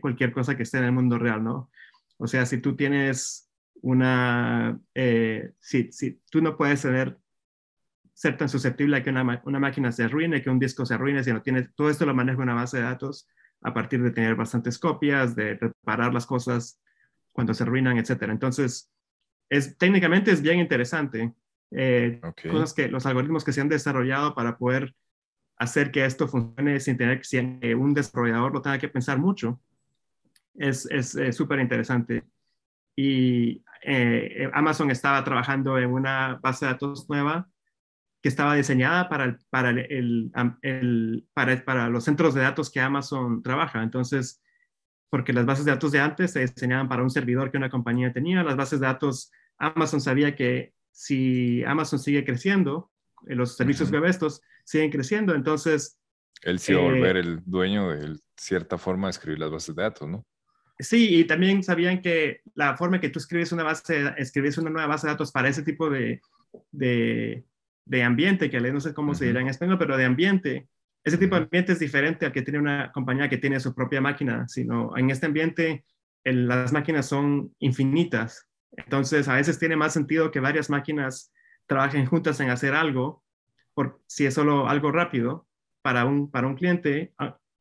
cualquier 0.00 0.32
cosa 0.32 0.56
que 0.56 0.64
esté 0.64 0.78
en 0.78 0.84
el 0.84 0.92
mundo 0.92 1.18
real, 1.18 1.42
¿no? 1.42 1.70
O 2.18 2.26
sea, 2.26 2.46
si 2.46 2.58
tú 2.58 2.76
tienes 2.76 3.51
una, 3.82 4.80
eh, 4.94 5.52
si, 5.60 5.90
si, 5.92 6.20
tú 6.30 6.40
no 6.40 6.56
puedes 6.56 6.82
tener, 6.82 7.18
ser 8.14 8.36
tan 8.36 8.48
susceptible 8.48 8.96
a 8.96 9.02
que 9.02 9.10
una, 9.10 9.42
una, 9.44 9.58
máquina 9.58 9.92
se 9.92 10.04
arruine, 10.04 10.40
que 10.40 10.50
un 10.50 10.58
disco 10.58 10.86
se 10.86 10.94
arruine, 10.94 11.22
si 11.22 11.32
no 11.32 11.42
tienes, 11.42 11.74
todo 11.74 11.90
esto 11.90 12.06
lo 12.06 12.14
maneja 12.14 12.40
una 12.40 12.54
base 12.54 12.78
de 12.78 12.84
datos 12.84 13.28
a 13.60 13.74
partir 13.74 14.02
de 14.02 14.12
tener 14.12 14.34
bastantes 14.36 14.78
copias, 14.78 15.34
de 15.34 15.54
reparar 15.54 16.14
las 16.14 16.26
cosas 16.26 16.80
cuando 17.32 17.54
se 17.54 17.64
arruinan, 17.64 17.98
etcétera. 17.98 18.32
Entonces, 18.32 18.90
es, 19.48 19.76
técnicamente 19.76 20.30
es 20.30 20.42
bien 20.42 20.58
interesante. 20.58 21.32
Eh, 21.70 22.20
Cosas 22.50 22.74
que 22.74 22.88
los 22.88 23.06
algoritmos 23.06 23.44
que 23.44 23.52
se 23.52 23.60
han 23.60 23.68
desarrollado 23.68 24.34
para 24.34 24.58
poder 24.58 24.94
hacer 25.56 25.90
que 25.90 26.04
esto 26.04 26.28
funcione 26.28 26.80
sin 26.80 26.96
tener 26.96 27.20
que 27.20 27.74
un 27.74 27.94
desarrollador 27.94 28.52
lo 28.52 28.62
tenga 28.62 28.78
que 28.78 28.88
pensar 28.88 29.18
mucho. 29.18 29.60
Es 30.54 30.82
súper 31.32 31.58
es, 31.58 31.62
interesante 31.62 32.24
y 32.96 33.64
eh, 33.82 34.48
Amazon 34.52 34.90
estaba 34.90 35.24
trabajando 35.24 35.78
en 35.78 35.90
una 35.90 36.38
base 36.42 36.66
de 36.66 36.72
datos 36.72 37.08
nueva 37.08 37.48
que 38.22 38.28
estaba 38.28 38.54
diseñada 38.54 39.08
para, 39.08 39.36
para, 39.50 39.70
el, 39.70 40.30
para, 41.34 41.64
para, 41.64 41.88
los 41.88 42.04
centros 42.04 42.34
de 42.34 42.42
datos 42.42 42.70
que 42.70 42.80
Amazon 42.80 43.42
trabaja. 43.42 43.82
Entonces, 43.82 44.40
porque 45.10 45.32
las 45.32 45.44
bases 45.44 45.64
de 45.64 45.72
datos 45.72 45.90
de 45.90 46.00
antes 46.00 46.30
se 46.30 46.40
diseñaban 46.40 46.88
para 46.88 47.02
un 47.02 47.10
servidor 47.10 47.50
que 47.50 47.56
una 47.56 47.68
compañía 47.68 48.12
tenía, 48.12 48.44
las 48.44 48.56
bases 48.56 48.78
de 48.78 48.86
datos, 48.86 49.32
Amazon 49.58 50.00
sabía 50.00 50.36
que 50.36 50.72
si 50.92 51.64
Amazon 51.64 51.98
sigue 51.98 52.24
creciendo, 52.24 52.92
eh, 53.26 53.34
los 53.34 53.56
servicios 53.56 53.90
web 53.90 54.04
estos 54.04 54.40
siguen 54.64 54.90
creciendo, 54.90 55.34
entonces... 55.34 55.98
Él 56.42 56.58
sí 56.60 56.74
va 56.74 56.80
a 56.80 56.84
volver 56.84 57.16
eh, 57.16 57.20
el 57.20 57.40
dueño 57.44 57.90
de 57.90 58.18
cierta 58.36 58.78
forma 58.78 59.08
de 59.08 59.12
escribir 59.12 59.40
las 59.40 59.50
bases 59.50 59.74
de 59.74 59.82
datos, 59.82 60.08
¿no? 60.08 60.24
Sí, 60.78 61.16
y 61.16 61.24
también 61.24 61.62
sabían 61.62 62.00
que 62.00 62.40
la 62.54 62.76
forma 62.76 63.00
que 63.00 63.08
tú 63.08 63.18
escribes 63.18 63.52
una 63.52 63.62
base, 63.62 64.12
escribes 64.16 64.58
una 64.58 64.70
nueva 64.70 64.88
base 64.88 65.06
de 65.06 65.12
datos 65.12 65.30
para 65.30 65.48
ese 65.48 65.62
tipo 65.62 65.88
de, 65.90 66.20
de, 66.70 67.44
de 67.84 68.02
ambiente, 68.02 68.50
que 68.50 68.60
no 68.60 68.80
sé 68.80 68.94
cómo 68.94 69.14
se 69.14 69.26
dirá 69.26 69.40
en 69.40 69.48
español, 69.48 69.78
pero 69.78 69.96
de 69.96 70.04
ambiente, 70.04 70.68
ese 71.04 71.18
tipo 71.18 71.36
de 71.36 71.42
ambiente 71.42 71.72
es 71.72 71.78
diferente 71.78 72.26
al 72.26 72.32
que 72.32 72.42
tiene 72.42 72.58
una 72.58 72.92
compañía 72.92 73.28
que 73.28 73.38
tiene 73.38 73.60
su 73.60 73.74
propia 73.74 74.00
máquina, 74.00 74.46
sino 74.48 74.96
en 74.96 75.10
este 75.10 75.26
ambiente 75.26 75.84
las 76.24 76.72
máquinas 76.72 77.06
son 77.06 77.54
infinitas. 77.58 78.48
Entonces, 78.72 79.28
a 79.28 79.34
veces 79.34 79.58
tiene 79.58 79.76
más 79.76 79.92
sentido 79.92 80.30
que 80.30 80.40
varias 80.40 80.70
máquinas 80.70 81.32
trabajen 81.66 82.06
juntas 82.06 82.38
en 82.40 82.50
hacer 82.50 82.74
algo, 82.74 83.22
por, 83.74 84.00
si 84.06 84.26
es 84.26 84.34
solo 84.34 84.68
algo 84.68 84.92
rápido 84.92 85.46
para 85.82 86.04
un, 86.04 86.30
para 86.30 86.46
un 86.46 86.54
cliente, 86.54 87.12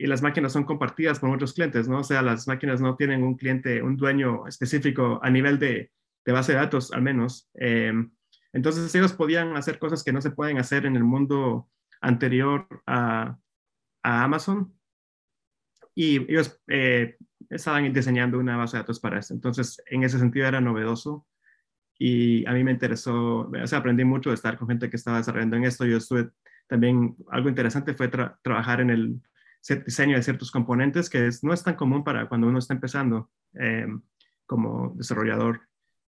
y 0.01 0.07
las 0.07 0.23
máquinas 0.23 0.51
son 0.51 0.63
compartidas 0.63 1.19
con 1.19 1.31
otros 1.31 1.53
clientes, 1.53 1.87
¿no? 1.87 1.99
O 1.99 2.03
sea, 2.03 2.23
las 2.23 2.47
máquinas 2.47 2.81
no 2.81 2.95
tienen 2.95 3.21
un 3.21 3.35
cliente, 3.35 3.83
un 3.83 3.97
dueño 3.97 4.47
específico 4.47 5.19
a 5.21 5.29
nivel 5.29 5.59
de, 5.59 5.91
de 6.25 6.31
base 6.31 6.53
de 6.53 6.57
datos, 6.57 6.91
al 6.91 7.03
menos. 7.03 7.51
Em, 7.53 8.11
entonces, 8.51 8.95
ellos 8.95 9.13
podían 9.13 9.55
hacer 9.55 9.77
cosas 9.77 10.03
que 10.03 10.11
no 10.11 10.19
se 10.19 10.31
pueden 10.31 10.57
hacer 10.57 10.87
en 10.87 10.95
el 10.95 11.03
mundo 11.03 11.69
anterior 12.01 12.67
a, 12.87 13.37
a 14.01 14.23
Amazon. 14.23 14.73
Y 15.93 16.31
ellos 16.31 16.59
eh, 16.67 17.17
estaban 17.51 17.93
diseñando 17.93 18.39
una 18.39 18.57
base 18.57 18.77
de 18.77 18.81
datos 18.81 18.99
para 18.99 19.19
eso. 19.19 19.35
Entonces, 19.35 19.83
en 19.85 20.03
ese 20.03 20.17
sentido 20.17 20.47
era 20.47 20.61
novedoso. 20.61 21.27
Y 21.99 22.43
a 22.47 22.53
mí 22.53 22.63
me 22.63 22.71
interesó, 22.71 23.51
o 23.51 23.67
sea, 23.67 23.77
aprendí 23.77 24.03
mucho 24.03 24.31
de 24.31 24.35
estar 24.35 24.57
con 24.57 24.67
gente 24.67 24.89
que 24.89 24.95
estaba 24.95 25.17
desarrollando 25.17 25.57
en 25.57 25.65
esto. 25.65 25.85
Yo 25.85 25.97
estuve 25.97 26.31
también, 26.65 27.15
algo 27.29 27.49
interesante 27.49 27.93
fue 27.93 28.07
trabajar 28.07 28.81
en 28.81 28.89
el 28.89 29.21
diseño 29.86 30.16
de 30.16 30.24
ciertos 30.24 30.51
componentes 30.51 31.09
que 31.09 31.28
es, 31.28 31.43
no 31.43 31.53
es 31.53 31.64
tan 31.64 31.76
común 31.76 32.03
para 32.03 32.28
cuando 32.28 32.47
uno 32.47 32.59
está 32.59 32.74
empezando 32.74 33.30
eh, 33.53 33.88
como 34.45 34.93
desarrollador. 34.95 35.62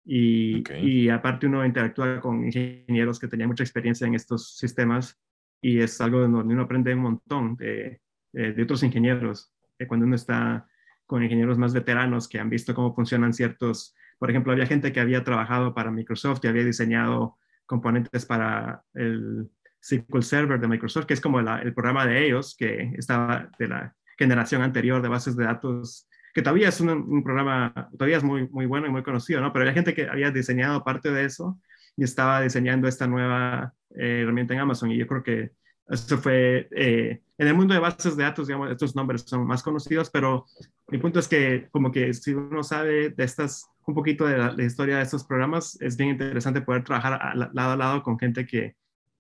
Y, 0.08 0.64
y, 0.76 1.10
aparte 1.10 1.48
uno 1.48 1.66
interactúa 1.66 2.22
con 2.22 2.46
ingenieros 2.46 3.20
que 3.20 3.28
tenían 3.28 3.50
mucha 3.50 3.64
experiencia 3.64 4.06
en 4.06 4.14
estos 4.14 4.56
sistemas 4.56 5.20
y 5.62 5.80
es 5.80 6.00
algo 6.00 6.20
donde 6.22 6.54
uno 6.54 6.64
aprende 6.64 6.93
un 6.93 7.02
montón 7.02 7.56
de, 7.56 8.02
de, 8.32 8.62
otros 8.62 8.84
ingenieros. 8.84 9.52
Eh, 9.80 9.88
cuando 9.88 10.06
uno 10.06 10.16
está 10.16 10.68
con 11.08 11.24
ingenieros 11.24 11.58
más 11.58 11.74
veteranos 11.74 12.28
que 12.28 12.39
han 12.39 12.50
visto 12.52 12.76
cómo 12.76 12.93
funcionan 12.93 13.34
ciertos, 13.34 13.96
por 14.20 14.30
ejemplo, 14.30 14.52
había 14.52 14.68
gente 14.68 14.91
que 14.91 15.00
había 15.00 15.24
trabajado 15.24 15.74
para 15.74 15.91
Microsoft 15.91 16.41
y 16.43 16.48
había 16.48 16.64
diseñado 16.64 17.38
componentes 17.66 18.28
para 18.28 18.84
el, 18.93 19.50
SQL 19.86 20.23
Server 20.23 20.59
de 20.59 20.67
Microsoft, 20.67 21.05
que 21.05 21.13
es 21.13 21.21
como 21.21 21.39
el 21.39 21.73
programa 21.73 22.05
de 22.05 22.25
ellos, 22.25 22.55
que 22.57 22.93
estaba 22.97 23.49
de 23.59 23.67
la, 23.67 23.95
generación 24.17 24.61
anterior 24.61 25.01
de 25.01 25.09
bases 25.09 25.36
de 25.36 25.45
datos, 25.45 26.07
que 26.33 26.41
todavía 26.41 26.69
es 26.69 26.81
un, 26.81 27.23
programa, 27.23 27.73
todavía 27.97 28.17
es 28.17 28.23
muy, 28.23 28.47
muy 28.49 28.65
bueno 28.65 28.88
y 28.88 28.89
muy 28.89 29.03
conocido, 29.03 29.41
¿no? 29.41 29.53
Pero 29.53 29.63
había 29.63 29.73
gente 29.73 29.93
que 29.93 30.07
había 30.07 30.31
diseñado 30.31 30.83
parte 30.83 31.11
de 31.11 31.25
eso 31.25 31.59
y 31.95 32.03
estaba 32.03 32.41
diseñando 32.41 32.88
esta 32.88 33.07
nueva 33.07 33.73
eh, 33.95 34.21
herramienta 34.23 34.53
en 34.53 34.59
Amazon 34.59 34.91
y 34.91 34.97
yo 34.97 35.07
creo 35.07 35.23
que 35.23 35.51
eso 35.88 36.17
fue, 36.17 36.67
eh, 36.71 37.21
en 37.38 37.47
el 37.47 37.53
mundo 37.53 37.73
de 37.73 37.79
bases 37.79 38.17
de 38.17 38.23
datos, 38.23 38.47
digamos, 38.47 38.71
estos 38.71 38.95
nombres 38.95 39.21
son 39.21 39.45
más 39.45 39.61
conocidos, 39.61 40.09
pero 40.09 40.45
mi 40.88 40.97
punto 40.97 41.19
es 41.19 41.27
que 41.27 41.67
como 41.71 41.91
que 41.91 42.11
si 42.13 42.33
uno 42.33 42.63
sabe 42.63 43.09
de 43.09 43.23
estas, 43.23 43.69
un 43.86 43.93
poquito 43.93 44.25
de 44.25 44.38
la, 44.38 44.63
historia 44.63 44.97
de 44.97 45.03
estos 45.03 45.23
programas, 45.23 45.79
es 45.79 45.95
bien 45.95 46.09
interesante 46.09 46.61
poder 46.61 46.83
trabajar 46.83 47.19
lado 47.53 47.71
a 47.71 47.77
lado 47.77 48.01
con 48.01 48.17
gente 48.17 48.47
que 48.47 48.75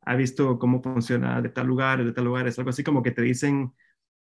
ha 0.05 0.15
visto 0.15 0.59
cómo 0.59 0.81
funciona 0.81 1.41
de 1.41 1.49
tal 1.49 1.67
lugar, 1.67 2.03
de 2.03 2.11
tal 2.11 2.25
lugar, 2.25 2.47
es 2.47 2.57
algo 2.59 2.69
así 2.69 2.83
como 2.83 3.01
que 3.01 3.11
te 3.11 3.21
dicen, 3.21 3.73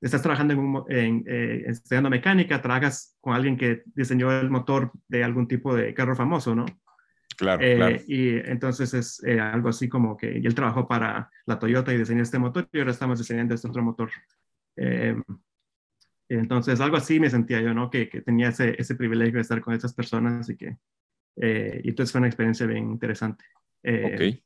estás 0.02 0.22
trabajando 0.22 0.54
en, 0.54 0.98
en 0.98 1.24
eh, 1.28 1.64
estudiando 1.68 2.10
mecánica, 2.10 2.62
trabajas 2.62 3.18
con 3.22 3.34
alguien 3.34 3.58
que 3.58 3.84
diseñó 3.94 4.32
el 4.32 4.50
motor 4.50 4.92
de 5.08 5.24
algún 5.24 5.48
tipo 5.48 5.76
de 5.76 5.94
carro 5.94 6.16
famoso, 6.16 6.56
¿no? 6.56 6.66
Claro, 7.38 7.64
eh, 7.64 7.76
claro. 7.76 7.98
Y 8.08 8.38
entonces 8.38 8.94
es 8.94 9.24
eh, 9.24 9.40
algo 9.40 9.70
así 9.70 9.90
como 9.90 10.16
que 10.18 10.38
él 10.38 10.56
trabajó 10.56 10.88
para 10.88 11.30
la 11.46 11.60
Toyota 11.60 11.94
y 11.94 11.98
diseñó 11.98 12.22
este 12.22 12.40
motor 12.40 12.68
y 12.72 12.80
ahora 12.80 12.92
estamos 12.92 13.20
diseñando 13.20 13.56
este 13.56 13.68
otro 13.68 13.84
motor. 13.84 14.12
Em, 14.76 15.24
entonces, 16.30 16.80
algo 16.80 16.98
así 16.98 17.20
me 17.20 17.30
sentía 17.30 17.62
yo, 17.62 17.74
¿no? 17.74 17.90
Que, 17.90 18.10
que 18.10 18.22
tenía 18.22 18.50
ese, 18.50 18.76
ese, 18.80 18.96
privilegio 18.96 19.36
de 19.36 19.42
estar 19.42 19.62
con 19.62 19.74
esas 19.74 19.94
personas 19.94 20.50
y 20.50 20.58
que, 20.58 20.78
eh, 21.38 21.82
y 21.84 21.90
entonces 21.90 22.12
fue 22.12 22.20
una 22.20 22.28
experiencia 22.28 22.66
bien 22.66 22.90
interesante. 22.90 23.46
ok. 23.84 24.44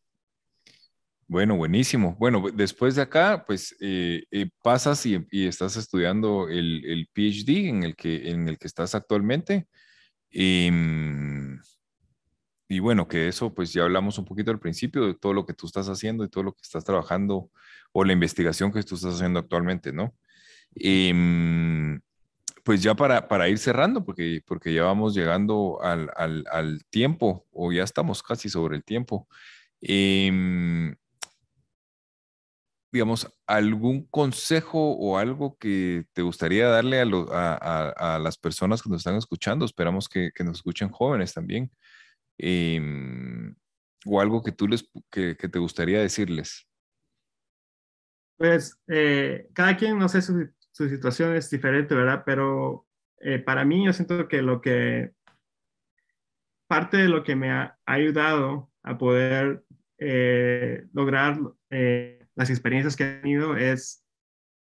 Bueno, 1.30 1.58
buenísimo. 1.58 2.16
Bueno, 2.20 2.46
después 2.54 2.96
de 2.96 3.02
acá, 3.02 3.44
pues 3.46 3.76
pasas 4.64 5.06
y, 5.06 5.26
y, 5.30 5.48
estás 5.48 5.76
estudiando 5.76 6.48
el, 6.48 6.86
el, 6.86 7.10
PhD 7.14 7.68
en 7.68 7.84
el, 7.84 7.96
que, 7.98 8.30
en 8.32 8.48
el 8.48 8.58
que 8.58 8.68
estás 8.68 8.96
actualmente. 8.96 9.68
Em, 10.32 11.60
y 12.70 12.80
bueno, 12.80 13.08
que 13.08 13.28
eso 13.28 13.54
pues 13.54 13.74
ya 13.74 13.84
hablamos 13.84 14.18
un 14.20 14.26
poquito 14.26 14.52
al 14.52 14.60
principio 14.60 15.06
de 15.08 15.16
todo 15.16 15.34
lo 15.34 15.46
que 15.46 15.54
tú 15.54 15.68
estás 15.68 15.88
haciendo 15.90 16.24
y 16.24 16.30
todo 16.30 16.44
lo 16.44 16.54
que 16.54 16.62
estás 16.64 16.86
trabajando 16.86 17.50
o 17.92 18.04
la 18.06 18.14
investigación 18.14 18.72
que 18.72 18.84
tú 18.84 18.96
estás 18.96 19.16
haciendo 19.16 19.40
actualmente, 19.40 19.92
¿no? 19.94 20.16
Em, 20.76 22.00
pues 22.64 22.82
ya 22.84 22.96
para, 22.96 23.28
para, 23.28 23.50
ir 23.50 23.58
cerrando, 23.58 24.06
porque, 24.06 24.42
porque 24.46 24.74
ya 24.74 24.84
vamos 24.84 25.16
llegando 25.16 25.80
al, 25.82 26.10
al, 26.16 26.46
al 26.52 26.86
tiempo 26.90 27.46
o 27.52 27.72
ya 27.72 27.84
estamos 27.84 28.24
casi 28.24 28.50
sobre 28.50 28.78
el 28.78 28.84
tiempo. 28.84 29.28
Em, 29.82 30.77
digamos, 32.92 33.28
algún 33.46 34.06
consejo 34.08 34.94
o 34.94 35.18
algo 35.18 35.58
que 35.58 36.06
te 36.14 36.22
gustaría 36.22 36.68
darle 36.68 37.02
a, 37.02 37.94
a, 38.16 38.20
las 38.20 38.38
personas 38.38 38.82
que 38.82 38.90
nos 38.90 39.00
están 39.00 39.16
escuchando. 39.16 39.66
Esperamos 39.66 40.08
que, 40.08 40.32
que 40.34 40.44
nos 40.44 40.58
escuchen 40.58 40.90
jóvenes 40.90 41.34
también 41.34 41.72
Em, 42.38 43.56
o 44.06 44.22
algo 44.22 44.44
que 44.44 44.52
tú 44.52 44.68
les, 44.68 44.90
que, 45.12 45.36
te 45.36 45.60
gustaría 45.60 46.00
decirles? 46.00 46.68
Pues 48.38 48.80
eh, 48.88 49.48
cada 49.54 49.76
quien, 49.76 49.98
no 49.98 50.08
sé, 50.08 50.22
su, 50.22 50.54
situación 50.72 51.36
es 51.36 51.50
diferente, 51.50 51.96
¿verdad? 51.96 52.22
Pero 52.26 52.86
eh, 53.20 53.40
para 53.40 53.66
mí 53.66 53.86
yo 53.86 53.94
siento 53.94 54.28
que 54.28 54.44
lo 54.44 54.62
que, 54.62 55.12
parte 56.68 56.98
de 56.98 57.10
lo 57.10 57.24
que 57.24 57.36
me 57.36 57.50
ha 57.50 57.80
ayudado 57.86 58.72
a 58.84 58.98
poder 58.98 59.64
eh, 59.98 60.86
lograr 60.94 61.40
las 62.38 62.50
experiencias 62.50 62.96
que 62.96 63.04
he 63.04 63.20
tenido 63.20 63.58
es 63.58 64.06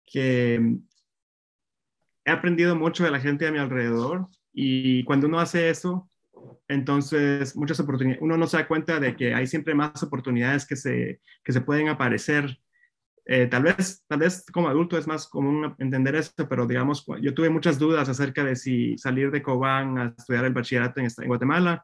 que 0.05 0.61
he 2.23 2.31
aprendido 2.31 2.75
mucho 2.75 3.03
de 3.03 3.11
la 3.11 3.19
gente 3.19 3.47
a 3.47 3.51
mi 3.51 3.57
alrededor 3.57 4.27
y 4.53 5.03
cuando 5.03 5.27
uno 5.27 5.39
hace 5.39 5.69
eso, 5.69 6.07
entonces, 6.67 7.55
muchas 7.55 7.79
oportunidades, 7.79 8.21
uno 8.21 8.37
no 8.37 8.47
se 8.47 8.57
da 8.57 8.67
cuenta 8.67 8.99
de 8.99 9.15
que 9.15 9.33
hay 9.33 9.47
siempre 9.47 9.73
más 9.73 10.01
oportunidades 10.03 10.65
que 10.65 10.75
se, 10.75 11.21
que 11.43 11.51
se 11.51 11.61
pueden 11.61 11.89
aparecer. 11.89 12.59
Eh, 13.27 13.47
tal, 13.47 13.63
vez, 13.63 14.05
tal 14.07 14.19
vez 14.19 14.45
como 14.51 14.69
adulto 14.69 14.97
es 14.97 15.07
más 15.07 15.27
común 15.27 15.75
entender 15.79 16.15
esto, 16.15 16.47
pero 16.47 16.67
digamos, 16.67 17.03
yo 17.19 17.33
tuve 17.33 17.49
muchas 17.49 17.79
dudas 17.79 18.07
acerca 18.09 18.43
de 18.43 18.55
si 18.55 18.95
salir 18.99 19.31
de 19.31 19.41
Cobán 19.41 19.97
a 19.97 20.13
estudiar 20.15 20.45
el 20.45 20.53
bachillerato 20.53 20.99
en, 20.99 21.07
en 21.07 21.27
Guatemala. 21.27 21.83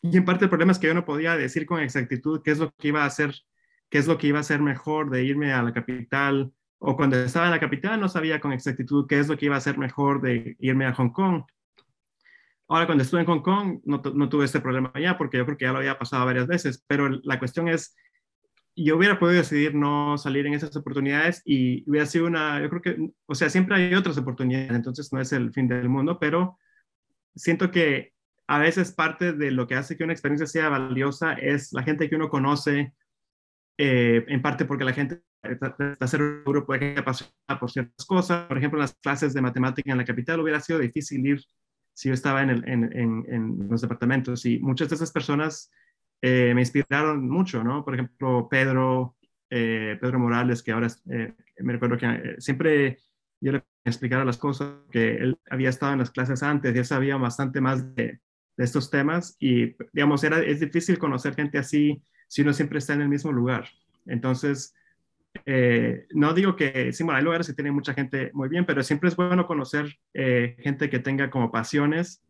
Y 0.00 0.16
en 0.16 0.24
parte 0.24 0.44
el 0.46 0.50
problema 0.50 0.72
es 0.72 0.78
que 0.78 0.86
yo 0.86 0.94
no 0.94 1.04
podía 1.04 1.36
decir 1.36 1.66
con 1.66 1.80
exactitud 1.80 2.40
qué 2.42 2.52
es 2.52 2.58
lo 2.58 2.70
que 2.72 2.88
iba 2.88 3.02
a 3.02 3.06
hacer, 3.06 3.34
qué 3.92 3.98
es 3.98 4.06
lo 4.06 4.16
que 4.16 4.26
iba 4.26 4.38
a 4.38 4.42
ser 4.42 4.62
mejor 4.62 5.10
de 5.10 5.22
irme 5.22 5.52
a 5.52 5.62
la 5.62 5.74
capital, 5.74 6.50
o 6.78 6.96
cuando 6.96 7.18
estaba 7.18 7.44
en 7.44 7.52
la 7.52 7.60
capital 7.60 8.00
no 8.00 8.08
sabía 8.08 8.40
con 8.40 8.50
exactitud 8.50 9.06
qué 9.06 9.20
es 9.20 9.28
lo 9.28 9.36
que 9.36 9.44
iba 9.44 9.56
a 9.56 9.60
ser 9.60 9.76
mejor 9.76 10.22
de 10.22 10.56
irme 10.60 10.86
a 10.86 10.94
Hong 10.94 11.10
Kong. 11.10 11.42
Ahora, 12.68 12.86
cuando 12.86 13.04
estuve 13.04 13.20
en 13.20 13.26
Hong 13.26 13.42
Kong, 13.42 13.80
no, 13.84 14.00
no, 14.14 14.28
tuve 14.30 14.46
este 14.46 14.60
problema 14.60 14.90
ya, 14.98 15.18
porque 15.18 15.36
yo 15.36 15.44
creo 15.44 15.58
que 15.58 15.66
ya 15.66 15.72
lo 15.72 15.78
había 15.78 15.98
pasado 15.98 16.24
varias 16.24 16.46
veces, 16.46 16.82
pero 16.86 17.10
la 17.22 17.38
cuestión 17.38 17.68
es, 17.68 17.94
yo 18.74 18.96
hubiera 18.96 19.18
podido 19.18 19.42
decidir 19.42 19.74
no 19.74 20.16
salir 20.16 20.46
en 20.46 20.54
esas 20.54 20.74
oportunidades 20.74 21.42
y 21.44 21.84
hubiera 21.86 22.06
sido 22.06 22.24
una, 22.24 22.62
yo 22.62 22.70
creo 22.70 22.80
que, 22.80 23.10
o 23.26 23.34
sea, 23.34 23.50
siempre 23.50 23.76
hay 23.76 23.94
otras 23.94 24.16
oportunidades, 24.16 24.72
entonces 24.72 25.12
no 25.12 25.20
es 25.20 25.34
el 25.34 25.52
fin 25.52 25.68
del 25.68 25.90
mundo, 25.90 26.18
pero 26.18 26.58
siento 27.34 27.70
que 27.70 28.14
a 28.46 28.58
veces 28.58 28.92
parte 28.92 29.34
de 29.34 29.50
lo 29.50 29.66
que 29.66 29.74
hace 29.74 29.98
que 29.98 30.04
una 30.04 30.14
experiencia 30.14 30.46
sea 30.46 30.70
valiosa 30.70 31.34
es 31.34 31.74
la 31.74 31.82
gente 31.82 32.08
que 32.08 32.16
uno 32.16 32.30
conoce, 32.30 32.94
eh, 33.78 34.24
en 34.28 34.42
parte 34.42 34.64
porque 34.64 34.84
la 34.84 34.92
gente 34.92 35.22
está 35.42 36.06
seguro 36.06 36.64
puede 36.64 36.80
que 36.94 37.00
apasionada 37.00 37.58
por 37.58 37.70
ciertas 37.70 38.06
cosas. 38.06 38.46
Por 38.46 38.58
ejemplo, 38.58 38.78
en 38.78 38.82
las 38.82 38.94
clases 38.94 39.34
de 39.34 39.40
matemática 39.40 39.90
en 39.90 39.98
la 39.98 40.04
capital 40.04 40.40
hubiera 40.40 40.60
sido 40.60 40.78
difícil 40.78 41.26
ir 41.26 41.40
si 41.94 42.08
yo 42.08 42.14
estaba 42.14 42.42
en, 42.42 42.50
el, 42.50 42.68
en, 42.68 42.92
en, 43.28 43.68
los 43.68 43.82
departamentos 43.82 44.46
y 44.46 44.58
muchas 44.60 44.88
de 44.88 44.94
esas 44.94 45.12
personas 45.12 45.70
eh, 46.22 46.52
me 46.54 46.62
inspiraron 46.62 47.28
mucho, 47.28 47.62
¿no? 47.62 47.84
Por 47.84 47.94
ejemplo, 47.94 48.48
Pedro, 48.48 49.16
eh, 49.50 49.98
Pedro 50.00 50.18
Morales, 50.18 50.62
que 50.62 50.72
ahora 50.72 50.88
eh, 51.10 51.34
me 51.58 51.72
recuerdo 51.72 51.98
que 51.98 52.36
siempre 52.38 52.98
yo 53.40 53.52
le 53.52 53.64
explicaba 53.84 54.24
las 54.24 54.38
cosas, 54.38 54.74
que 54.90 55.16
él 55.16 55.38
había 55.50 55.68
estado 55.68 55.92
en 55.92 55.98
las 55.98 56.10
clases 56.10 56.42
antes, 56.42 56.74
ya 56.74 56.84
sabía 56.84 57.16
bastante 57.16 57.60
más 57.60 57.94
de, 57.94 58.20
de 58.56 58.64
estos 58.64 58.90
temas 58.90 59.36
y, 59.38 59.76
digamos, 59.92 60.22
era, 60.24 60.38
es 60.40 60.60
difícil 60.60 60.98
conocer 60.98 61.34
gente 61.34 61.58
así 61.58 62.02
si 62.32 62.40
uno 62.40 62.54
siempre 62.54 62.78
está 62.78 62.94
en 62.94 63.02
el 63.02 63.10
mismo 63.10 63.30
lugar. 63.30 63.68
Entonces, 64.06 64.74
eh, 65.44 66.06
no 66.14 66.32
digo 66.32 66.56
que, 66.56 66.90
sí, 66.94 67.04
bueno, 67.04 67.18
hay 67.18 67.24
lugares 67.24 67.46
que 67.46 67.52
tienen 67.52 67.74
mucha 67.74 67.92
gente 67.92 68.30
muy 68.32 68.48
bien, 68.48 68.64
pero 68.64 68.82
siempre 68.82 69.10
es 69.10 69.16
bueno 69.16 69.46
conocer 69.46 69.98
eh, 70.14 70.56
gente 70.60 70.88
que 70.88 70.98
tenga 70.98 71.28
como 71.28 71.52
pasiones 71.52 72.22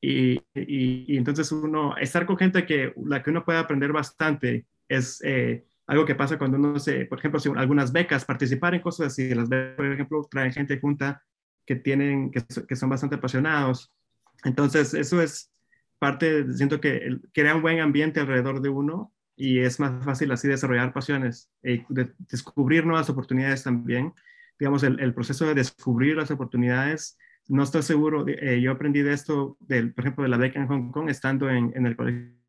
y, 0.00 0.40
y, 0.54 1.18
entonces 1.18 1.52
uno, 1.52 1.94
estar 1.98 2.24
con 2.24 2.38
gente 2.38 2.64
que 2.64 2.94
la 3.04 3.22
que 3.22 3.28
uno 3.28 3.44
puede 3.44 3.58
aprender 3.58 3.92
bastante 3.92 4.64
es 4.88 5.20
eh, 5.22 5.66
algo 5.86 6.06
que 6.06 6.14
pasa 6.14 6.38
cuando 6.38 6.56
uno 6.56 6.78
se, 6.78 7.04
por 7.04 7.18
ejemplo, 7.18 7.38
si 7.38 7.50
algunas 7.54 7.92
becas, 7.92 8.24
participar 8.24 8.74
en 8.74 8.80
cosas 8.80 9.08
así, 9.08 9.34
las 9.34 9.50
becas, 9.50 9.76
por 9.76 9.86
ejemplo, 9.92 10.28
traen 10.30 10.52
gente 10.54 10.80
junta 10.80 11.22
que 11.66 11.76
tienen, 11.76 12.30
que, 12.30 12.42
que 12.66 12.74
son 12.74 12.88
bastante 12.88 13.16
apasionados. 13.16 13.92
Entonces, 14.44 14.94
eso 14.94 15.20
es 15.20 15.52
parte, 15.98 16.50
siento 16.54 16.80
que 16.80 17.18
crea 17.34 17.54
un 17.54 17.60
buen 17.60 17.80
ambiente 17.80 18.18
alrededor 18.18 18.62
de 18.62 18.70
uno 18.70 19.12
y 19.36 19.60
es 19.60 19.80
más 19.80 20.04
fácil 20.04 20.30
así 20.32 20.48
desarrollar 20.48 20.92
pasiones 20.92 21.50
y 21.62 21.74
eh, 21.74 21.84
descubrir 22.18 22.86
nuevas 22.86 23.08
oportunidades 23.10 23.62
también. 23.62 24.12
Digamos, 24.58 24.82
el, 24.82 25.14
proceso 25.14 25.46
de 25.46 25.54
descubrir 25.54 26.16
las 26.16 26.30
oportunidades, 26.30 27.18
no 27.48 27.62
estoy 27.62 27.82
seguro, 27.82 28.24
eh, 28.28 28.60
yo 28.60 28.70
aprendí 28.70 29.02
de 29.02 29.12
esto, 29.12 29.56
del, 29.60 29.92
por 29.92 30.04
ejemplo, 30.04 30.22
de 30.22 30.30
la 30.30 30.36
beca 30.36 30.60
en 30.60 30.68
Hong 30.68 30.92
Kong, 30.92 31.08
estando 31.08 31.50
en, 31.50 31.72
en 31.74 31.86
el 31.86 31.96
colegio 31.96 32.42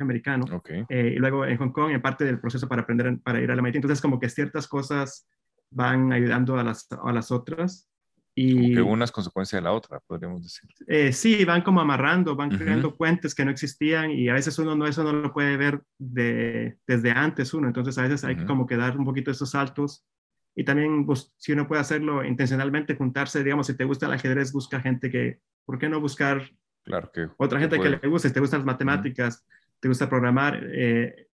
americano. 0.00 0.44
Eh, 0.88 1.12
y 1.16 1.18
luego 1.18 1.44
en 1.44 1.58
Hong 1.58 1.72
Kong, 1.72 1.90
en 1.90 2.02
parte 2.02 2.24
del 2.24 2.40
proceso 2.40 2.68
para 2.68 2.82
aprender, 2.82 3.18
para 3.22 3.40
ir 3.40 3.50
a 3.50 3.54
la 3.56 3.62
MIT. 3.62 3.76
Entonces, 3.76 4.00
como 4.00 4.18
que 4.18 4.28
ciertas 4.28 4.66
cosas 4.66 5.28
van 5.70 6.12
ayudando 6.12 6.58
a 6.58 6.64
las, 6.64 6.88
a 6.90 7.12
las 7.12 7.30
otras. 7.30 7.88
Y, 8.36 8.54
como 8.54 8.74
que 8.74 8.82
una 8.82 9.04
es 9.04 9.12
consecuencia 9.12 9.58
de 9.58 9.62
la 9.62 9.72
otra, 9.72 10.00
podríamos 10.00 10.42
decir. 10.42 10.68
Eh, 10.88 11.12
sí, 11.12 11.44
van 11.44 11.62
como 11.62 11.80
amarrando, 11.80 12.34
van 12.34 12.50
creando 12.50 12.96
puentes 12.96 13.34
que 13.34 13.44
no 13.44 13.52
existían 13.52 14.10
y 14.10 14.28
a 14.28 14.34
veces 14.34 14.58
uno 14.58 14.74
no, 14.74 14.86
eso 14.86 15.04
no 15.04 15.12
lo 15.12 15.32
puede 15.32 15.56
ver 15.56 15.82
de, 15.98 16.76
desde 16.86 17.12
antes 17.12 17.54
uno, 17.54 17.68
entonces 17.68 17.96
a 17.96 18.02
veces 18.02 18.24
hay 18.24 18.34
que 18.36 18.44
como 18.44 18.66
que 18.66 18.76
dar 18.76 18.98
un 18.98 19.04
poquito 19.04 19.30
esos 19.30 19.50
saltos 19.50 20.04
y 20.56 20.64
también 20.64 21.04
pues, 21.04 21.32
si 21.36 21.52
uno 21.52 21.66
puede 21.66 21.80
hacerlo 21.80 22.24
intencionalmente, 22.24 22.96
juntarse, 22.96 23.42
digamos, 23.42 23.66
si 23.66 23.76
te 23.76 23.84
gusta 23.84 24.06
el 24.06 24.12
ajedrez, 24.12 24.52
busca 24.52 24.80
gente 24.80 25.10
que, 25.10 25.40
¿por 25.64 25.78
qué 25.78 25.88
no 25.88 26.00
buscar 26.00 26.42
claro 26.84 27.10
que, 27.12 27.28
otra 27.38 27.58
gente 27.58 27.78
que, 27.78 27.90
le 27.90 28.08
guste? 28.08 28.28
Si 28.28 28.34
te 28.34 28.40
gustan 28.40 28.60
las 28.60 28.66
matemáticas, 28.66 29.44
te 29.80 29.88
gusta 29.88 30.08
programar, 30.08 30.60
eh, 30.72 31.28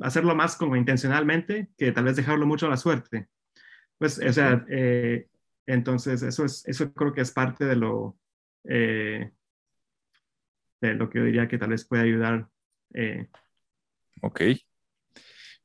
hacerlo 0.00 0.34
más 0.34 0.56
como 0.56 0.76
intencionalmente 0.76 1.70
que 1.76 1.92
tal 1.92 2.04
vez 2.04 2.16
dejarlo 2.16 2.46
mucho 2.46 2.66
a 2.66 2.70
la 2.70 2.76
suerte. 2.76 3.28
Pues, 3.96 4.18
o 4.18 4.32
sea, 4.32 4.64
eh, 4.68 5.28
entonces, 5.68 6.22
eso, 6.22 6.46
es, 6.46 6.66
eso 6.66 6.92
creo 6.94 7.12
que 7.12 7.20
es 7.20 7.30
parte 7.30 7.66
de 7.66 7.76
lo, 7.76 8.18
eh, 8.64 9.30
de 10.80 10.94
lo 10.94 11.10
que 11.10 11.18
yo 11.18 11.24
diría 11.26 11.46
que 11.46 11.58
tal 11.58 11.70
vez 11.70 11.86
puede 11.86 12.04
ayudar. 12.04 12.48
Eh. 12.94 13.28
Ok. 14.22 14.40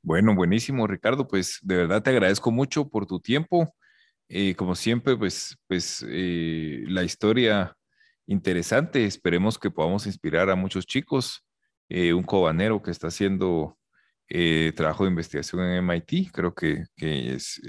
Bueno, 0.02 0.36
buenísimo, 0.36 0.86
Ricardo. 0.88 1.26
Pues 1.26 1.60
de 1.64 1.78
verdad 1.78 2.04
te 2.04 2.10
agradezco 2.10 2.52
mucho 2.52 2.90
por 2.90 3.06
tu 3.06 3.22
tiempo. 3.22 3.74
Eh, 4.28 4.56
como 4.56 4.76
siempre, 4.76 5.16
pues, 5.16 5.58
pues 5.68 6.06
eh, 6.06 6.84
la 6.88 7.04
historia 7.04 7.78
interesante. 8.28 9.06
Esperemos 9.06 9.58
que 9.58 9.72
podamos 9.72 10.06
inspirar 10.06 10.50
a 10.50 10.56
muchos 10.58 10.86
chicos. 10.86 11.46
Eh, 11.88 12.12
un 12.14 12.24
cobanero 12.24 12.82
que 12.82 12.92
está 12.92 13.08
haciendo 13.08 13.78
trabajo 14.76 15.04
de 15.04 15.12
investigación 15.12 15.62
en 15.62 15.88
MIT, 15.88 16.32
creo 16.32 16.56
que, 16.56 16.86
que 16.96 17.36
es 17.36 17.62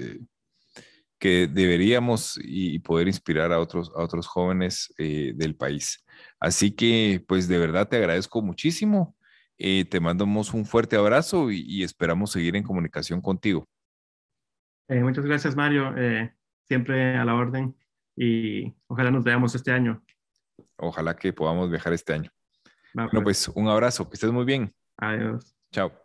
que 1.19 1.47
deberíamos 1.47 2.39
y, 2.41 2.79
poder 2.79 3.07
inspirar 3.07 3.51
a 3.51 3.59
otros, 3.59 3.91
a 3.95 4.03
otros 4.03 4.27
jóvenes 4.27 4.93
del 4.97 5.55
país. 5.55 6.03
Así 6.39 6.71
que, 6.71 7.23
pues 7.27 7.47
de 7.47 7.57
verdad 7.57 7.87
te 7.87 7.97
agradezco 7.97 8.41
muchísimo. 8.41 9.15
te 9.57 9.99
mandamos 9.99 10.53
un 10.53 10.65
fuerte 10.65 10.95
abrazo 10.95 11.51
y, 11.51 11.83
esperamos 11.83 12.31
seguir 12.31 12.55
en 12.55 12.63
comunicación 12.63 13.21
contigo. 13.21 13.67
muchas 14.89 15.25
gracias, 15.25 15.55
Mario 15.55 15.93
siempre 16.65 17.15
a 17.17 17.25
la 17.25 17.35
orden 17.35 17.75
y 18.15 18.73
ojalá 18.87 19.11
nos 19.11 19.23
veamos 19.23 19.55
este 19.55 19.71
año. 19.71 20.03
Ojalá 20.77 21.15
que 21.15 21.33
podamos 21.33 21.69
viajar 21.69 21.93
este 21.93 22.13
año. 22.13 22.31
bueno, 22.93 23.09
pues. 23.23 23.45
pues 23.45 23.47
un 23.55 23.67
abrazo, 23.67 24.09
que 24.09 24.15
estés 24.15 24.31
muy 24.31 24.45
bien. 24.45 24.73
Adiós. 24.97 25.55
Chao. 25.71 26.04